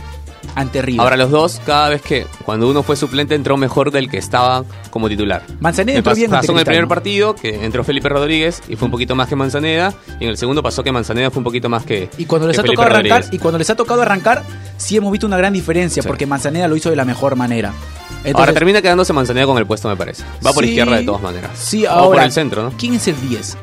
ante 0.55 0.81
River. 0.81 1.01
Ahora 1.01 1.17
los 1.17 1.31
dos, 1.31 1.61
cada 1.65 1.89
vez 1.89 2.01
que 2.01 2.25
cuando 2.45 2.69
uno 2.69 2.83
fue 2.83 2.95
suplente 2.95 3.35
entró 3.35 3.57
mejor 3.57 3.91
del 3.91 4.09
que 4.09 4.17
estaba 4.17 4.63
como 4.89 5.09
titular. 5.09 5.43
Manzaneda 5.59 5.97
entró 5.97 6.11
pas- 6.13 6.15
bien 6.15 6.31
pasó 6.31 6.51
en 6.51 6.59
el 6.59 6.65
primer 6.65 6.87
partido 6.87 7.35
que 7.35 7.65
entró 7.65 7.83
Felipe 7.83 8.09
Rodríguez 8.09 8.61
y 8.67 8.75
fue 8.75 8.85
un 8.85 8.91
poquito 8.91 9.15
más 9.15 9.27
que 9.27 9.35
Manzaneda. 9.35 9.93
Y 10.19 10.23
en 10.25 10.29
el 10.29 10.37
segundo 10.37 10.61
pasó 10.61 10.83
que 10.83 10.91
Manzaneda 10.91 11.31
fue 11.31 11.39
un 11.39 11.43
poquito 11.45 11.69
más 11.69 11.83
que. 11.85 12.09
Y 12.17 12.25
cuando 12.25 12.47
les 12.47 12.55
que 12.55 12.61
ha 12.61 12.63
Felipe 12.63 12.77
tocado 12.81 12.95
arrancar, 12.95 13.25
y 13.31 13.37
cuando 13.39 13.57
les 13.57 13.69
ha 13.69 13.75
tocado 13.75 14.01
arrancar, 14.01 14.43
sí 14.77 14.97
hemos 14.97 15.11
visto 15.11 15.25
una 15.27 15.37
gran 15.37 15.53
diferencia, 15.53 16.01
Sí. 16.03 16.07
porque 16.07 16.25
Manzaneda 16.25 16.67
lo 16.67 16.75
hizo 16.75 16.89
de 16.89 16.95
la 16.95 17.05
mejor 17.05 17.35
manera. 17.35 17.73
ahora 18.33 18.53
termina 18.53 18.81
quedándose 18.81 19.11
Manzaneda 19.13 19.45
con 19.45 19.57
el 19.57 19.65
puesto, 19.65 19.89
me 19.89 19.95
parece. 19.95 20.23
Va 20.45 20.53
por 20.53 20.63
sí, 20.63 20.69
izquierda 20.69 20.97
de 20.97 21.03
todas 21.03 21.21
maneras. 21.21 21.51
Sí, 21.55 21.85
O 21.85 21.89
ahora. 21.89 22.19
por 22.19 22.25
el 22.25 22.31
centro, 22.31 22.63
¿no? 22.63 22.71
¿Quién 22.77 22.93
es 22.93 23.07
el 23.07 23.19
10? 23.27 23.57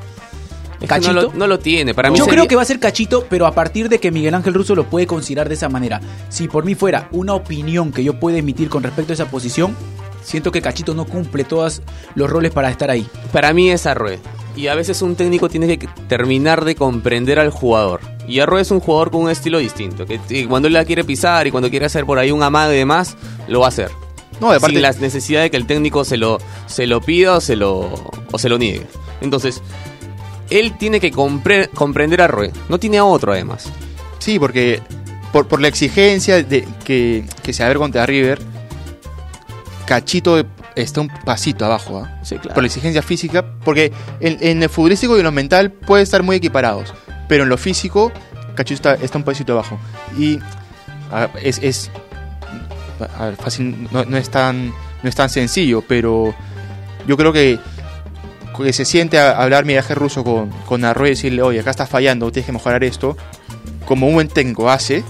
Es 0.80 0.88
que 0.88 1.00
no, 1.00 1.12
lo, 1.12 1.20
¿Cachito? 1.22 1.38
no 1.38 1.46
lo 1.46 1.58
tiene. 1.58 1.94
Para 1.94 2.10
mí 2.10 2.18
Yo 2.18 2.24
sería- 2.24 2.38
creo 2.40 2.48
que 2.48 2.56
va 2.56 2.62
a 2.62 2.64
ser 2.64 2.78
Cachito, 2.80 3.26
pero 3.28 3.46
a 3.46 3.52
partir 3.54 3.88
de 3.88 3.98
que 4.00 4.10
Miguel 4.10 4.34
Ángel 4.34 4.54
Russo 4.54 4.74
lo 4.74 4.84
puede 4.84 5.06
considerar 5.06 5.48
de 5.48 5.54
esa 5.54 5.68
manera. 5.68 6.00
Si 6.30 6.48
por 6.48 6.64
mí 6.64 6.74
fuera 6.74 7.08
una 7.12 7.34
opinión 7.34 7.92
que 7.92 8.02
yo 8.04 8.18
pueda 8.18 8.38
emitir 8.38 8.68
con 8.70 8.82
respecto 8.82 9.12
a 9.12 9.14
esa 9.14 9.26
posición, 9.30 9.76
siento 10.22 10.50
que 10.52 10.62
Cachito 10.62 10.94
no 10.94 11.04
cumple 11.04 11.44
todos 11.44 11.82
los 12.14 12.30
roles 12.30 12.52
para 12.52 12.70
estar 12.70 12.90
ahí. 12.90 13.06
Para 13.32 13.52
mí 13.52 13.70
es 13.70 13.86
Arrué. 13.86 14.18
Y 14.56 14.66
a 14.66 14.74
veces 14.74 15.00
un 15.02 15.14
técnico 15.16 15.48
tiene 15.48 15.78
que 15.78 15.86
terminar 16.08 16.64
de 16.64 16.74
comprender 16.74 17.38
al 17.38 17.50
jugador. 17.50 18.00
Y 18.26 18.40
Arrué 18.40 18.62
es 18.62 18.70
un 18.70 18.80
jugador 18.80 19.10
con 19.10 19.22
un 19.22 19.30
estilo 19.30 19.58
distinto. 19.58 20.06
Que 20.06 20.46
cuando 20.48 20.68
él 20.68 20.74
la 20.74 20.84
quiere 20.84 21.04
pisar 21.04 21.46
y 21.46 21.50
cuando 21.50 21.70
quiere 21.70 21.86
hacer 21.86 22.04
por 22.06 22.18
ahí 22.18 22.30
un 22.30 22.42
amago 22.42 22.72
y 22.72 22.76
demás, 22.76 23.16
lo 23.48 23.60
va 23.60 23.66
a 23.66 23.68
hacer. 23.68 23.90
No, 24.40 24.48
aparte, 24.50 24.68
sin 24.76 24.82
la 24.82 24.92
necesidad 24.92 25.42
de 25.42 25.50
que 25.50 25.56
el 25.58 25.66
técnico 25.66 26.04
se 26.04 26.16
lo, 26.16 26.38
se 26.66 26.86
lo 26.86 27.00
pida 27.02 27.36
o 27.36 27.40
se 27.40 27.56
lo, 27.56 27.90
o 28.32 28.38
se 28.38 28.48
lo 28.48 28.56
niegue. 28.58 28.86
Entonces, 29.20 29.62
él 30.50 30.76
tiene 30.78 31.00
que 31.00 31.12
compre- 31.12 31.68
comprender 31.70 32.20
a 32.20 32.24
Arrué. 32.24 32.52
No 32.68 32.78
tiene 32.78 32.98
a 32.98 33.04
otro 33.04 33.32
además. 33.32 33.70
sí, 34.18 34.38
porque 34.38 34.80
por, 35.32 35.46
por 35.48 35.60
la 35.60 35.68
exigencia 35.68 36.42
de 36.42 36.66
que, 36.84 37.24
que 37.42 37.52
se 37.52 37.62
va 37.62 37.66
a 37.66 37.68
ver 37.68 37.78
contra 37.78 38.04
River, 38.04 38.40
Cachito 39.86 40.44
está 40.76 41.00
un 41.00 41.08
pasito 41.24 41.64
abajo, 41.64 42.04
¿ah? 42.04 42.20
Sí, 42.22 42.36
claro. 42.36 42.54
por 42.54 42.62
la 42.62 42.66
exigencia 42.68 43.02
física, 43.02 43.44
porque 43.64 43.92
en, 44.20 44.38
en 44.40 44.62
el 44.62 44.68
futbolístico 44.68 45.16
y 45.16 45.20
en 45.20 45.24
lo 45.24 45.32
mental 45.32 45.70
puede 45.72 46.02
estar 46.02 46.22
muy 46.22 46.36
equiparados, 46.36 46.94
pero 47.28 47.42
en 47.42 47.48
lo 47.48 47.56
físico, 47.58 48.12
Cachito 48.54 48.74
está, 48.90 48.94
está 49.04 49.18
un 49.18 49.24
pasito 49.24 49.52
abajo. 49.52 49.78
Y 50.16 50.38
a 51.12 51.28
es, 51.42 51.58
es 51.62 51.90
a 53.18 53.26
ver, 53.26 53.36
fácil, 53.36 53.88
no, 53.90 54.04
no 54.04 54.16
es 54.16 54.30
tan, 54.30 54.68
no 54.68 55.08
es 55.08 55.14
tan 55.14 55.28
sencillo, 55.30 55.82
pero 55.86 56.34
yo 57.06 57.16
creo 57.16 57.32
que, 57.32 57.58
que 58.62 58.72
se 58.72 58.84
siente 58.84 59.18
a 59.18 59.40
hablar 59.42 59.64
Miraje 59.64 59.94
Ruso 59.94 60.24
con, 60.24 60.50
con 60.66 60.84
Arroyo 60.84 61.08
y 61.12 61.14
decirle, 61.14 61.42
oye, 61.42 61.60
acá 61.60 61.70
estás 61.70 61.88
fallando, 61.88 62.30
tienes 62.32 62.46
que 62.46 62.52
mejorar 62.52 62.84
esto, 62.84 63.16
como 63.86 64.06
un 64.08 64.14
buen 64.14 64.28
técnico 64.28 64.70
hace. 64.70 65.02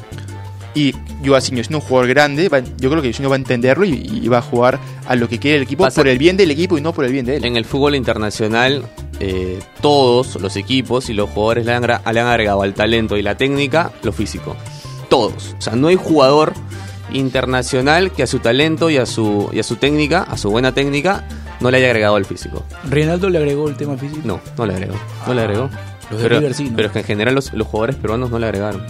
Y 0.72 0.92
Joaquinho 1.26 1.64
siendo 1.64 1.78
un 1.78 1.84
jugador 1.84 2.08
grande, 2.08 2.48
va- 2.48 2.60
yo 2.60 2.88
creo 2.90 3.02
que 3.02 3.08
Joaquinho 3.10 3.28
va 3.28 3.34
a 3.34 3.38
entenderlo 3.38 3.84
y, 3.84 3.90
y 4.22 4.28
va 4.28 4.38
a 4.38 4.42
jugar 4.42 4.78
a 5.08 5.16
lo 5.16 5.28
que 5.28 5.38
quiere 5.40 5.56
el 5.56 5.62
equipo 5.64 5.82
Pasa- 5.82 5.96
por 6.00 6.06
el 6.06 6.16
bien 6.16 6.36
del 6.36 6.50
equipo 6.52 6.78
y 6.78 6.80
no 6.80 6.92
por 6.92 7.04
el 7.04 7.12
bien 7.12 7.26
de 7.26 7.36
él. 7.36 7.44
En 7.44 7.56
el 7.56 7.64
fútbol 7.64 7.96
internacional, 7.96 8.84
eh, 9.18 9.58
todos 9.80 10.36
los 10.40 10.54
equipos 10.56 11.10
y 11.10 11.12
los 11.14 11.28
jugadores 11.30 11.66
le 11.66 11.72
han, 11.72 11.82
gra- 11.82 12.00
le 12.12 12.20
han 12.20 12.26
agregado 12.28 12.62
al 12.62 12.72
talento 12.74 13.16
y 13.16 13.22
la 13.22 13.36
técnica 13.36 13.90
lo 14.04 14.12
físico. 14.12 14.56
Todos. 15.08 15.56
O 15.58 15.60
sea, 15.60 15.74
no 15.74 15.88
hay 15.88 15.96
jugador 15.96 16.52
internacional 17.12 18.12
que 18.12 18.22
a 18.22 18.26
su 18.26 18.38
talento 18.38 18.90
y 18.90 18.96
a 18.96 19.06
su, 19.06 19.50
y 19.52 19.58
a 19.58 19.62
su 19.62 19.76
técnica, 19.76 20.22
a 20.22 20.36
su 20.38 20.50
buena 20.50 20.72
técnica, 20.72 21.26
no 21.60 21.70
le 21.70 21.76
haya 21.78 21.86
agregado 21.88 22.16
el 22.16 22.24
físico. 22.24 22.64
Reinaldo 22.88 23.28
le 23.30 23.38
agregó 23.38 23.68
el 23.68 23.76
tema 23.76 23.96
físico. 23.96 24.20
No, 24.24 24.40
no 24.56 24.66
le 24.66 24.74
agregó. 24.74 24.94
No 25.26 25.34
le 25.34 25.40
agregó. 25.42 25.70
Los 26.10 26.20
de 26.20 26.28
Pero, 26.28 26.40
River 26.40 26.54
sí, 26.54 26.64
¿no? 26.70 26.76
pero 26.76 26.86
es 26.88 26.92
que 26.92 26.98
en 27.00 27.04
general 27.04 27.34
los, 27.34 27.52
los 27.52 27.66
jugadores 27.66 27.96
peruanos 27.96 28.30
no 28.30 28.38
le 28.38 28.46
agregaron. 28.46 28.82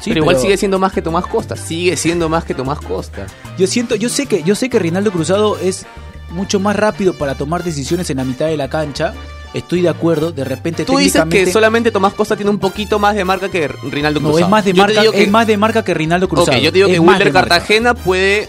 Sí, 0.00 0.10
pero 0.10 0.20
igual 0.20 0.38
sigue 0.38 0.56
siendo 0.56 0.78
más 0.78 0.92
que 0.92 1.02
Tomás 1.02 1.26
Costa. 1.26 1.56
Sigue 1.56 1.96
siendo 1.96 2.28
más 2.28 2.44
que 2.44 2.54
Tomás 2.54 2.78
Costa. 2.80 3.26
Yo 3.58 3.66
siento, 3.66 3.94
yo 3.96 4.08
sé 4.08 4.26
que, 4.26 4.42
yo 4.42 4.54
sé 4.54 4.68
que 4.70 4.78
Reinaldo 4.78 5.10
Cruzado 5.10 5.58
es 5.58 5.86
mucho 6.30 6.60
más 6.60 6.76
rápido 6.76 7.14
para 7.14 7.34
tomar 7.34 7.64
decisiones 7.64 8.08
en 8.10 8.18
la 8.18 8.24
mitad 8.24 8.46
de 8.46 8.56
la 8.56 8.68
cancha. 8.68 9.12
Estoy 9.54 9.80
de 9.80 9.88
acuerdo, 9.88 10.30
de 10.30 10.44
repente 10.44 10.84
Tú 10.84 10.98
dices 10.98 11.24
que 11.30 11.50
solamente 11.50 11.90
Tomás 11.90 12.12
Costa 12.12 12.36
tiene 12.36 12.50
un 12.50 12.58
poquito 12.58 12.98
más 12.98 13.14
de 13.16 13.24
marca 13.24 13.48
que 13.48 13.66
Rinaldo 13.66 14.20
no 14.20 14.28
Cruzado. 14.28 14.44
es 14.46 14.50
más 14.50 14.64
de 14.64 14.72
Yo 14.74 14.82
marca, 14.82 15.00
digo 15.00 15.12
que- 15.12 15.22
es 15.22 15.30
más 15.30 15.46
de 15.46 15.56
marca 15.56 15.82
que 15.84 15.94
Reinaldo 15.94 16.28
Cruzado. 16.28 16.56
Ok, 16.56 16.62
yo 16.62 16.70
te 16.70 16.78
digo 16.78 16.88
Es 16.88 16.94
que 16.94 17.00
Wilder. 17.00 17.32
Cartagena 17.32 17.94
puede 17.94 18.48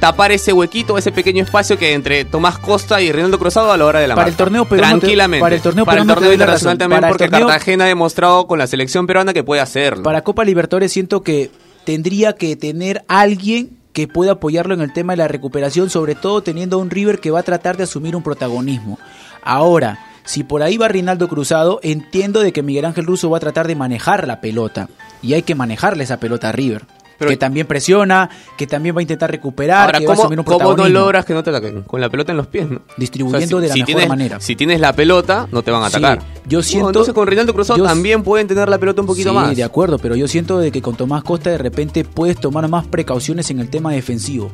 tapar 0.00 0.30
ese 0.32 0.52
huequito, 0.52 0.96
ese 0.98 1.10
pequeño 1.12 1.42
espacio 1.42 1.76
que 1.78 1.92
entre 1.92 2.24
Tomás 2.24 2.58
Costa 2.58 3.00
y 3.02 3.10
Reinaldo 3.10 3.38
Cruzado 3.38 3.72
a 3.72 3.76
la 3.76 3.84
hora 3.84 4.00
de 4.00 4.08
la 4.08 4.14
Para 4.14 4.26
marca. 4.26 4.30
el 4.30 4.36
torneo 4.36 4.64
peruano 4.64 4.94
te- 4.94 5.00
Tranquilamente. 5.00 5.40
para 5.42 5.54
el 5.56 5.60
torneo 5.62 5.84
Para 5.84 6.00
el 6.02 6.06
torneo 6.06 6.32
internacional 6.32 6.72
razón. 6.74 6.78
también 6.78 7.00
Para 7.00 7.08
porque 7.10 7.24
torneo- 7.28 7.46
Cartagena 7.48 7.84
ha 7.84 7.88
demostrado 7.88 8.46
con 8.46 8.58
la 8.58 8.66
selección 8.66 9.06
peruana 9.06 9.32
que 9.32 9.42
puede 9.42 9.60
hacerlo. 9.60 10.04
Para 10.04 10.22
Copa 10.22 10.44
Libertadores 10.44 10.92
siento 10.92 11.22
que 11.22 11.50
tendría 11.84 12.34
que 12.34 12.54
tener 12.56 13.02
alguien 13.08 13.76
que 13.92 14.06
pueda 14.06 14.32
apoyarlo 14.32 14.74
en 14.74 14.80
el 14.82 14.92
tema 14.92 15.14
de 15.14 15.16
la 15.16 15.28
recuperación, 15.28 15.90
sobre 15.90 16.14
todo 16.14 16.42
teniendo 16.42 16.76
a 16.76 16.80
un 16.80 16.90
River 16.90 17.18
que 17.18 17.30
va 17.32 17.40
a 17.40 17.42
tratar 17.42 17.76
de 17.76 17.82
asumir 17.84 18.14
un 18.14 18.22
protagonismo. 18.22 18.98
Ahora, 19.42 19.98
si 20.24 20.44
por 20.44 20.62
ahí 20.62 20.76
va 20.76 20.86
Rinaldo 20.88 21.26
Cruzado, 21.26 21.80
entiendo 21.82 22.40
de 22.40 22.52
que 22.52 22.62
Miguel 22.62 22.84
Ángel 22.84 23.06
Russo 23.06 23.30
va 23.30 23.38
a 23.38 23.40
tratar 23.40 23.66
de 23.66 23.74
manejar 23.74 24.28
la 24.28 24.40
pelota 24.40 24.88
y 25.22 25.32
hay 25.34 25.42
que 25.42 25.54
manejarle 25.56 26.04
esa 26.04 26.18
pelota 26.20 26.50
a 26.50 26.52
River. 26.52 26.84
Pero- 27.18 27.30
que 27.30 27.36
también 27.36 27.66
presiona, 27.66 28.30
que 28.56 28.66
también 28.68 28.94
va 28.94 29.00
a 29.00 29.02
intentar 29.02 29.28
recuperar, 29.30 29.86
Ahora, 29.86 29.98
que 29.98 30.06
va 30.06 30.12
a 30.12 30.16
¿cómo, 30.16 30.22
asumir 30.26 30.38
un 30.38 30.44
cómo 30.44 30.76
no 30.76 30.88
logras 30.88 31.24
que 31.24 31.34
no 31.34 31.42
te 31.42 31.50
ataquen? 31.50 31.82
Con 31.82 32.00
la 32.00 32.08
pelota 32.08 32.30
en 32.32 32.38
los 32.38 32.46
pies, 32.46 32.70
¿no? 32.70 32.80
Distribuyendo 32.96 33.56
O 33.56 33.60
sea, 33.60 33.62
de 33.62 33.68
la 33.68 33.74
mejor 33.74 33.86
tienes, 33.86 34.08
manera. 34.08 34.40
Si 34.40 34.54
tienes 34.54 34.80
la 34.80 34.92
pelota, 34.92 35.48
no 35.50 35.62
te 35.62 35.70
van 35.72 35.82
a 35.82 35.90
Sí, 35.90 35.96
atacar. 35.96 36.18
yo 36.20 36.24
Bueno, 36.58 36.62
siento- 36.62 36.88
entonces 36.90 37.14
con 37.14 37.26
Reinaldo 37.26 37.52
Cruzado 37.54 37.76
yo- 37.78 37.84
también 37.84 38.22
pueden 38.22 38.46
tener 38.46 38.68
la 38.68 38.78
pelota 38.78 39.00
un 39.00 39.08
poquito 39.08 39.30
sí, 39.30 39.34
más. 39.34 39.56
de 39.56 39.64
acuerdo, 39.64 39.98
pero 39.98 40.14
yo 40.14 40.28
siento 40.28 40.58
de 40.60 40.70
que 40.70 40.80
con 40.80 40.94
Tomás 40.96 41.24
Costa 41.24 41.50
de 41.50 41.58
repente 41.58 42.04
puedes 42.04 42.38
tomar 42.38 42.68
más 42.68 42.86
precauciones 42.86 43.50
en 43.50 43.58
el 43.58 43.68
tema 43.68 43.92
defensivo. 43.92 44.50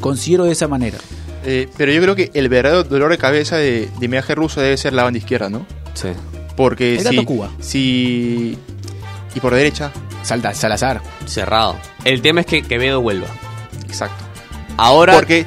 Considero 0.00 0.44
de 0.44 0.52
esa 0.52 0.68
manera. 0.68 0.98
Eh, 1.44 1.68
pero 1.76 1.92
yo 1.92 2.00
creo 2.02 2.16
que 2.16 2.30
el 2.34 2.48
verdadero 2.48 2.84
dolor 2.84 3.10
de 3.10 3.18
cabeza 3.18 3.56
de, 3.56 3.88
de 3.98 4.08
Miaje 4.08 4.34
Russo 4.34 4.60
debe 4.60 4.76
ser 4.76 4.92
la 4.92 5.02
banda 5.02 5.18
izquierda, 5.18 5.48
¿no? 5.50 5.66
Sí. 5.94 6.08
Porque 6.56 6.96
El 6.96 7.06
si, 7.06 7.24
Cuba. 7.24 7.50
si. 7.60 8.58
Y 9.34 9.40
por 9.40 9.54
derecha, 9.54 9.92
Salta, 10.22 10.52
Salazar. 10.54 11.00
Cerrado. 11.26 11.76
El 12.04 12.22
tema 12.22 12.40
es 12.40 12.46
que 12.46 12.62
Quevedo 12.62 13.00
vuelva. 13.00 13.28
exacto. 13.86 14.24
Ahora 14.76 15.14
Porque. 15.14 15.46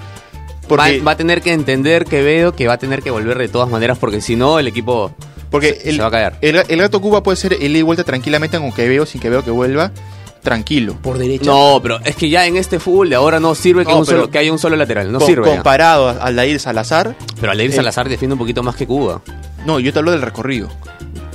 Porque, 0.67 1.00
va, 1.00 1.06
va 1.06 1.12
a 1.12 1.17
tener 1.17 1.41
que 1.41 1.52
entender 1.52 2.06
Quevedo 2.06 2.56
que 2.56 2.67
va 2.67 2.74
a 2.74 2.78
tener 2.78 3.02
que 3.02 3.12
volver 3.12 3.38
de 3.38 3.50
todas 3.50 3.67
maneras 3.70 3.98
porque 3.98 4.22
si 4.22 4.38
no 4.38 4.58
el 4.58 4.67
equipo 4.67 5.12
porque 5.50 5.74
se, 5.82 5.89
el, 5.89 5.96
se 5.98 6.02
va 6.02 6.08
a 6.08 6.12
caer. 6.12 6.36
El, 6.39 6.63
el 6.70 6.80
gato 6.80 7.02
Cuba 7.02 7.22
puede 7.24 7.36
ser 7.36 7.54
el 7.60 7.76
y 7.76 7.82
vuelta 7.82 8.06
tranquilamente 8.06 8.58
con 8.58 8.72
que 8.72 8.88
veo, 8.88 9.06
sin 9.06 9.20
que 9.20 9.30
veo 9.30 9.44
que 9.44 9.52
vuelva, 9.52 9.91
tranquilo. 10.41 10.96
Por 11.02 11.17
derecha. 11.17 11.44
No, 11.46 11.80
pero 11.84 12.00
es 12.06 12.15
que 12.15 12.30
ya 12.30 12.46
en 12.46 12.56
este 12.56 12.80
fútbol 12.80 13.10
de 13.10 13.15
ahora 13.17 13.41
no 13.41 13.54
sirve 13.54 13.86
que, 13.86 13.91
No, 13.91 14.00
un 14.00 14.06
pero- 14.06 14.20
solo- 14.20 14.32
que 14.32 14.38
haya 14.38 14.52
un 14.54 14.60
solo 14.60 14.78
lateral. 14.78 15.12
No 15.12 15.20
Com- 15.20 15.28
sirve. 15.28 15.44
Comparado 15.50 16.08
a- 16.08 16.12
al 16.13 16.38
Dair 16.38 16.58
Salazar, 16.58 17.17
Pero 17.41 17.52
Aleir 17.52 17.72
Eh, 17.72 17.74
Salazar 17.74 18.08
defiende 18.08 18.34
un 18.36 18.39
poquito 18.39 18.63
más 18.63 18.78
que 18.78 18.88
Cuba. 18.88 19.22
no, 19.65 19.78
yo 19.82 19.91
te 19.91 20.00
hablo 20.00 20.12
del 20.12 20.22
recorrido. 20.22 20.70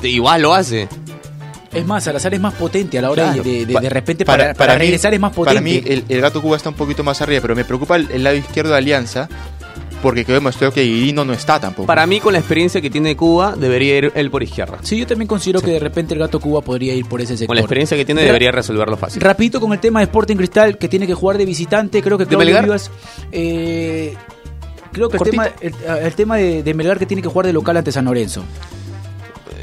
Igual 0.03 0.41
lo 0.43 0.55
hace. 0.55 0.89
Es 1.77 1.87
más, 1.87 2.05
Salazar 2.05 2.35
es 2.35 2.41
más 2.41 2.55
potente 2.55 2.99
a 2.99 3.03
la 3.03 3.11
hora 3.11 3.25
Claro. 3.33 3.43
de, 3.43 3.51
de, 3.51 3.67
de- 3.67 3.73
Pa- 3.75 3.81
de 3.81 3.91
repente 3.91 4.25
para, 4.25 4.55
para 4.55 4.77
regresar 4.77 5.13
es 5.15 5.21
más 5.21 5.33
potente. 5.33 5.55
Para 5.55 5.61
mí 5.65 5.83
el, 5.85 6.05
el 6.09 6.21
gato 6.21 6.41
Cuba 6.43 6.57
está 6.57 6.69
un 6.71 6.75
poquito 6.77 7.03
más 7.05 7.21
arriba, 7.23 7.41
pero 7.43 7.55
me 7.57 7.65
preocupa 7.65 7.97
el, 7.97 8.09
el 8.11 8.25
lado 8.25 8.37
izquierdo 8.37 8.73
de 8.73 8.79
Alianza, 8.79 9.29
porque 10.03 10.25
que 10.25 10.33
demostró 10.33 10.73
que 10.73 10.83
Guirino 10.83 11.25
no 11.25 11.33
está 11.33 11.59
tampoco. 11.59 11.87
Para 11.87 12.07
mí, 12.07 12.21
con 12.21 12.33
la 12.35 12.39
experiencia 12.39 12.81
que 12.81 12.91
tiene 12.91 13.17
Cuba, 13.17 13.57
debería 13.57 13.97
ir 13.97 14.13
él 14.15 14.31
por 14.31 14.43
izquierda. 14.43 14.79
Sí, 14.83 14.97
yo 14.99 15.07
también 15.07 15.27
considero 15.27 15.61
que 15.63 15.71
de 15.71 15.79
repente 15.81 16.15
el 16.15 16.21
gato 16.21 16.39
Cuba 16.39 16.61
podría 16.61 16.95
ir 16.95 17.07
por 17.07 17.21
ese 17.21 17.33
sector. 17.37 17.49
Con 17.49 17.57
la 17.57 17.63
experiencia 17.63 17.97
que 17.97 18.05
tiene, 18.05 18.23
debería 18.23 18.53
resolverlo 18.53 18.97
fácil. 18.97 19.21
Rapidito 19.23 19.59
con 19.61 19.73
el 19.73 19.81
tema 19.81 20.01
de 20.01 20.05
Sporting 20.05 20.37
Cristal 20.37 20.79
que 20.79 20.89
tiene 20.89 21.07
que 21.07 21.15
jugar 21.15 21.39
de 21.39 21.47
visitante, 21.47 22.03
creo 22.03 22.19
que 22.19 22.25
¿De 22.25 22.29
Claudio 22.29 22.47
Melgar? 22.47 22.65
Vivas, 22.65 22.91
eh, 23.33 24.15
creo 24.93 25.09
que 25.09 25.17
el 25.17 25.23
tema, 25.25 25.49
el, 25.61 25.75
el 26.03 26.15
tema 26.15 26.37
de, 26.37 26.63
de 26.63 26.75
Melgar 26.75 26.99
que 26.99 27.07
tiene 27.07 27.23
que 27.23 27.29
jugar 27.29 27.47
de 27.47 27.53
local 27.53 27.77
ante 27.77 27.91
San 27.91 28.05
Lorenzo. 28.05 28.45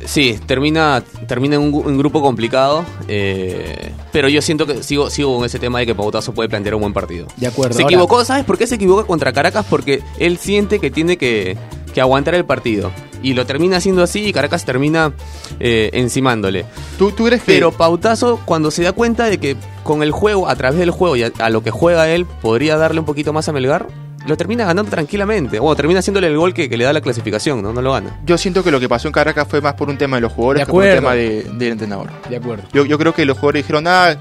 Sí, 0.05 0.39
termina, 0.45 1.03
termina 1.27 1.55
en 1.55 1.61
un, 1.73 1.97
grupo 1.97 2.21
complicado. 2.21 2.85
eh, 3.07 3.91
pero 4.11 4.29
yo 4.29 4.41
siento 4.41 4.65
que 4.65 4.83
sigo, 4.83 5.09
sigo 5.09 5.35
con 5.37 5.45
ese 5.45 5.59
tema 5.59 5.79
de 5.79 5.85
que 5.85 5.95
Pautazo 5.95 6.33
puede 6.33 6.49
plantear 6.49 6.75
un 6.75 6.81
buen 6.81 6.93
partido. 6.93 7.27
De 7.37 7.47
acuerdo. 7.47 7.73
Se 7.75 7.81
ahora- 7.83 7.93
equivocó, 7.95 8.23
¿sabes 8.25 8.45
por 8.45 8.57
qué 8.57 8.67
se 8.67 8.75
equivoca 8.75 9.05
contra 9.05 9.33
Caracas? 9.33 9.65
Porque 9.69 10.01
él 10.19 10.37
siente 10.37 10.79
que 10.79 10.91
tiene 10.91 11.17
que, 11.17 11.57
que 11.93 12.01
aguantar 12.01 12.35
el 12.35 12.45
partido. 12.45 12.91
Y 13.23 13.33
lo 13.35 13.45
termina 13.45 13.77
haciendo 13.77 14.03
así 14.03 14.25
y 14.27 14.33
Caracas 14.33 14.65
termina 14.65 15.13
eh, 15.61 15.89
encimándole. 15.93 16.65
¿Tú, 16.97 17.11
tú 17.11 17.23
crees 17.25 17.41
que 17.41 17.53
Pero 17.53 17.71
Pautazo, 17.71 18.39
cuando 18.43 18.69
se 18.69 18.83
da 18.83 18.91
cuenta 18.91 19.25
de 19.29 19.37
que 19.37 19.55
con 19.83 20.03
el 20.03 20.11
juego, 20.11 20.49
a 20.49 20.55
través 20.57 20.77
del 20.77 20.91
juego 20.91 21.15
y 21.15 21.23
a, 21.23 21.31
a 21.39 21.49
lo 21.49 21.63
que 21.63 21.71
juega 21.71 22.09
él, 22.09 22.25
podría 22.25 22.75
darle 22.77 22.99
un 22.99 23.05
poquito 23.05 23.31
más 23.31 23.47
a 23.47 23.53
Melgar, 23.53 23.87
lo 24.27 24.37
termina 24.37 24.65
ganando 24.65 24.89
tranquilamente. 24.89 25.59
Bueno, 25.59 25.75
termina 25.75 25.99
haciéndole 25.99 26.27
el 26.27 26.37
gol 26.37 26.53
que, 26.53 26.69
que 26.69 26.77
le 26.77 26.85
da 26.85 26.93
la 26.93 27.01
clasificación, 27.01 27.61
¿no? 27.61 27.73
No 27.73 27.81
lo 27.81 27.91
gana. 27.93 28.19
yo 28.25 28.37
siento 28.37 28.63
que 28.63 28.71
lo 28.71 28.79
que 28.79 28.87
pasó 28.89 29.07
en 29.07 29.11
Caracas 29.11 29.47
fue 29.47 29.59
más 29.61 29.73
por 29.73 29.89
un 29.89 29.97
tema 29.97 30.17
de 30.17 30.21
los 30.21 30.31
jugadores 30.33 30.61
De 30.61 30.65
que 30.65 30.71
por 30.71 30.83
un 30.83 30.89
tema 30.91 31.13
de- 31.13 31.43
del 31.43 31.71
entrenador? 31.73 32.09
De 32.29 32.37
acuerdo. 32.37 32.63
Yo, 32.73 32.85
yo 32.85 32.97
creo 32.97 33.13
que 33.13 33.25
los 33.25 33.37
jugadores 33.37 33.63
dijeron, 33.63 33.85
ah, 33.87 34.15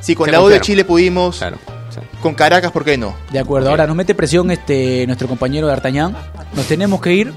si 0.00 0.14
con 0.14 0.26
Se 0.26 0.32
la 0.32 0.40
U 0.42 0.48
de. 0.48 0.60
Chile 0.60 0.84
pudimos, 0.84 1.38
Claro. 1.38 1.56
sí. 1.90 2.00
con 2.22 2.34
Caracas, 2.34 2.70
¿por 2.72 2.84
qué 2.84 2.96
no? 2.98 3.14
De 3.32 3.38
acuerdo. 3.38 3.70
Ahora 3.70 3.86
nos 3.86 3.96
mete 3.96 4.14
presión 4.14 4.50
este 4.50 5.06
nuestro 5.06 5.28
compañero 5.28 5.66
D'Artagnan. 5.66 6.16
Nos 6.54 6.66
tenemos 6.66 7.00
que 7.00 7.12
ir. 7.14 7.32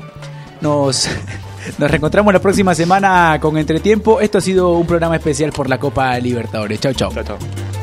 Nos, 0.62 1.08
nos 1.78 1.89
reencontramos 1.92 2.34
la 2.34 2.39
próxima 2.42 2.74
semana 2.76 3.38
con 3.42 3.58
Entretiempo. 3.58 4.20
Esto 4.22 4.38
ha 4.38 4.42
sido 4.42 4.72
un 4.74 4.88
programa 4.88 5.16
especial 5.16 5.52
por 5.52 5.70
la 5.70 5.78
Copa 5.80 6.18
Libertadores. 6.20 6.80
Chau, 6.80 6.94
chau. 6.94 7.13
Chao, 7.13 7.24
chao. 7.24 7.83